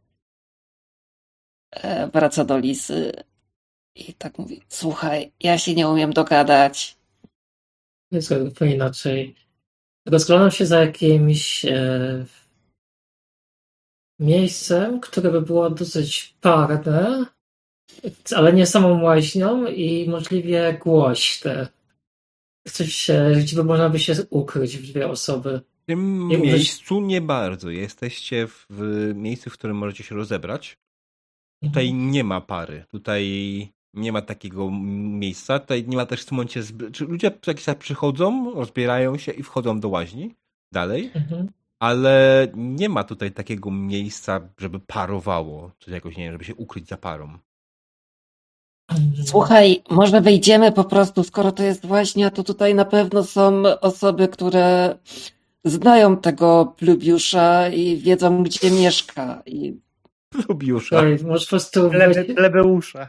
[1.70, 3.12] E, wraca do Lisy
[3.94, 6.96] i tak mówi, słuchaj, ja się nie umiem dogadać.
[8.10, 9.34] Jest to inaczej.
[10.06, 12.24] Rozglądam się za jakimś e,
[14.18, 17.26] miejscem, które by było dosyć parne,
[18.36, 21.79] ale nie samą łaźnią i możliwie głośne.
[22.68, 23.10] Coś,
[23.40, 25.60] gdzie by można by się ukryć w dwie osoby.
[25.82, 27.70] W tym miejscu nie bardzo.
[27.70, 30.78] Jesteście w miejscu, w którym możecie się rozebrać.
[31.62, 32.10] Tutaj mhm.
[32.10, 32.84] nie ma pary.
[32.88, 33.24] Tutaj
[33.94, 35.58] nie ma takiego miejsca.
[35.58, 36.62] Tutaj nie ma też w tym momencie...
[36.92, 40.34] Czy ludzie jakiś czas przychodzą, rozbierają się i wchodzą do łaźni
[40.72, 41.10] dalej.
[41.14, 41.48] Mhm
[41.80, 46.88] ale nie ma tutaj takiego miejsca, żeby parowało, czy jakoś, nie wiem, żeby się ukryć
[46.88, 47.38] za parą.
[49.24, 54.28] Słuchaj, może wejdziemy po prostu, skoro to jest właśnie, to tutaj na pewno są osoby,
[54.28, 54.94] które
[55.64, 59.42] znają tego Plubiusza i wiedzą, gdzie mieszka.
[59.46, 59.76] I...
[60.28, 61.02] Plubiusza.
[61.26, 61.90] może po prostu
[62.36, 63.08] Plebeusza.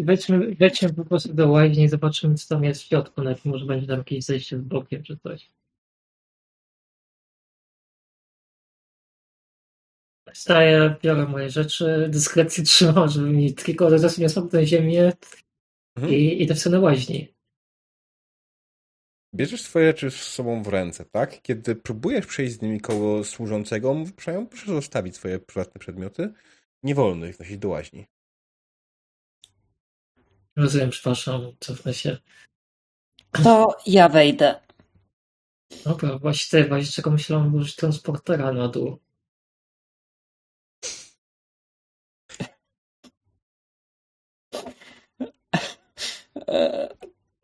[0.00, 3.22] Wejdźmy, wejdźmy po prostu do łaźni i zobaczymy, co tam jest w środku.
[3.22, 5.50] Najpierw może będzie tam jakieś zejście z bokiem czy coś.
[10.36, 15.12] Wstaję, biorę moje rzeczy, dyskretnie trzymam, żeby mi tylko zaraz nie spadł na ziemię
[15.96, 16.14] mhm.
[16.14, 17.34] i idę w stronę łaźni.
[19.34, 21.42] Bierzesz swoje rzeczy z sobą w ręce, tak?
[21.42, 24.12] Kiedy próbujesz przejść z nimi koło służącego, mówi,
[24.50, 26.32] proszę zostawić swoje prywatne przedmioty.
[26.82, 28.06] Nie wolno ich nosić do łaźni.
[30.56, 32.18] Rozumiem, przepraszam, cofnę się.
[33.30, 34.60] To ja wejdę.
[35.84, 39.05] Dobra, właśnie, właśnie czego myślałem, użyć transportera na dół.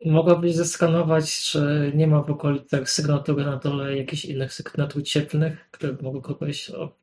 [0.05, 5.97] Mogłabyś zeskanować, czy nie ma w okolicach sygnatury na dole jakichś innych sygnatur cieplnych, które
[6.01, 6.95] mogą kogoś o,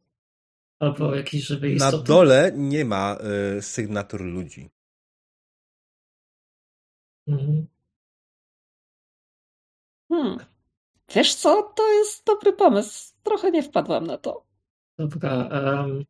[0.78, 1.96] albo jakiś żywy istoty?
[1.96, 3.18] Na dole nie ma
[3.58, 4.70] y, sygnatur ludzi.
[7.26, 7.66] Mhm.
[10.08, 10.38] Hmm.
[11.14, 13.14] Wiesz co, to jest dobry pomysł.
[13.22, 14.46] Trochę nie wpadłam na to.
[14.98, 15.48] Dobra.
[15.52, 16.04] Um,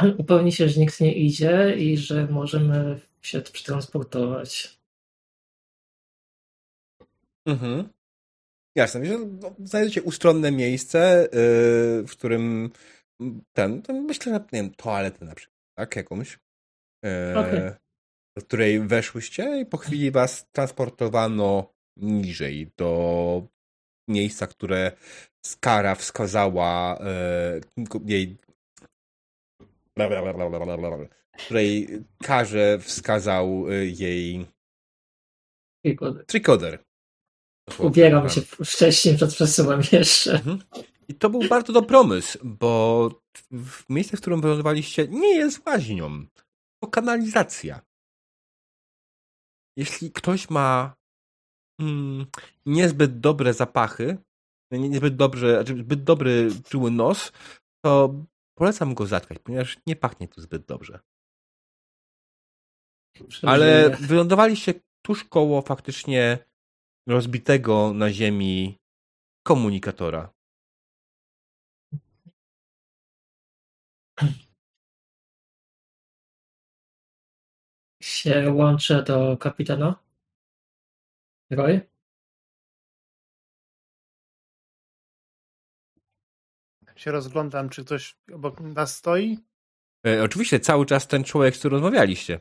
[0.18, 4.80] upełni się, że nikt nie idzie i że możemy się przetransportować.
[7.46, 7.88] Mhm.
[8.76, 9.00] Jasne.
[9.00, 12.70] No, znajdziecie ustronne miejsce, yy, w którym
[13.52, 15.96] ten, to myślę, że nie wiem, toaletę na przykład, tak?
[15.96, 16.38] Jakąś.
[17.04, 17.76] Yy, okay.
[18.36, 23.42] Do której weszłyście i po chwili was transportowano niżej do
[24.08, 24.92] miejsca, które
[25.46, 26.98] Skara wskazała
[27.76, 28.36] yy, jej
[31.44, 31.88] której
[32.22, 34.46] karze wskazał y, jej
[35.84, 36.26] Trikoder.
[36.26, 36.84] Trikoder.
[37.78, 40.32] Ubieram się wcześniej przed przesyłem jeszcze.
[40.32, 40.62] Mhm.
[41.08, 43.10] I to był bardzo dobry pomysł, bo
[43.50, 46.26] w miejsce, w którym wylądowaliście, nie jest łaźnią.
[46.82, 47.80] To kanalizacja.
[49.76, 50.94] Jeśli ktoś ma
[51.80, 52.26] mm,
[52.66, 54.18] niezbyt dobre zapachy,
[54.70, 57.32] niezbyt dobrze, znaczy zbyt dobry czuły nos,
[57.84, 58.14] to
[58.58, 61.00] polecam go zatkać, ponieważ nie pachnie tu zbyt dobrze.
[63.42, 66.38] Ale wylądowaliście tuż koło faktycznie
[67.06, 68.78] rozbitego na ziemi
[69.42, 70.32] komunikatora.
[78.02, 80.04] Się łączę do kapitana.
[81.50, 81.90] Roy?
[86.96, 89.38] Się rozglądam, czy ktoś obok nas stoi?
[90.06, 92.40] E, oczywiście, cały czas ten człowiek, z którym rozmawialiście.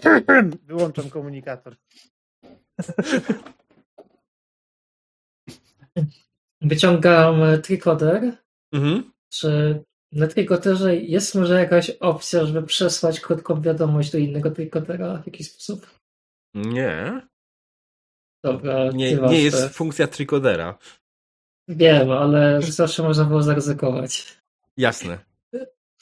[0.66, 1.76] Wyłączam komunikator.
[6.60, 8.36] Wyciągam trikoder.
[8.72, 9.12] Mhm.
[9.32, 9.82] Czy
[10.12, 15.50] na trikoderze jest może jakaś opcja, żeby przesłać krótką wiadomość do innego trikodera w jakiś
[15.50, 15.90] sposób?
[16.54, 17.22] Nie.
[18.44, 20.78] Dobra, nie, nie jest funkcja trikodera.
[21.68, 24.38] Wiem, ale zawsze można było zaryzykować.
[24.76, 25.18] Jasne.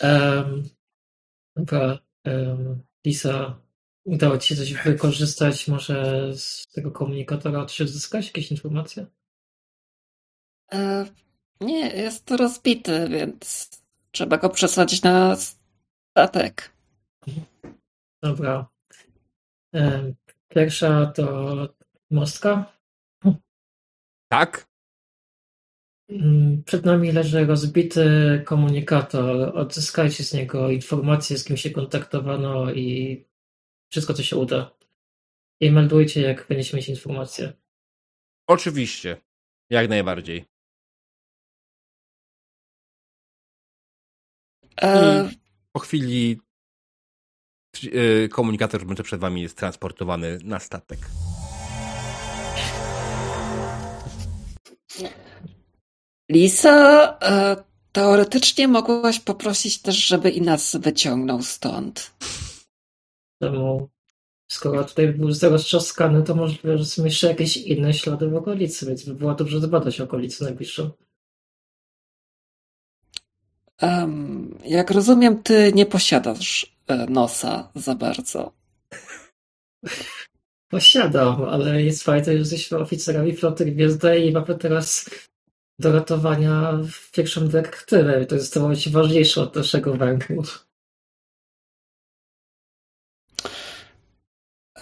[0.03, 0.63] Um,
[1.57, 1.99] dobra.
[2.27, 3.61] Um, Lisa,
[4.05, 7.67] udało Ci się coś wykorzystać może z tego komunikatora?
[7.67, 9.07] Czy uzyskać jakieś informacje?
[10.73, 11.07] E,
[11.61, 13.71] nie, jest to rozbity, więc
[14.11, 15.37] trzeba go przesadzić na
[16.11, 16.73] statek.
[18.23, 18.69] Dobra.
[19.75, 20.13] E,
[20.49, 21.69] pierwsza to
[22.11, 22.73] mostka.
[24.29, 24.71] Tak?
[26.11, 29.59] Mm, przed nami leży rozbity komunikator.
[29.59, 33.30] Odzyskajcie z niego informacje, z kim się kontaktowano i
[33.91, 34.71] wszystko, co się uda.
[35.61, 37.53] I meldujcie, jak będziecie mieć informacje.
[38.47, 39.17] Oczywiście.
[39.71, 40.45] Jak najbardziej.
[44.83, 45.31] E...
[45.73, 46.41] po chwili
[47.85, 50.99] y, komunikator który przed wami jest transportowany na statek.
[56.31, 57.57] Lisa, e,
[57.93, 62.11] teoretycznie mogłaś poprosić też, żeby i nas wyciągnął stąd.
[63.43, 63.89] Czemu?
[64.51, 69.05] Skoro tutaj był roztrzaskany, to możliwe, że są jeszcze jakieś inne ślady w okolicy, więc
[69.05, 70.91] by było dobrze zbadać okolicę najbliższą.
[73.83, 78.53] Um, jak rozumiem, ty nie posiadasz e, nosa za bardzo.
[80.69, 85.11] Posiadam, ale jest fajne, że jesteśmy oficerami floty Gwiezdnej i mamy teraz
[85.79, 86.79] do ratowania
[87.13, 88.27] pierwszą dyrektywę.
[88.27, 90.43] To jest to ważniejsze od naszego węglu.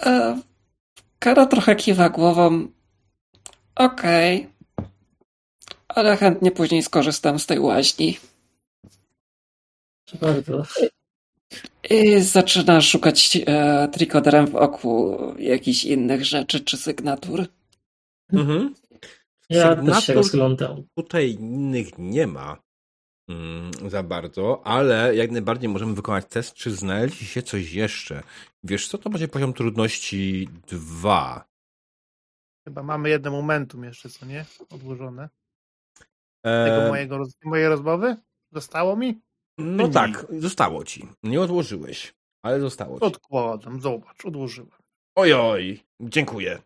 [0.03, 0.41] E,
[1.19, 2.69] Kara trochę kiwa głową.
[3.75, 4.37] Okej.
[4.37, 4.89] Okay.
[5.89, 8.19] Ale chętnie później skorzystam z tej łaźni.
[10.21, 10.63] Bardzo.
[11.91, 17.47] I zaczyna szukać e, trikoderem w oku jakichś innych rzeczy czy sygnatur.
[18.33, 18.75] Mhm.
[19.51, 20.83] Ja też się rozglądam.
[20.95, 22.57] Tutaj innych nie ma
[23.89, 28.23] za bardzo, ale jak najbardziej możemy wykonać test, czy znaleźli się coś jeszcze.
[28.63, 31.45] Wiesz co, to będzie poziom trudności 2.
[32.65, 34.45] Chyba mamy jedno momentum jeszcze, co nie?
[34.71, 35.29] Odłożone.
[36.43, 36.89] Tego e...
[36.89, 38.17] mojego, mojej rozmowy?
[38.53, 39.21] Zostało mi?
[39.59, 41.09] No tak, zostało ci.
[41.23, 43.07] Nie odłożyłeś, ale zostało ci.
[43.07, 44.79] Odkładam, zobacz, odłożyłem.
[45.15, 46.63] Ojoj, dziękuję.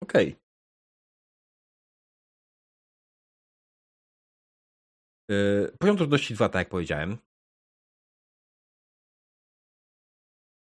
[0.00, 0.28] Okej.
[0.28, 0.47] Okay.
[5.28, 7.18] Yy, poziom trudności 2, tak jak powiedziałem.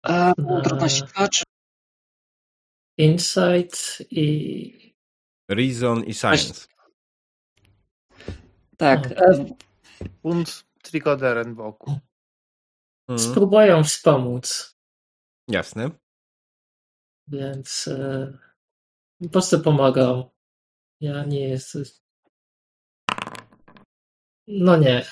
[0.04, 0.34] A,
[0.64, 1.44] trudności 2 czy...
[2.98, 4.96] Insight i...
[5.50, 6.68] Reason i Science.
[8.78, 9.14] Tak.
[10.24, 12.00] Und Trikoderen wokół.
[13.08, 13.20] Hmm.
[13.20, 14.76] Spróbują wspomóc.
[15.48, 15.92] Jasne.
[17.28, 18.38] Więc e,
[19.24, 20.24] po prostu pomagam.
[21.02, 21.84] Ja nie jestem.
[24.48, 25.06] No nie.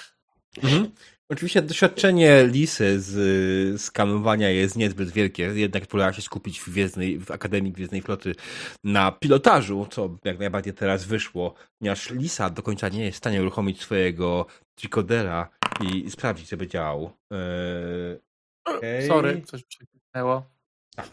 [0.64, 0.92] Mhm.
[1.30, 7.32] Oczywiście doświadczenie Lisy z skanowania jest niezbyt wielkie, jednak próbowała się skupić w, Gwiezdnej, w
[7.32, 8.36] Akademii Gwiezdnej Floty
[8.84, 13.42] na pilotażu, co jak najbardziej teraz wyszło, ponieważ Lisa do końca nie jest w stanie
[13.42, 14.46] uruchomić swojego
[14.76, 15.50] trikodera
[15.82, 17.12] i sprawdzić, co by działał.
[17.32, 18.20] Eee,
[18.66, 19.08] okay.
[19.08, 20.55] Sorry, coś przekliknęło.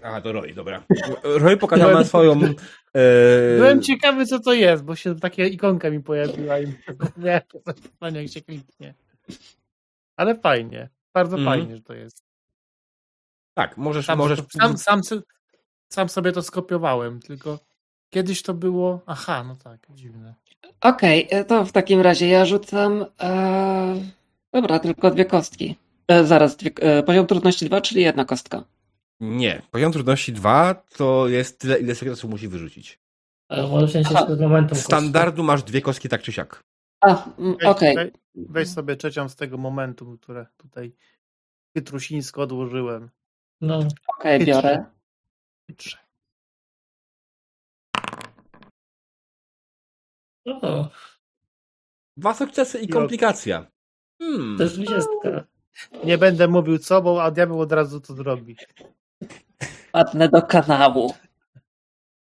[0.02, 0.82] A, to Roy, dobra.
[1.22, 2.40] Roy pokazał na swoją...
[2.94, 3.56] E...
[3.56, 6.66] Byłem ciekawy, co to jest, bo się taka ikonka mi pojawiła i
[8.12, 8.94] nie, jak się kliknie.
[10.16, 10.88] Ale fajnie.
[11.14, 11.46] Bardzo mm.
[11.46, 12.24] fajnie, że to jest.
[13.54, 14.06] Tak, możesz...
[14.06, 14.42] Sam, możesz...
[14.58, 15.00] Sam, sam,
[15.88, 17.58] sam, sobie to skopiowałem, tylko
[18.10, 19.00] kiedyś to było...
[19.06, 20.34] Aha, no tak, dziwne.
[20.80, 23.06] Okej, okay, to w takim razie ja rzucam...
[23.20, 23.94] E...
[24.52, 25.76] Dobra, tylko dwie kostki.
[26.08, 26.70] E, zaraz, dwie...
[26.80, 28.64] E, poziom trudności dwa, czyli jedna kostka.
[29.20, 33.00] Nie, poziom trudności 2 to jest tyle, ile sekretów musi wyrzucić.
[33.48, 34.02] Ale może się
[34.40, 34.78] momentum.
[34.78, 36.64] Standardu masz dwie kostki tak czy siak.
[37.00, 37.94] A, mm, okej.
[37.94, 37.94] Okay.
[37.94, 40.92] Weź, weź, sobie trzecią z tego momentu, które tutaj
[41.76, 43.10] chytrusińsko odłożyłem.
[43.60, 43.78] No.
[44.18, 44.84] Okej, okay, biorę.
[45.70, 45.98] Chytrze.
[50.46, 50.88] O.
[52.16, 53.66] Dwa sukcesy i komplikacja.
[54.18, 54.56] Hmm.
[54.56, 55.44] To jest dwudziestka.
[56.04, 58.56] Nie będę mówił co, bo diabeł od razu to zrobi.
[59.92, 61.14] Padnę do kanału.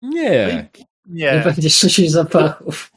[0.01, 0.69] Nie.
[1.05, 1.35] Nie.
[1.35, 2.91] Nie będziesz szusić zapachów.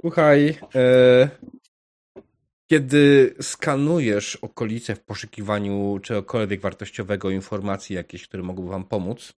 [0.00, 1.28] Słuchaj, e,
[2.70, 9.32] kiedy skanujesz okolice w poszukiwaniu czegokolwiek wartościowego, informacji jakieś, które mogłyby wam pomóc,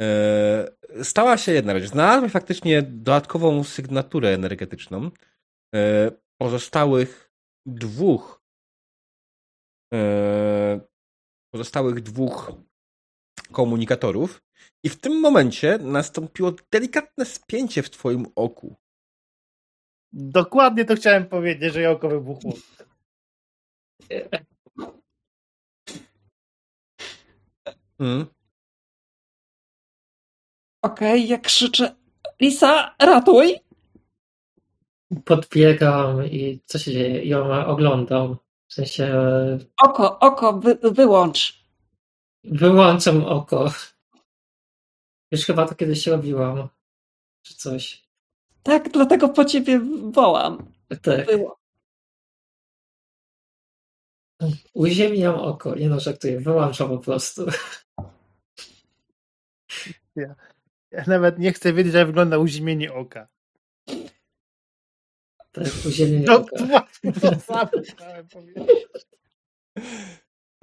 [0.00, 0.68] e,
[1.02, 1.90] stała się jedna rzecz.
[1.90, 5.10] Znalazłeś faktycznie dodatkową sygnaturę energetyczną
[5.74, 6.10] e,
[6.40, 7.30] pozostałych
[7.66, 8.42] dwóch
[9.94, 10.80] e,
[11.50, 12.52] pozostałych dwóch
[13.52, 14.42] komunikatorów
[14.82, 18.76] i w tym momencie nastąpiło delikatne spięcie w twoim oku.
[20.12, 22.52] Dokładnie to chciałem powiedzieć, że oko wybuchło.
[27.98, 28.26] Mm.
[30.82, 31.94] Okej, okay, jak krzyczę
[32.40, 33.60] Lisa, ratuj!
[35.24, 37.24] Podbiegam i co się dzieje?
[37.24, 38.36] Ją oglądam.
[38.70, 39.08] W sensie...
[39.82, 41.64] Oko, oko, wy, wyłącz.
[42.44, 43.72] Wyłączam oko.
[45.32, 46.68] Już chyba to kiedyś robiłam.
[47.42, 48.02] Czy coś.
[48.62, 49.80] Tak, dlatego po ciebie
[50.12, 50.72] wołam.
[51.02, 51.26] Tak.
[51.26, 51.60] Było.
[54.74, 55.74] Uziemiam oko.
[55.74, 56.40] Nie no, żartuję.
[56.40, 57.46] Wyłączam po prostu.
[60.16, 60.34] Ja,
[60.90, 63.28] ja nawet nie chcę wiedzieć, jak wygląda uziemienie oka.
[65.52, 65.66] Tak,
[66.26, 66.44] no.
[67.20, 68.86] To samo chciałem powiedzieć.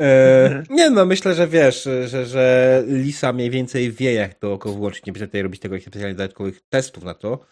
[0.01, 4.73] E, nie no, myślę, że wiesz, że, że Lisa mniej więcej wie, jak to oko
[4.73, 5.05] włączyć.
[5.05, 7.45] Nie będzie tutaj robić tego specjalnie dodatkowych testów na to.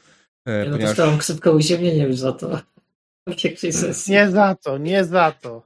[0.45, 0.89] E, ja ponieważ...
[0.89, 2.61] dostałem ksywkę uziemienie już za to.
[4.07, 5.64] Nie za to, nie za to.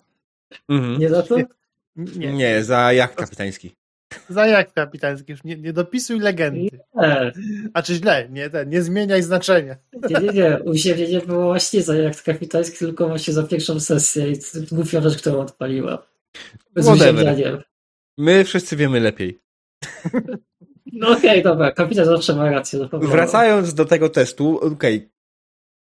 [0.70, 1.00] Mhm.
[1.00, 1.38] Nie za to?
[1.96, 3.76] Nie, nie za jak kapitański.
[4.30, 6.60] Za jak kapitański, już nie, nie dopisuj legendy.
[6.96, 7.32] Nie.
[7.74, 9.76] A czy źle, nie, ten, nie zmieniaj znaczenia.
[10.10, 10.60] Nie, nie, nie.
[10.64, 14.36] Uziemienie było właśnie za jak kapitański, tylko właśnie za pierwszą sesję i
[14.72, 16.08] głupią rzecz, którą odpaliła.
[16.78, 17.64] Whatever.
[18.18, 19.40] My wszyscy wiemy lepiej.
[20.94, 22.90] No okej, okay, dobra, kapitan zawsze ma rację.
[22.94, 24.98] Wracając do tego testu, okej.
[24.98, 25.10] Okay.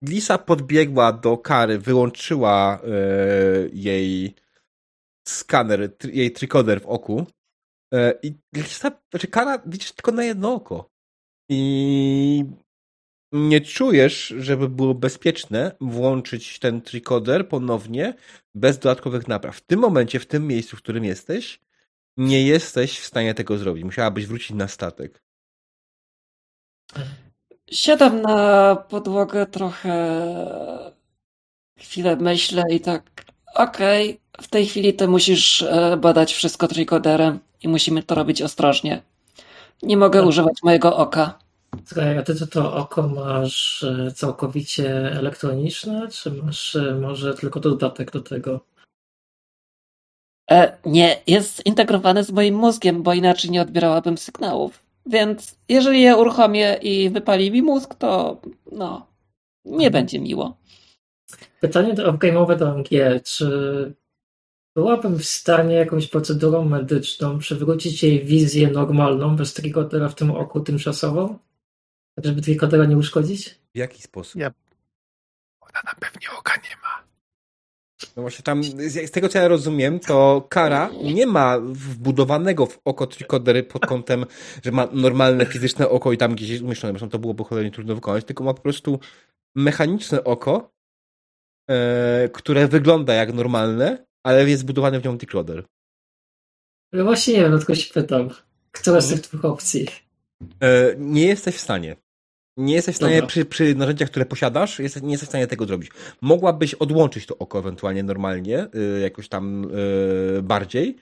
[0.04, 2.90] Lisa podbiegła do kary, wyłączyła e,
[3.74, 4.36] jej
[5.28, 7.26] skaner, jej trikoder w oku
[7.96, 10.90] E, I znaczy kara widzisz tylko na jedno oko.
[11.50, 12.46] I
[13.32, 18.14] nie czujesz, żeby było bezpieczne włączyć ten trikoder ponownie
[18.56, 19.58] bez dodatkowych napraw.
[19.58, 21.60] W tym momencie, w tym miejscu, w którym jesteś,
[22.18, 23.84] nie jesteś w stanie tego zrobić.
[23.84, 25.24] Musiałabyś wrócić na statek.
[27.72, 29.96] Siadam na podłogę trochę
[31.78, 33.26] chwilę myślę i tak
[33.56, 38.42] okej, okay, w tej chwili ty musisz e, badać wszystko trikoderem i musimy to robić
[38.42, 39.02] ostrożnie.
[39.84, 40.30] Nie mogę tak.
[40.30, 41.40] używać mojego oka.
[41.86, 47.60] Słuchaj, a ty to, to oko masz e, całkowicie elektroniczne, czy masz e, może tylko
[47.60, 48.60] dodatek do tego?
[50.52, 54.84] E, nie, jest zintegrowane z moim mózgiem, bo inaczej nie odbierałabym sygnałów.
[55.06, 59.08] Więc jeżeli je uruchomię i wypali mi mózg, to no,
[59.66, 59.92] nie mhm.
[59.94, 60.58] będzie miło.
[61.60, 62.90] Pytanie do game'owe do MG.
[63.24, 63.94] Czy
[64.76, 70.60] byłabym w stanie jakąś procedurą medyczną przywrócić jej wizję normalną bez trikotera w tym oku
[70.60, 71.40] tymczasowo?
[72.16, 73.60] Tak, żeby trikotera nie uszkodzić?
[73.76, 74.42] W jaki sposób?
[74.42, 74.52] Ja.
[75.62, 77.06] Ona na pewnie oka nie ma.
[78.16, 83.08] No właśnie tam, z tego co ja rozumiem, to Kara nie ma wbudowanego w oko
[83.08, 84.26] trikodery pod kątem,
[84.64, 87.96] że ma normalne fizyczne oko i tam gdzieś jest umieszczone, zresztą to byłoby cholernie trudno
[87.96, 89.00] wykonać, tylko ma po prostu
[89.56, 90.72] mechaniczne oko,
[91.70, 95.66] e, które wygląda jak normalne, ale jest zbudowany w nią decoder.
[96.94, 98.30] No właśnie nie wiem, tylko się pytam.
[98.72, 99.88] Która z tych dwóch opcji?
[100.62, 101.96] E, nie jesteś w stanie.
[102.58, 105.66] Nie jesteś w stanie przy, przy, narzędziach, które posiadasz, jest, nie jesteś w stanie tego
[105.66, 105.92] zrobić.
[106.22, 109.66] Mogłabyś odłączyć to oko ewentualnie normalnie, y, jakoś tam
[110.38, 110.98] y, bardziej,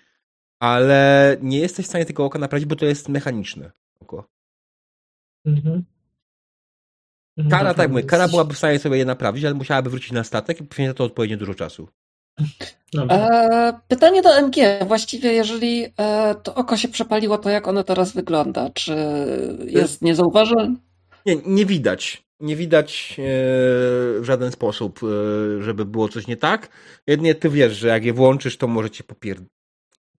[0.60, 4.28] ale nie jesteś w stanie tego oka naprawić, bo to jest mechaniczne oko.
[5.46, 5.84] Mhm.
[7.50, 10.62] kara, tak mówię, kara byłaby w stanie sobie je naprawić, ale musiałaby wrócić na statek
[10.62, 11.88] i poświęcić to odpowiednio dużo czasu.
[13.10, 14.56] E, pytanie do MG.
[14.88, 18.70] Właściwie, jeżeli e, to oko się przepaliło, to jak ono teraz wygląda?
[18.70, 18.96] Czy
[19.66, 20.76] jest niezauważalne?
[21.26, 22.24] Nie, nie widać.
[22.40, 23.24] Nie widać e,
[24.20, 26.70] w żaden sposób, e, żeby było coś nie tak.
[27.08, 29.38] Jedynie ty wiesz, że jak je włączysz, to może cię popier...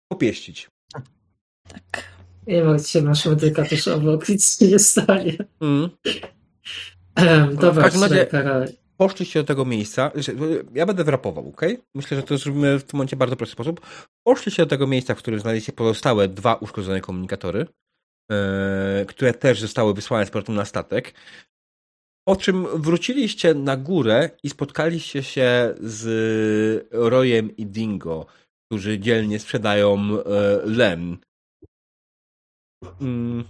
[0.09, 0.71] popieścić.
[1.69, 2.05] Tak.
[2.47, 5.37] Nie martw się, masz medyka też obok, nic nie stanie.
[5.61, 5.91] Mm.
[7.55, 8.27] dobra, w każdym razie
[8.97, 10.11] poszliście do tego miejsca.
[10.75, 11.61] Ja będę wrapował, ok?
[11.95, 13.81] Myślę, że to zrobimy w tym momencie bardzo prosty sposób.
[14.27, 17.67] Poszliście do tego miejsca, w którym znaleźliście pozostałe dwa uszkodzone komunikatory.
[18.33, 21.15] E, które też zostały wysłane z powrotem na statek.
[22.29, 28.27] Po czym wróciliście na górę i spotkaliście się z Royem i Dingo,
[28.67, 31.19] którzy dzielnie sprzedają e, len.
[33.01, 33.45] Mm.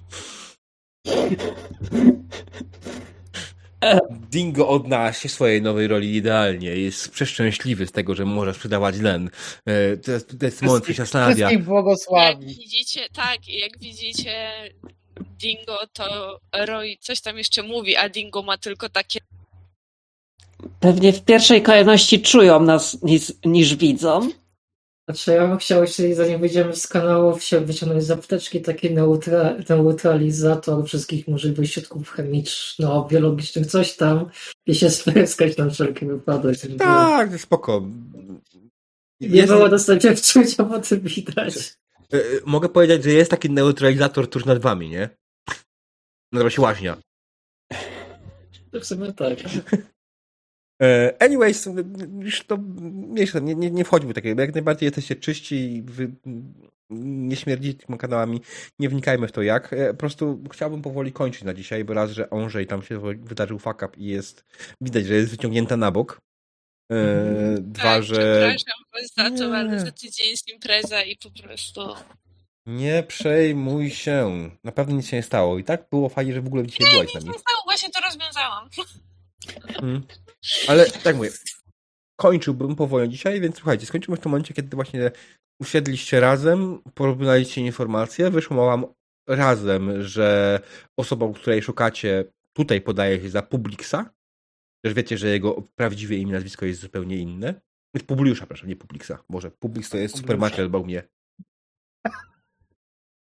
[4.33, 6.69] Dingo odnalazł się swojej nowej roli idealnie.
[6.69, 9.31] Jest przeszczęśliwy z tego, że może sprzedawać len.
[9.67, 11.47] E, to jest, to jest moment, który się zastanawia.
[11.47, 12.47] Wszystkich błogosławi.
[12.47, 14.51] Jak widzicie, tak, jak widzicie
[15.21, 19.21] Dingo, to Roy coś tam jeszcze mówi, a Dingo ma tylko takie
[20.81, 24.31] Pewnie w pierwszej kolejności czują nas niż, niż widzą.
[25.09, 30.87] Znaczy ja bym chciał jeszcze, zanim wyjdziemy z kanału, wyciągnąć z apteczki taki neutra, neutralizator
[30.87, 34.31] wszystkich możliwych środków chemiczno-biologicznych, coś tam
[34.67, 36.57] i się spryskać na wszelki wypadek.
[36.79, 37.89] Tak, spoko.
[39.21, 39.53] Nie jest...
[39.53, 41.57] było dostępnie wczucia, bo tym widać.
[42.13, 45.09] E, e, mogę powiedzieć, że jest taki neutralizator tuż nad wami, nie?
[46.33, 46.97] Nazywa się łaźnia.
[48.73, 49.39] W sumie tak.
[50.83, 51.69] E, anyways,
[52.21, 52.59] już to
[53.41, 56.13] nie, nie, nie wchodźmy w takie, jak najbardziej jesteście czyści i wy
[56.91, 58.41] nie śmierdzicie tymi kanałami,
[58.79, 59.73] nie wnikajmy w to jak.
[59.73, 63.59] E, po prostu chciałbym powoli kończyć na dzisiaj, bo raz, że Onżej tam się wydarzył
[63.59, 64.45] fuck up i jest,
[64.81, 66.21] widać, że jest wyciągnięta na bok.
[66.93, 67.73] E, mhm.
[67.73, 68.15] dwa, tak, że...
[68.15, 71.81] Przepraszam was za to, ale za tydzień jest impreza i po prostu...
[72.67, 74.51] Nie przejmuj się.
[74.65, 75.59] Na pewno nic się nie stało.
[75.59, 77.91] I tak było fajnie, że w ogóle dzisiaj nie, byłaś na nic nie stało, właśnie
[77.91, 78.69] to rozwiązałam.
[79.75, 80.03] Hmm.
[80.69, 81.31] Ale tak mówię,
[82.17, 85.11] kończyłbym powoli dzisiaj, więc słuchajcie, skończymy w tym momencie, kiedy właśnie
[85.61, 88.87] usiedliście razem, porównaliście informacje, wyszło wam
[89.29, 90.61] razem, że
[90.97, 92.25] osobą, której szukacie,
[92.57, 94.15] tutaj podaje się za Publixa,
[94.85, 97.61] też wiecie, że jego prawdziwe imię, nazwisko jest zupełnie inne.
[98.07, 99.19] Publiusza, proszę, nie Publixa.
[99.29, 101.03] Może Publix to jest supermarket albo mnie.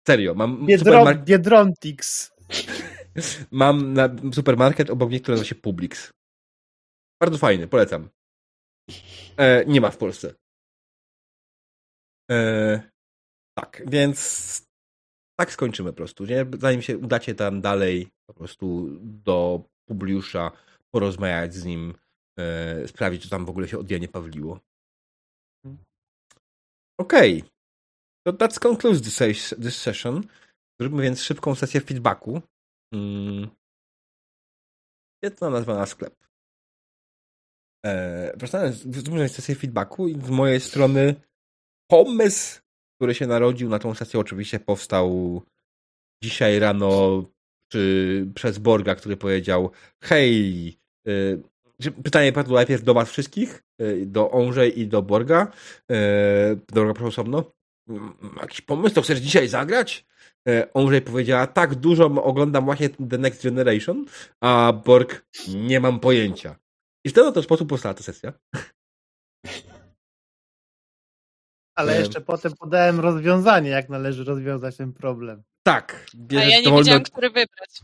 [0.09, 1.25] Serio, mam Biedron.
[1.25, 2.31] Biedrontix.
[3.51, 6.13] Mam na supermarket obok mnie, który nazywa się Publix.
[7.21, 8.09] Bardzo fajny, polecam.
[9.37, 10.35] E, nie ma w Polsce.
[12.31, 12.91] E,
[13.59, 14.63] tak, więc
[15.41, 16.47] tak skończymy po prostu, nie?
[16.59, 20.51] Zanim się udacie tam dalej po prostu do Publiusza,
[20.95, 21.95] porozmawiać z nim,
[22.39, 24.61] e, sprawić, czy tam w ogóle się od Janie Pawliło.
[27.01, 27.39] Okej.
[27.39, 27.51] Okay.
[28.27, 30.23] To that's concludes this, this session.
[30.81, 32.43] Zróbmy więc szybką sesję feedbacku.
[32.95, 33.51] Hmm.
[35.23, 36.26] Jedna nazwa na sklep.
[38.37, 41.15] Wracając, zróbmy sesję feedbacku i z mojej strony
[41.91, 42.61] pomysł,
[42.97, 45.43] który się narodził na tą sesję oczywiście powstał
[46.23, 47.23] dzisiaj rano
[47.73, 49.71] czy przez Borga, który powiedział
[50.03, 50.65] hej,
[51.05, 51.43] yy,
[52.05, 55.53] pytanie padło najpierw do was wszystkich, yy, do Onżej i do Borga.
[55.89, 55.97] Yy,
[56.57, 57.45] do Borga proszę osobno.
[58.41, 60.07] Jakiś pomysł, to chcesz dzisiaj zagrać?
[60.75, 64.05] Onżej powiedziała, tak dużo oglądam właśnie The Next Generation,
[64.41, 66.57] a Borg, nie mam pojęcia.
[67.07, 68.33] I w ten oto sposób powstała ta sesja.
[71.79, 75.43] Ale jeszcze potem podałem rozwiązanie, jak należy rozwiązać ten problem.
[75.63, 76.07] Tak.
[76.31, 77.83] A ja nie dowolny, wiedziałem, który wybrać.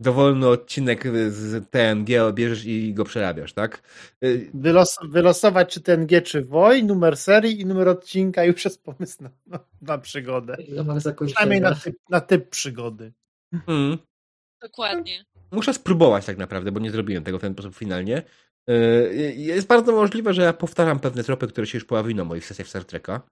[0.00, 3.82] Dowolny odcinek z TNG bierzesz i go przerabiasz, tak?
[4.24, 9.22] Y, Wylos wylosować czy TNG, czy WOJ, numer serii i numer odcinka już jest pomysł
[9.22, 10.56] na, na, na przygodę.
[11.26, 13.12] Przynajmniej na typ, na typ przygody.
[13.66, 13.98] Hmm.
[14.62, 15.24] Dokładnie.
[15.50, 18.22] Muszę spróbować tak naprawdę, bo nie zrobiłem tego w ten sposób finalnie.
[18.70, 22.46] Y, jest bardzo możliwe, że ja powtarzam pewne tropy, które się już pojawiły na moich
[22.46, 23.22] sesjach Star Treka.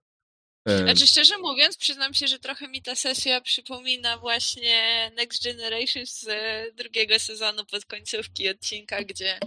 [0.67, 6.27] Znaczy szczerze mówiąc, przyznam się, że trochę mi ta sesja przypomina właśnie Next Generation z
[6.75, 9.39] drugiego sezonu pod końcówki odcinka, gdzie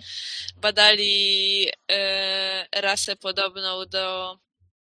[0.58, 4.38] badali e, rasę podobną do...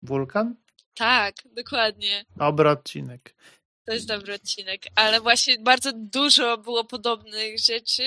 [0.03, 0.55] Wulkan?
[0.93, 2.25] Tak, dokładnie.
[2.35, 3.35] Dobry odcinek.
[3.85, 8.03] To jest dobry odcinek, ale właśnie bardzo dużo było podobnych rzeczy,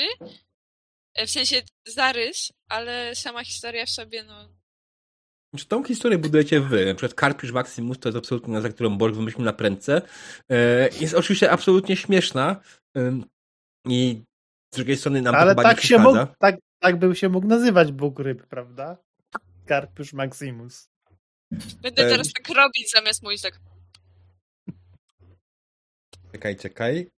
[1.26, 4.48] w sensie zarys, ale sama historia w sobie no,
[5.56, 6.86] czy tą historię budujecie wy?
[6.86, 10.02] Na przykład Carpish Maximus to jest absolutnie nazwa, którą Borg wymyślił na prędce.
[10.50, 12.60] E, jest oczywiście absolutnie śmieszna
[13.88, 14.22] i
[14.74, 17.92] z drugiej strony nam Ale to tak się mógł, tak, tak by się mógł nazywać
[17.92, 18.96] Bóg ryb, prawda?
[19.68, 20.88] Carpish Maximus.
[21.82, 23.60] Będę teraz tak robić zamiast mówić tak.
[26.32, 27.10] Czekaj, czekaj.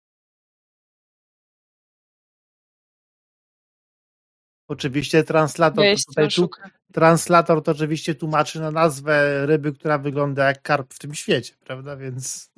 [4.69, 6.51] Oczywiście translator ja tutaj tu,
[6.93, 11.97] translator to oczywiście tłumaczy na nazwę ryby, która wygląda jak karp w tym świecie, prawda?
[11.97, 12.53] Więc.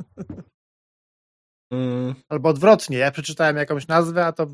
[1.72, 2.14] Mm.
[2.28, 4.46] Albo odwrotnie, ja przeczytałem jakąś nazwę, a to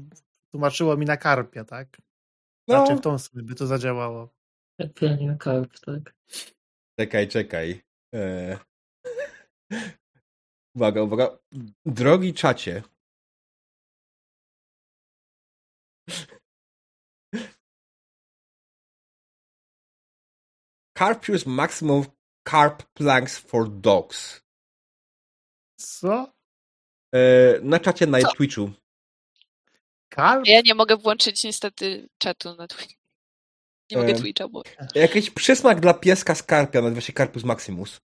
[0.50, 1.98] tłumaczyło mi na karpia, tak?
[2.68, 2.86] No.
[2.86, 4.28] Znaczy w tą stronę by to zadziałało.
[4.78, 6.14] Lepiej na karp, tak.
[7.00, 7.82] Czekaj, czekaj.
[8.14, 8.58] Eee...
[10.76, 11.38] Uwaga, uwaga.
[11.86, 12.82] Drogi czacie,
[21.02, 22.04] Carpius Maximum
[22.44, 24.42] Carp Planks for Dogs.
[25.76, 26.32] Co?
[27.14, 27.20] E,
[27.62, 28.32] na czacie na Co?
[28.32, 28.70] Twitchu.
[30.14, 30.46] Carp?
[30.46, 33.00] Ja nie mogę włączyć niestety czatu na Twitchu.
[33.90, 34.62] Nie mogę e, Twitcha, bo...
[34.94, 38.00] Jakiś przysmak dla pieska Skarpia nazywa się Carpus Maximus.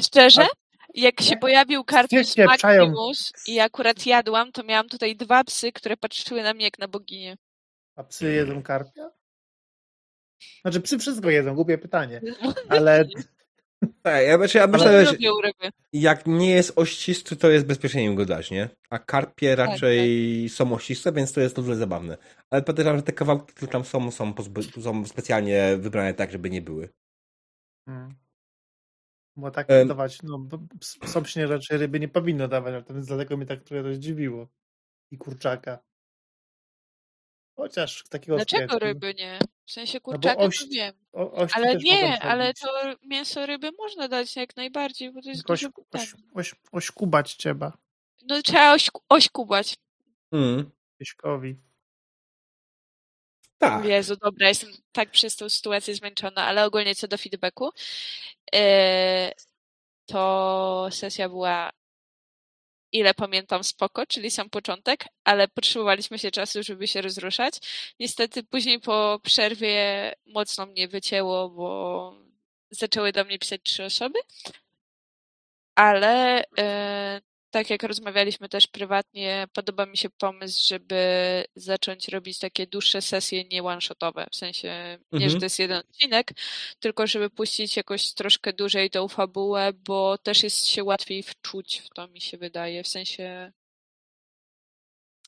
[0.00, 0.46] Szczerze?
[0.94, 6.42] Jak się pojawił Carpus Maximus i akurat jadłam, to miałam tutaj dwa psy, które patrzyły
[6.42, 7.36] na mnie jak na boginię.
[7.96, 9.10] A psy jedzą karpia?
[10.62, 12.20] Znaczy psy wszystko jedzą, głupie pytanie,
[12.68, 13.04] ale...
[14.02, 15.16] Tak, ja, znaczy, ja myślę, że
[15.92, 18.68] jak nie jest ościsty, to jest bezpiecznie go dać, nie?
[18.90, 19.98] A karpie tak, raczej
[20.42, 20.56] tak, tak.
[20.56, 22.16] są ościste, więc to jest dużo zabawne.
[22.50, 24.34] Ale podejrzewam, że te kawałki, które tam są, są,
[24.80, 26.88] są specjalnie wybrane tak, żeby nie były.
[27.88, 28.14] Hmm.
[29.36, 30.48] Bo tak um, dawać, no
[31.00, 34.48] psom się raczej ryby nie powinno dawać, natomiast dlatego mnie tak trochę to zdziwiło.
[35.10, 35.78] I kurczaka.
[37.56, 39.38] Chociaż takiego Dlaczego ryby nie?
[39.64, 40.94] W sensie kurczaka no oś, to wiem.
[41.12, 42.68] O, ale nie, ale to
[43.02, 47.78] mięso ryby można dać jak najbardziej, bo to jest oś, oś, oś, Ośkubać trzeba.
[48.28, 49.76] No trzeba oś, ośkubać.
[50.32, 50.70] Mm.
[50.98, 51.56] Pieśkowi.
[53.58, 53.84] Tak.
[53.84, 57.70] Jezu, dobra, jestem tak przez tą sytuację zmęczona, ale ogólnie co do feedbacku,
[58.52, 58.60] yy,
[60.06, 61.70] to sesja była
[62.92, 67.54] ile pamiętam spoko, czyli sam początek, ale potrzebowaliśmy się czasu, żeby się rozruszać.
[68.00, 72.14] Niestety później po przerwie mocno mnie wycięło, bo
[72.70, 74.18] zaczęły do mnie pisać trzy osoby,
[75.74, 77.20] ale e,
[77.56, 80.96] tak jak rozmawialiśmy też prywatnie, podoba mi się pomysł, żeby
[81.54, 84.26] zacząć robić takie dłuższe sesje nie one-shotowe.
[84.32, 85.22] W sensie mhm.
[85.22, 86.32] nie, że to jest jeden odcinek,
[86.80, 91.88] tylko żeby puścić jakoś troszkę dłużej tą fabułę, bo też jest się łatwiej wczuć w
[91.88, 92.82] to, mi się wydaje.
[92.82, 93.52] W sensie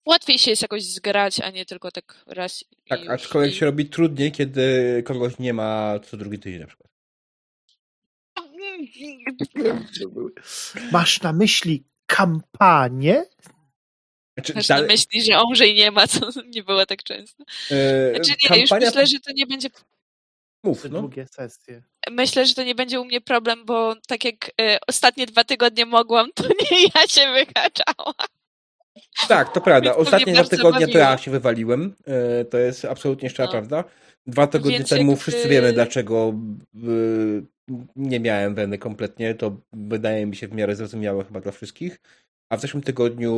[0.07, 2.65] łatwiej się jest jakoś zgrać, a nie tylko tak raz.
[2.89, 3.57] Tak, aczkolwiek i...
[3.57, 6.89] się robi trudniej, kiedy kogoś nie ma co drugi tydzień na przykład.
[10.93, 13.25] Masz na myśli kampanię.
[14.35, 16.21] Znaczy, Masz na myśli, że Omrzej nie ma, co
[16.55, 17.45] nie było tak często.
[17.71, 18.61] Yy, znaczy nie, kampania...
[18.61, 19.69] już myślę, że to nie będzie
[20.65, 21.01] Mów, no.
[21.01, 21.83] długie sesje.
[22.11, 25.87] Myślę, że to nie będzie u mnie problem, bo tak jak y, ostatnie dwa tygodnie
[25.87, 28.15] mogłam, to nie ja się wykaczałam.
[29.29, 29.97] Tak, to prawda.
[29.97, 31.95] Ostatnie dwa tygodnie to ja się wywaliłem.
[32.07, 33.53] E, to jest absolutnie szczera no.
[33.53, 33.85] prawda.
[34.27, 36.35] Dwa tygodnie Więc temu wszyscy wiemy, dlaczego
[37.97, 39.35] nie miałem weny kompletnie.
[39.35, 42.01] To wydaje mi się w miarę zrozumiałe chyba dla wszystkich.
[42.53, 43.33] A w zeszłym tygodniu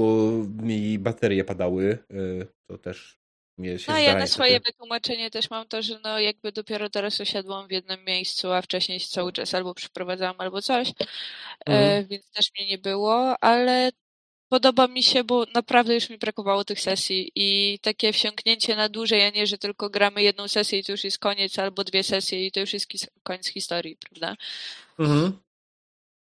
[0.62, 1.98] mi baterie padały.
[2.10, 3.20] E, to też
[3.58, 7.20] mnie się No ja na swoje wytłumaczenie też mam to, że no jakby dopiero teraz
[7.20, 10.88] osiadłam w jednym miejscu, a wcześniej cały czas albo przeprowadzałam, albo coś.
[10.90, 10.94] E,
[11.66, 12.06] mhm.
[12.06, 13.90] Więc też mnie nie było, ale
[14.50, 19.22] podoba mi się, bo naprawdę już mi brakowało tych sesji i takie wsiąknięcie na dłużej,
[19.22, 22.46] a nie, że tylko gramy jedną sesję i to już jest koniec, albo dwie sesje
[22.46, 22.86] i to już jest
[23.22, 24.36] koniec historii, prawda?
[24.98, 25.32] Mhm.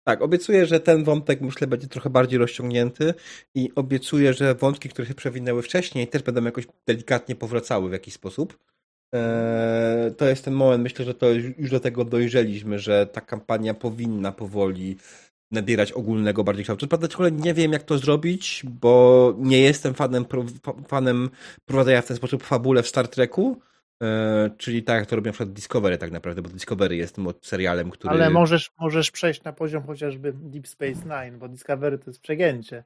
[0.05, 3.15] Tak, obiecuję, że ten wątek myślę będzie trochę bardziej rozciągnięty
[3.55, 8.15] i obiecuję, że wątki, które się przewinęły wcześniej też będą jakoś delikatnie powracały w jakiś
[8.15, 8.59] sposób.
[9.13, 11.27] Eee, to jest ten moment, myślę, że to
[11.59, 14.97] już do tego dojrzeliśmy, że ta kampania powinna powoli
[15.51, 16.89] nabierać ogólnego bardziej kształtu.
[16.89, 20.25] Prawda, ciągle nie wiem, jak to zrobić, bo nie jestem fanem,
[20.89, 21.31] fanem
[21.67, 23.61] prowadzenia w ten sposób fabule w Star Treku,
[24.03, 27.29] e, czyli tak jak to robią na przykład Discovery tak naprawdę, bo Discovery jest tym
[27.43, 28.15] serialem, który...
[28.15, 32.85] Ale możesz, możesz przejść na poziom chociażby Deep Space Nine, bo Discovery to jest przegięcie.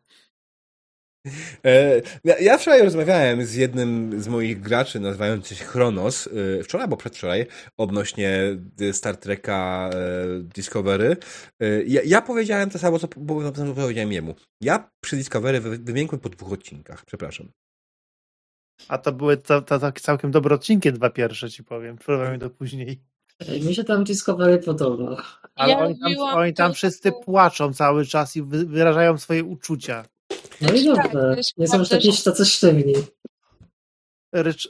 [1.65, 2.03] E,
[2.41, 6.29] ja wczoraj rozmawiałem z jednym z moich graczy nazywający się Chronos,
[6.61, 7.47] e, wczoraj albo przedwczoraj,
[7.77, 8.57] odnośnie
[8.93, 11.17] Star Treka e, Discovery.
[11.87, 13.09] Ja, ja powiedziałem to samo, co
[13.75, 14.35] powiedziałem jemu.
[14.61, 17.49] Ja przy Discovery wymiękłem po dwóch odcinkach, przepraszam.
[18.89, 21.97] A to były to, to, to całkiem dobre odcinki, dwa pierwsze ci powiem.
[21.97, 23.01] Próbujemy do później.
[23.63, 25.23] Mi się tam Discovery podoba.
[25.55, 30.05] Ale ja oni, tam, oni tam wszyscy płaczą cały czas i wyrażają swoje uczucia.
[30.61, 31.03] No i dobrze.
[31.13, 32.95] Tak, nie są już jakieś tacy sztywni.
[34.33, 34.69] Rycz...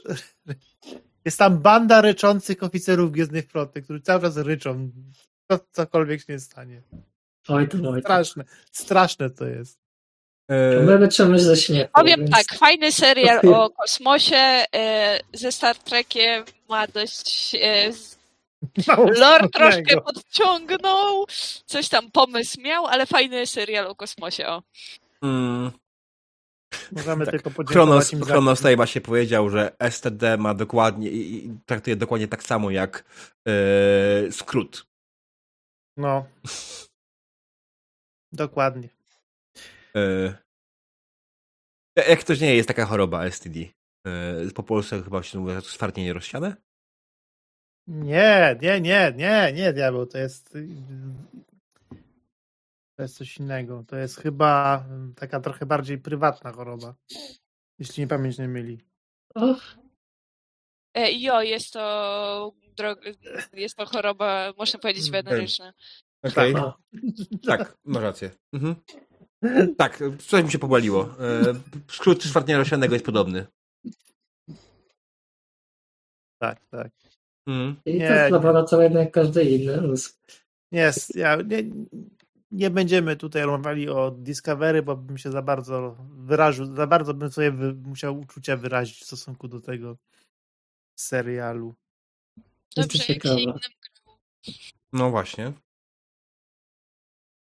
[1.25, 4.91] Jest tam banda ryczących oficerów Gwiezdnych Floty, którzy cały czas ryczą.
[5.51, 6.81] Co, cokolwiek się nie stanie.
[7.47, 8.43] Oj to, oj Straszne.
[8.71, 9.85] Straszne to jest.
[10.85, 11.89] My wytrzymamy ze śmiechu.
[11.93, 12.31] Powiem więc...
[12.31, 17.91] tak, fajny serial o kosmosie e, ze Star Trekiem ma dość e,
[19.19, 21.25] Lore troszkę podciągnął,
[21.65, 24.47] coś tam pomysł miał, ale fajny serial o kosmosie.
[24.47, 24.63] O.
[25.25, 25.71] Hmm.
[26.91, 27.31] Możemy tak.
[27.31, 32.27] tylko podziękować Kronos, Kronos tutaj się powiedział, że STD ma dokładnie i, i traktuje dokładnie
[32.27, 33.03] tak samo jak
[33.45, 34.87] yy, skrót.
[35.97, 36.25] No.
[38.31, 38.89] dokładnie.
[39.95, 40.33] Yy.
[42.09, 43.59] Jak to nie jest taka choroba STD?
[43.59, 46.55] Yy, po polsku chyba się mówi stwardnienie rozsiane?
[47.87, 50.57] Nie, nie, nie, nie, nie, diabeł, to jest
[52.95, 53.83] to jest coś innego.
[53.87, 56.95] To jest chyba mm, taka trochę bardziej prywatna choroba.
[57.79, 58.81] Jeśli nie pamięć nie myli.
[60.93, 62.53] E, jo, jest to
[63.53, 65.73] jest to choroba, można powiedzieć, mm, weneryczna.
[66.23, 66.55] Okej.
[66.55, 66.71] Okay.
[67.47, 68.31] Tak, masz rację.
[68.53, 68.75] Mhm.
[69.77, 71.03] Tak, coś mi się pobaliło.
[71.03, 71.53] E,
[71.87, 73.45] skrót czwartnia roślanego jest podobny.
[76.41, 76.91] Tak, tak.
[77.47, 77.75] Mm.
[77.85, 79.81] I nie, to jest laboratoryjny jak każdy inny.
[80.71, 81.15] Jest.
[81.15, 81.63] Ja nie,
[82.51, 87.31] nie będziemy tutaj rozmawiali o Discovery, bo bym się za bardzo wyraził, za bardzo bym
[87.31, 89.97] sobie wy, musiał uczucia wyrazić w stosunku do tego
[90.95, 91.75] serialu.
[92.75, 93.59] Dobrze, jak się innym
[94.93, 95.53] No właśnie.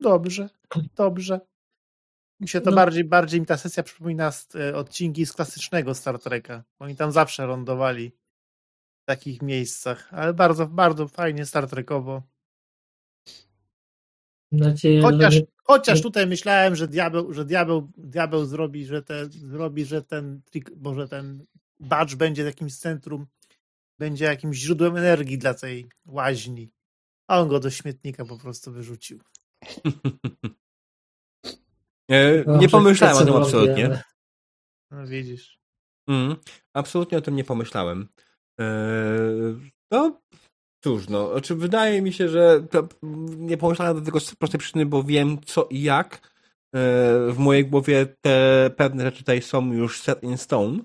[0.01, 0.49] Dobrze,
[0.97, 1.41] dobrze.
[2.41, 2.77] Mi się to no.
[2.77, 6.65] bardziej, bardziej mi ta sesja przypomina z, e, odcinki z klasycznego Star Treka.
[6.79, 8.13] Oni tam zawsze lądowali
[9.03, 12.23] w takich miejscach, ale bardzo, bardzo fajnie Star Trekowo.
[14.53, 15.41] Nadzieję, chociaż, że...
[15.65, 20.41] chociaż tutaj myślałem, że diabeł, że diabeł, diabeł zrobi, że te, zrobi, że ten
[20.77, 21.45] bo że ten
[21.81, 23.27] badge będzie jakimś centrum,
[23.99, 26.73] będzie jakimś źródłem energii dla tej łaźni.
[27.29, 29.19] A on go do śmietnika po prostu wyrzucił.
[32.09, 34.03] nie, nie pomyślałem o tym absolutnie.
[34.91, 35.59] No widzisz.
[36.09, 36.37] Mm,
[36.73, 38.09] absolutnie o tym nie pomyślałem.
[38.59, 40.22] Eee, no,
[40.85, 42.67] Cóż, no, znaczy wydaje mi się, że
[43.37, 46.33] nie pomyślałem do tego z prostej przyczyny, bo wiem co i jak.
[46.75, 46.79] E,
[47.33, 50.79] w mojej głowie te pewne rzeczy tutaj są już set in stone.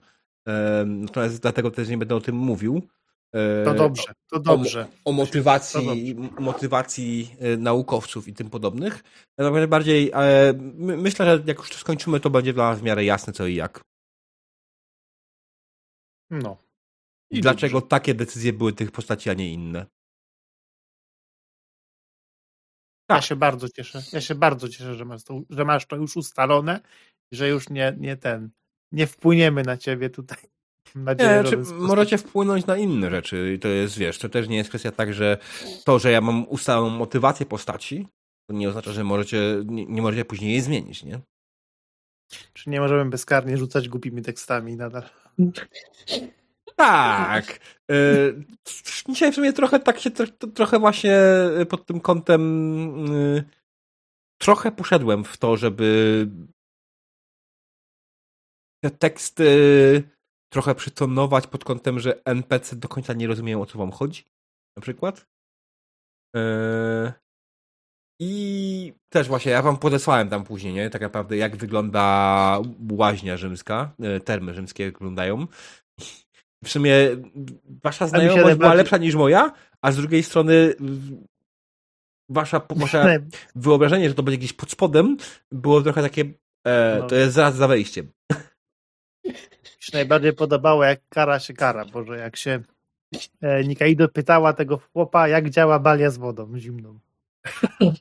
[0.48, 2.82] E, natomiast dlatego też nie będę o tym mówił.
[3.36, 4.88] E, to dobrze, to dobrze.
[5.06, 9.04] O, o motywacji, motywacji naukowców i tym podobnych.
[9.38, 10.12] Natomiast bardziej
[10.78, 13.56] myślę, że jak już to skończymy, to będzie dla nas w miarę jasne co i
[13.56, 13.82] jak.
[16.30, 16.67] No.
[17.32, 17.90] I dlaczego dobrze.
[17.90, 19.80] takie decyzje były tych postaci, a nie inne.
[23.10, 23.24] Ja tak.
[23.24, 24.04] się bardzo cieszę.
[24.14, 26.80] Ja się bardzo cieszę, że masz to, że masz to już ustalone,
[27.32, 28.50] że już nie, nie ten,
[28.92, 30.38] nie wpłyniemy na ciebie tutaj.
[30.96, 34.58] Nadzieję, nie, znaczy, możecie wpłynąć na inne rzeczy i to jest, wiesz, to też nie
[34.58, 35.38] jest kwestia tak, że
[35.86, 38.08] to, że ja mam ustalą motywację postaci,
[38.50, 41.20] to nie oznacza, że możecie, nie, nie możecie później jej zmienić, nie?
[42.54, 45.04] Czy nie możemy bezkarnie rzucać głupimi tekstami nadal?
[46.76, 47.60] Tak.
[47.90, 48.44] Yy,
[49.10, 50.12] dzisiaj w sumie trochę tak się,
[50.56, 51.20] trochę właśnie
[51.70, 52.42] pod tym kątem
[53.08, 53.44] yy,
[54.42, 56.28] trochę poszedłem w to, żeby
[58.84, 60.04] te teksty
[60.54, 64.24] trochę przytonować pod kątem, że NPC do końca nie rozumieją o co wam chodzi.
[64.78, 65.28] Na przykład.
[68.22, 70.90] I też właśnie, ja wam podesłałem tam później, nie?
[70.90, 72.60] Tak naprawdę, jak wygląda
[72.92, 75.48] łaźnia rzymska, termy rzymskie wyglądają.
[76.64, 76.94] W sumie
[77.84, 80.74] wasza znajomość była lepsza niż moja, a z drugiej strony
[82.30, 83.20] wasza, wasze
[83.56, 85.18] wyobrażenie, że to będzie gdzieś pod spodem,
[85.52, 86.26] było trochę takie,
[86.64, 87.08] e, no.
[87.08, 88.12] to jest zaraz za wejściem.
[89.26, 89.34] Mi
[89.80, 92.60] się najbardziej podobało, jak kara się kara, Boże, jak się
[93.42, 97.00] e, Nikaido pytała tego chłopa, jak działa balia z wodą zimną.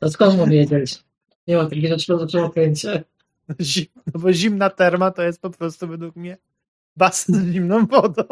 [0.00, 1.04] To skąd mu wiedzieć?
[1.46, 3.04] Nie ma takich rzeczy do okręcie.
[4.14, 6.36] No bo zimna terma to jest po prostu według mnie
[6.96, 8.22] basen z zimną wodą.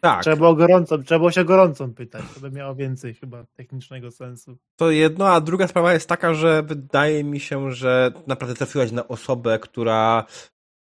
[0.00, 0.22] Tak.
[0.22, 4.56] Trzeba było gorącą, trzeba było się gorącą pytać, to by miało więcej chyba technicznego sensu.
[4.76, 9.08] To jedno, a druga sprawa jest taka, że wydaje mi się, że naprawdę trafiłaś na
[9.08, 10.24] osobę, która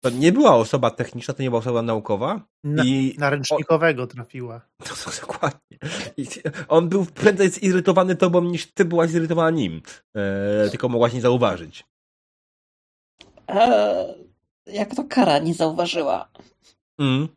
[0.03, 2.41] to nie była osoba techniczna, to nie była osoba naukowa.
[2.63, 4.61] Na, i na ręcznikowego trafiła.
[4.79, 5.77] No, to dokładnie.
[6.17, 6.27] I
[6.67, 9.81] on był prędzej zirytowany tobą niż ty byłaś zirytowana nim.
[10.15, 11.85] E, tylko mogłaś nie zauważyć.
[13.47, 14.26] Eee,
[14.71, 16.29] jak to kara nie zauważyła?
[16.99, 17.27] Mm.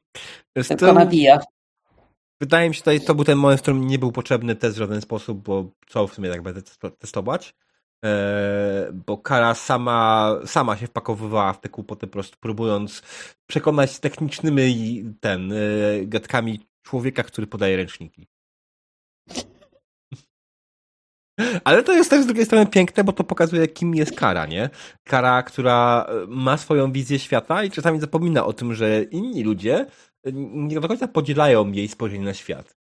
[0.55, 1.39] Tylko tym, nabija.
[2.41, 4.79] Wydaje mi się, że to był ten moment, w którym nie był potrzebny test w
[4.79, 6.63] żaden sposób, bo co w sumie tak będę
[6.99, 7.55] testować.
[8.03, 13.03] Eee, bo Kara sama, sama się wpakowywała w te kłopoty, po prostu próbując
[13.47, 15.57] przekonać technicznymi ten, e,
[16.03, 18.27] gadkami człowieka, który podaje ręczniki.
[21.65, 24.71] Ale to jest też z drugiej strony piękne, bo to pokazuje, kim jest Kara, nie?
[25.05, 29.87] Kara, która ma swoją wizję świata i czasami zapomina o tym, że inni ludzie
[30.35, 32.77] nie do końca podzielają jej spojrzenie na świat.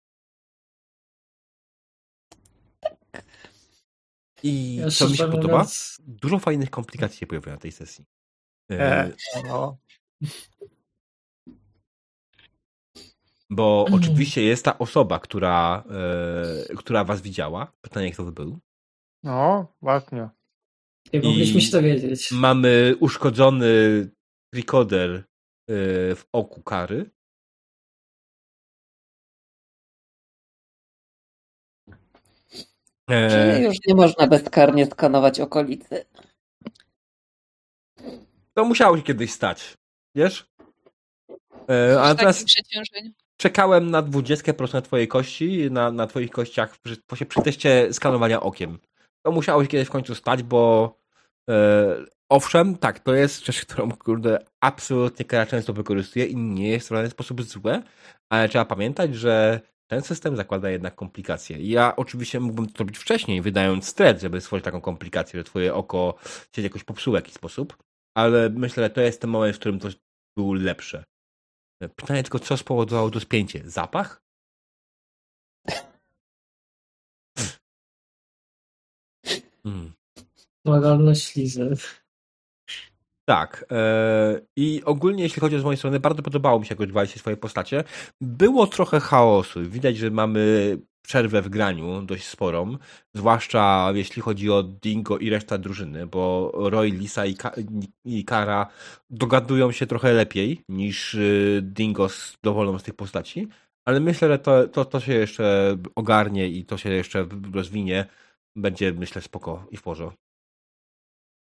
[4.43, 5.53] I ja co mi się podoba?
[5.53, 5.97] Mówiąc...
[6.07, 8.05] Dużo fajnych komplikacji się pojawia na tej sesji.
[8.71, 9.11] E,
[9.47, 9.77] no.
[13.49, 13.99] Bo mm.
[13.99, 15.83] oczywiście jest ta osoba, która,
[16.69, 17.71] e, która was widziała.
[17.81, 18.59] Pytanie, kto to był?
[19.23, 20.29] No, właśnie.
[21.13, 22.31] Nie mogliśmy się dowiedzieć.
[22.31, 23.67] Mamy uszkodzony
[24.55, 25.23] recorder e,
[26.15, 27.11] w oku kary.
[33.09, 33.29] E...
[33.29, 36.05] Czyli już nie można bezkarnie skanować okolicy.
[38.53, 39.77] To musiało się kiedyś stać.
[40.15, 40.47] Wiesz?
[41.69, 42.45] E, a teraz
[43.37, 48.79] czekałem na 20% twojej kości, na, na twoich kościach przy, przy teście skanowania okiem.
[49.25, 50.93] To musiało się kiedyś w końcu stać, bo
[51.49, 56.87] e, owszem, tak, to jest rzecz, którą kurde absolutnie Kara często wykorzystuje i nie jest
[56.87, 57.83] w żaden sposób złe,
[58.29, 61.57] ale trzeba pamiętać, że ten system zakłada jednak komplikacje.
[61.61, 66.15] Ja oczywiście mógłbym to robić wcześniej, wydając stres, żeby stworzyć taką komplikację, że twoje oko
[66.55, 67.77] się jakoś popsuło w jakiś sposób,
[68.15, 69.89] ale myślę, że to jest ten moment, w którym to
[70.37, 71.03] było lepsze.
[71.95, 73.61] Pytanie tylko, co spowodowało to spięcie?
[73.65, 74.21] Zapach?
[79.63, 79.93] Hmm.
[80.65, 81.73] Moralność ślizy.
[83.29, 83.65] Tak.
[83.71, 87.19] Yy, I ogólnie, jeśli chodzi o z mojej strony, bardzo podobało mi się, jak odbywaliście
[87.19, 87.83] swoje postacie.
[88.21, 89.69] Było trochę chaosu.
[89.69, 92.77] Widać, że mamy przerwę w graniu dość sporą,
[93.13, 97.51] zwłaszcza jeśli chodzi o Dingo i reszta drużyny, bo Roy, Lisa i, Ka
[98.05, 98.67] i Kara
[99.09, 103.47] dogadują się trochę lepiej niż y, Dingo z dowolną z tych postaci,
[103.85, 108.05] ale myślę, że to, to, to się jeszcze ogarnie i to się jeszcze rozwinie.
[108.55, 110.21] Będzie, myślę, spoko i w porządku.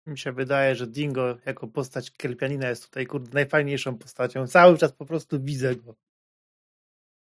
[0.08, 4.48] Mi się wydaje, że Dingo jako postać Kelpianina jest tutaj kurde najfajniejszą postacią.
[4.48, 5.95] Cały czas po prostu widzę go.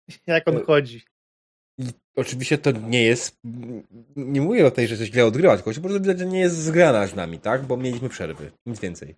[0.27, 0.61] Jak on e,
[1.79, 1.93] chodzi.
[2.17, 3.41] Oczywiście to nie jest.
[4.17, 6.57] Nie mówię o tej, że coś źle odgrywać, tylko po prostu widać, że nie jest
[6.57, 7.67] zgrana z nami, tak?
[7.67, 8.53] Bo mieliśmy przerwy.
[8.67, 9.17] Nic więcej.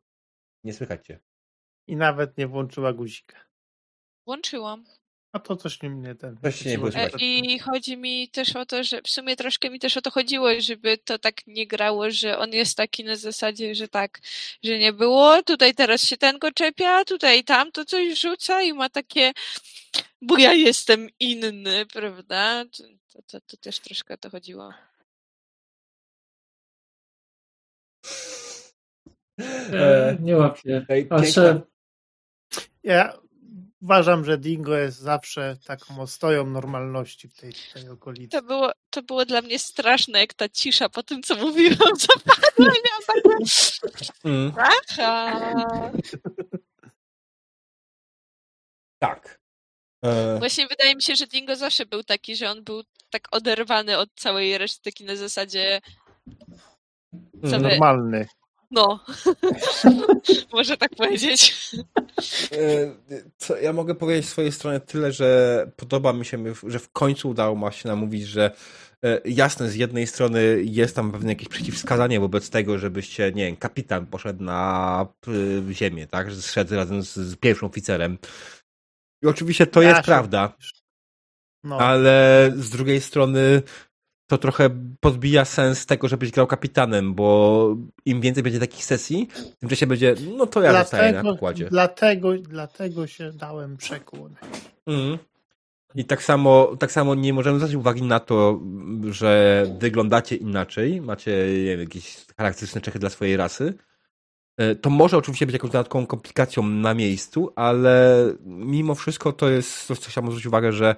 [0.65, 1.19] Nie słychać cię.
[1.87, 3.37] I nawet nie włączyła guzika.
[4.27, 4.85] Włączyłam.
[5.33, 6.37] A to coś nie mnie ten.
[6.67, 10.03] nie było I chodzi mi też o to, że w sumie troszkę mi też o
[10.03, 14.21] to chodziło, żeby to tak nie grało, że on jest taki na zasadzie, że tak,
[14.65, 18.73] że nie było, tutaj teraz się ten go czepia, tutaj tam to coś rzuca i
[18.73, 19.33] ma takie,
[20.23, 22.65] bo ja jestem inny, prawda?
[23.13, 24.73] To, to, to też troszkę o to chodziło.
[29.73, 30.87] E, nie łapię.
[32.83, 33.19] Ja
[33.83, 38.29] uważam, że Dingo jest zawsze taką ostoją normalności w tej, tej okolicy.
[38.29, 42.73] To było, to było dla mnie straszne, jak ta cisza po tym, co mówiłam, zapadła
[42.75, 43.39] i miałam.
[44.25, 44.53] Mm.
[44.59, 45.93] Aha.
[48.99, 49.41] Tak.
[50.05, 50.39] E...
[50.39, 54.09] Właśnie wydaje mi się, że Dingo zawsze był taki, że on był tak oderwany od
[54.15, 55.81] całej reszty, taki na zasadzie
[57.43, 58.27] Normalny.
[58.71, 59.01] No,
[60.53, 61.71] może tak powiedzieć.
[62.53, 62.95] E,
[63.37, 67.29] co, ja mogę powiedzieć z swojej strony tyle, że podoba mi się, że w końcu
[67.29, 68.51] udało się namówić, że
[69.05, 73.57] e, jasne, z jednej strony jest tam pewne jakieś przeciwwskazanie wobec tego, żebyście, nie wiem,
[73.57, 75.07] kapitan poszedł na
[75.73, 78.19] ziemię, tak, że zszedł razem z, z pierwszym oficerem.
[79.23, 80.57] I oczywiście to ja jest prawda.
[81.65, 81.79] No.
[81.79, 83.63] Ale z drugiej strony
[84.29, 89.69] to trochę podbija sens tego, żebyś grał kapitanem, bo im więcej będzie takich sesji, tym
[89.69, 91.69] czasie będzie, no to ja dlatego, zostaję na pokładzie.
[91.71, 94.35] Dlatego, dlatego się dałem przekłon.
[94.87, 95.19] Mm.
[95.95, 98.61] I tak samo, tak samo nie możemy zwracać uwagi na to,
[99.11, 103.75] że wyglądacie inaczej, macie wiem, jakieś charakterystyczne cechy dla swojej rasy.
[104.57, 109.87] E, to może oczywiście być jakąś dodatkową komplikacją na miejscu, ale mimo wszystko to jest
[109.87, 110.97] coś, co chciałbym zwrócić uwagę, że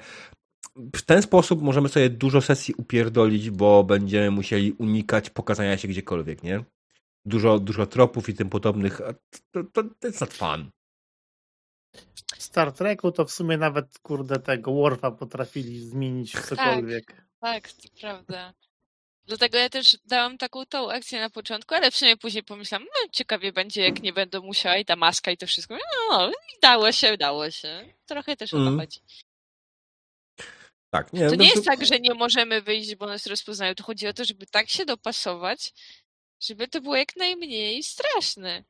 [0.77, 6.43] w ten sposób możemy sobie dużo sesji upierdolić, bo będziemy musieli unikać pokazania się gdziekolwiek,
[6.43, 6.65] nie?
[7.25, 9.01] Dużo, dużo tropów i tym podobnych.
[9.51, 10.71] To, to, to jest not fun.
[12.37, 17.07] W Star Treku to w sumie nawet, kurde, tego Worfa potrafili zmienić w tak, cokolwiek.
[17.07, 18.55] Tak, tak, to prawda.
[19.27, 23.09] Dlatego ja też dałam taką tą akcję na początku, ale w sumie później pomyślałam, no
[23.13, 25.75] ciekawie będzie, jak nie będę musiała i ta maska i to wszystko.
[25.75, 26.33] No, no
[26.63, 27.95] dało się, dało się.
[28.07, 28.63] Trochę też mm.
[28.63, 28.81] o to mm.
[28.81, 29.01] chodzi.
[30.91, 33.75] Tak, nie, to nie jest tak, że nie możemy wyjść, bo nas rozpoznają.
[33.75, 35.73] To chodzi o to, żeby tak się dopasować,
[36.43, 38.65] żeby to było jak najmniej straszne.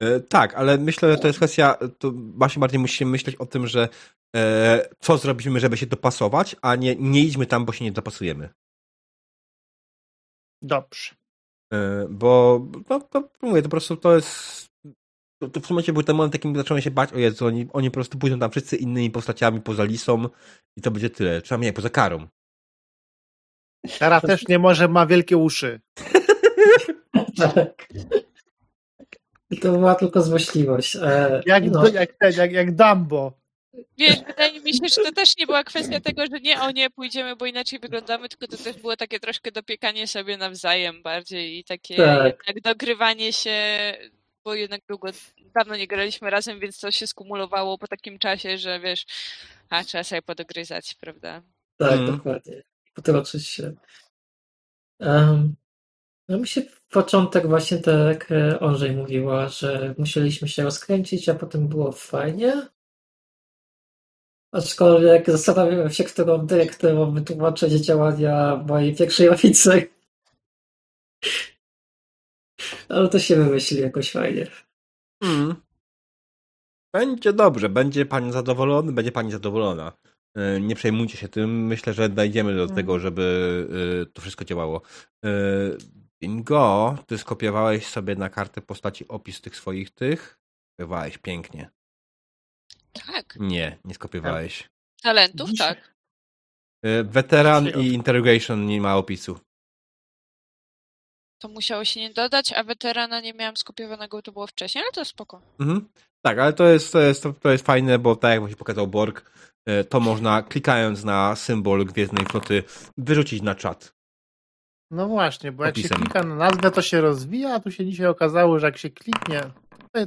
[0.00, 3.66] E, tak, ale myślę, że to jest kwestia, to właśnie bardziej musimy myśleć o tym,
[3.66, 3.88] że
[4.36, 8.48] e, co zrobimy, żeby się dopasować, a nie, nie idźmy tam, bo się nie dopasujemy.
[10.62, 11.14] Dobrze.
[11.72, 12.60] E, bo
[12.90, 14.65] no, to, mówię, to po prostu to jest
[15.38, 17.90] to, to w momencie był ten moment, takim zacząłem się bać, o Jezu, oni, oni
[17.90, 20.28] po prostu pójdą tam wszyscy innymi postaciami poza Lisą
[20.76, 21.42] i to będzie tyle.
[21.42, 22.26] Trzeba mnie poza Karą.
[23.98, 25.80] Kara też nie może, ma wielkie uszy.
[27.38, 27.88] tak.
[29.50, 30.96] I to była tylko złośliwość.
[30.96, 31.88] E, jak, no.
[31.88, 33.32] jak, ten, jak, jak Dumbo.
[33.98, 36.90] Wiesz, wydaje mi się, że to też nie była kwestia tego, że nie o nie
[36.90, 41.64] pójdziemy, bo inaczej wyglądamy, tylko to też było takie troszkę dopiekanie sobie nawzajem bardziej i
[41.64, 42.60] takie tak.
[42.62, 43.58] dogrywanie się
[44.46, 45.08] bo jednak długo,
[45.54, 49.06] dawno nie graliśmy razem, więc to się skumulowało po takim czasie, że wiesz,
[49.70, 51.42] a trzeba sobie podogryzać, prawda?
[51.76, 52.16] Tak, mm.
[52.16, 52.62] dokładnie.
[52.94, 53.74] Potroczyć się.
[55.00, 55.56] Um,
[56.28, 61.34] no mi się w początek właśnie tak e, Andrzej mówiła, że musieliśmy się rozkręcić, a
[61.34, 62.68] potem było fajnie.
[64.52, 69.88] Aczkolwiek zastanawiam się, którą dyrektywą wytłumaczyć działania mojej pierwszej oficer.
[72.88, 74.46] Ale to się wymyśli jakoś fajnie.
[75.22, 75.54] Mm.
[76.94, 79.92] Będzie dobrze, będzie pani zadowolony, będzie pani zadowolona.
[80.36, 81.66] E, nie przejmujcie się tym.
[81.66, 83.02] Myślę, że dojdziemy do tego, mm.
[83.02, 83.68] żeby
[84.02, 84.82] e, to wszystko działało.
[85.24, 85.30] E,
[86.20, 90.38] Ingo, ty skopiowałeś sobie na kartę postaci opis tych swoich tych?
[90.72, 91.70] Skopiowałeś pięknie.
[93.06, 93.36] Tak.
[93.40, 94.70] Nie, nie skopiowałeś.
[95.02, 95.96] Talentów, tak.
[97.04, 99.38] Weteran i Interrogation nie ma opisu
[101.38, 105.04] to musiało się nie dodać, a weterana nie miałam skopiowanego, to było wcześniej, ale to
[105.04, 105.42] spoko.
[105.60, 105.88] Mhm.
[106.22, 109.30] Tak, ale to jest, to, jest, to jest fajne, bo tak jak właśnie pokazał Borg,
[109.66, 112.62] e, to można klikając na symbol Gwiezdnej Floty
[112.98, 113.96] wyrzucić na czat.
[114.90, 118.06] No właśnie, bo jak się klika na nazwę, to się rozwija, a tu się dzisiaj
[118.06, 119.40] okazało, że jak się kliknie,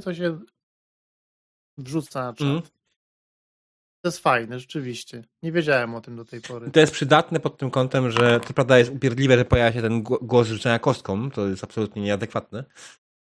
[0.04, 0.38] to się
[1.78, 2.48] wrzuca na czat.
[2.48, 2.79] Mhm.
[4.02, 5.24] To jest fajne, rzeczywiście.
[5.42, 6.70] Nie wiedziałem o tym do tej pory.
[6.70, 10.02] To jest przydatne pod tym kątem, że to prawda jest upierdliwe, że pojawia się ten
[10.02, 11.30] głos rzucenia kostką.
[11.30, 12.64] To jest absolutnie nieadekwatne.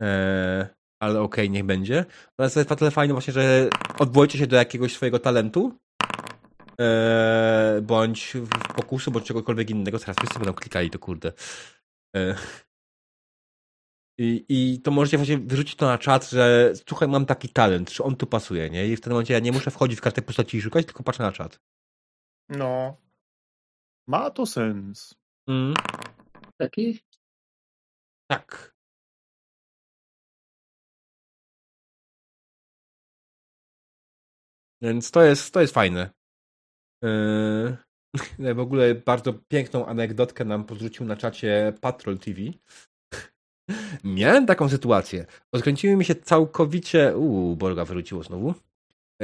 [0.00, 0.66] Eee,
[1.00, 2.04] ale okej, okay, niech będzie.
[2.30, 3.68] Natomiast to jest tyle fajne właśnie, że
[3.98, 5.78] odwołujecie się do jakiegoś swojego talentu
[6.78, 8.36] eee, bądź
[8.76, 9.98] pokusu, bądź czegokolwiek innego.
[9.98, 11.32] Teraz wszyscy będą klikali to kurde.
[12.14, 12.34] Eee,
[14.22, 18.04] i, I to możecie właśnie wyrzucić to na czat, że słuchaj, mam taki talent, czy
[18.04, 18.86] on tu pasuje, nie?
[18.86, 21.22] I w tym momencie ja nie muszę wchodzić w kartę postaci i szukać, tylko patrzę
[21.22, 21.60] na czat.
[22.48, 22.96] No.
[24.06, 25.14] Ma to sens.
[25.48, 25.74] Mm.
[26.58, 27.00] Taki?
[28.30, 28.74] Tak.
[34.82, 36.10] Więc to jest, to jest fajne.
[37.02, 37.76] Yy,
[38.54, 42.40] w ogóle bardzo piękną anegdotkę nam podrzucił na czacie Patrol TV.
[44.04, 45.26] Miałem taką sytuację.
[45.52, 47.16] Odkręciły mi się całkowicie.
[47.16, 48.54] Uuu, Borga wróciło znowu.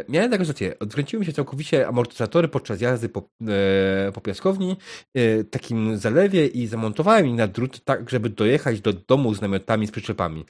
[0.09, 0.79] Miałem taką sytuację.
[0.79, 4.77] Odkręciły mi się całkowicie amortyzatory podczas jazdy po, e, po piaskowni,
[5.15, 9.87] e, takim zalewie i zamontowałem ich na drut tak, żeby dojechać do domu z namiotami,
[9.87, 10.45] z przyczepami.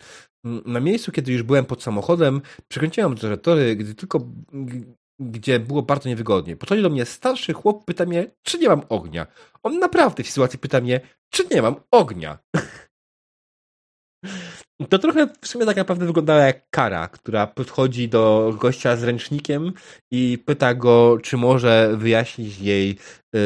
[0.45, 4.21] Na miejscu, kiedy już byłem pod samochodem, przekręciłem amortyzatory, gdy tylko
[5.21, 6.57] gdzie było bardzo niewygodnie.
[6.57, 9.27] Podchodzi do mnie starszy chłop, pyta mnie, czy nie mam ognia.
[9.63, 12.39] On naprawdę w sytuacji pyta mnie, czy nie mam ognia.
[14.89, 19.73] To trochę w sumie tak naprawdę wyglądała jak kara, która podchodzi do gościa z ręcznikiem
[20.11, 22.99] i pyta go, czy może wyjaśnić jej,
[23.33, 23.41] yy,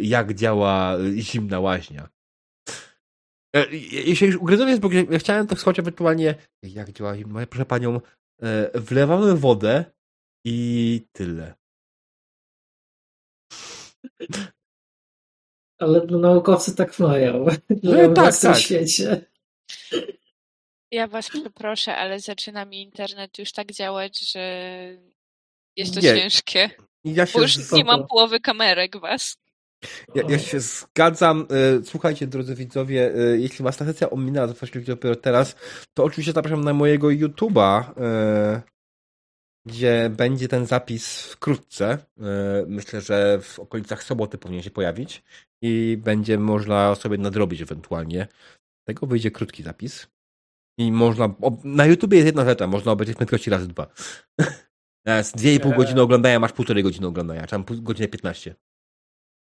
[0.00, 2.08] jak działa zimna łaźnia.
[3.56, 7.66] E, jeśli już ugryzłem jest, bo ja chciałem tak słuchać ewentualnie, jak działa zimna proszę
[7.66, 8.00] panią,
[8.42, 9.84] e, wlewamy wodę
[10.46, 11.54] i tyle.
[15.78, 17.46] Ale no, naukowcy tak mają.
[17.82, 18.58] No, tak, w tak.
[18.58, 19.29] świecie.
[20.90, 24.40] Ja was przeproszę, ale zaczyna mi internet już tak działać, że
[25.76, 26.14] jest to nie.
[26.14, 26.70] ciężkie.
[27.04, 29.36] Ja Bo już nie mam połowy kamerek was.
[30.14, 31.46] Ja, ja, się zgadzam.
[31.50, 35.56] E, słuchajcie, drodzy widzowie, e, jeśli was ta sesja ominęła, to właściwie dopiero teraz,
[35.94, 38.62] to oczywiście zapraszam na mojego YouTube'a, e,
[39.66, 41.98] gdzie będzie ten zapis wkrótce.
[42.66, 45.22] Myślę, że w okolicach soboty powinien się pojawić
[45.62, 48.28] i będzie można sobie nadrobić ewentualnie.
[48.94, 50.06] Tego wyjdzie krótki zapis.
[50.78, 51.34] I można.
[51.64, 53.86] Na YouTubie jest jedna rzecz, można obejrzeć prędkości razy dwa.
[55.22, 58.54] Z 2,5 godziny oglądania masz półtorej godziny oglądania, czy tam godzinę 15.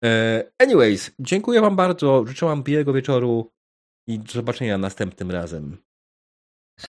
[0.05, 2.25] E, anyways, dziękuję Wam bardzo.
[2.27, 3.51] Życzę Wam miłego wieczoru
[4.07, 5.77] i do zobaczenia następnym razem.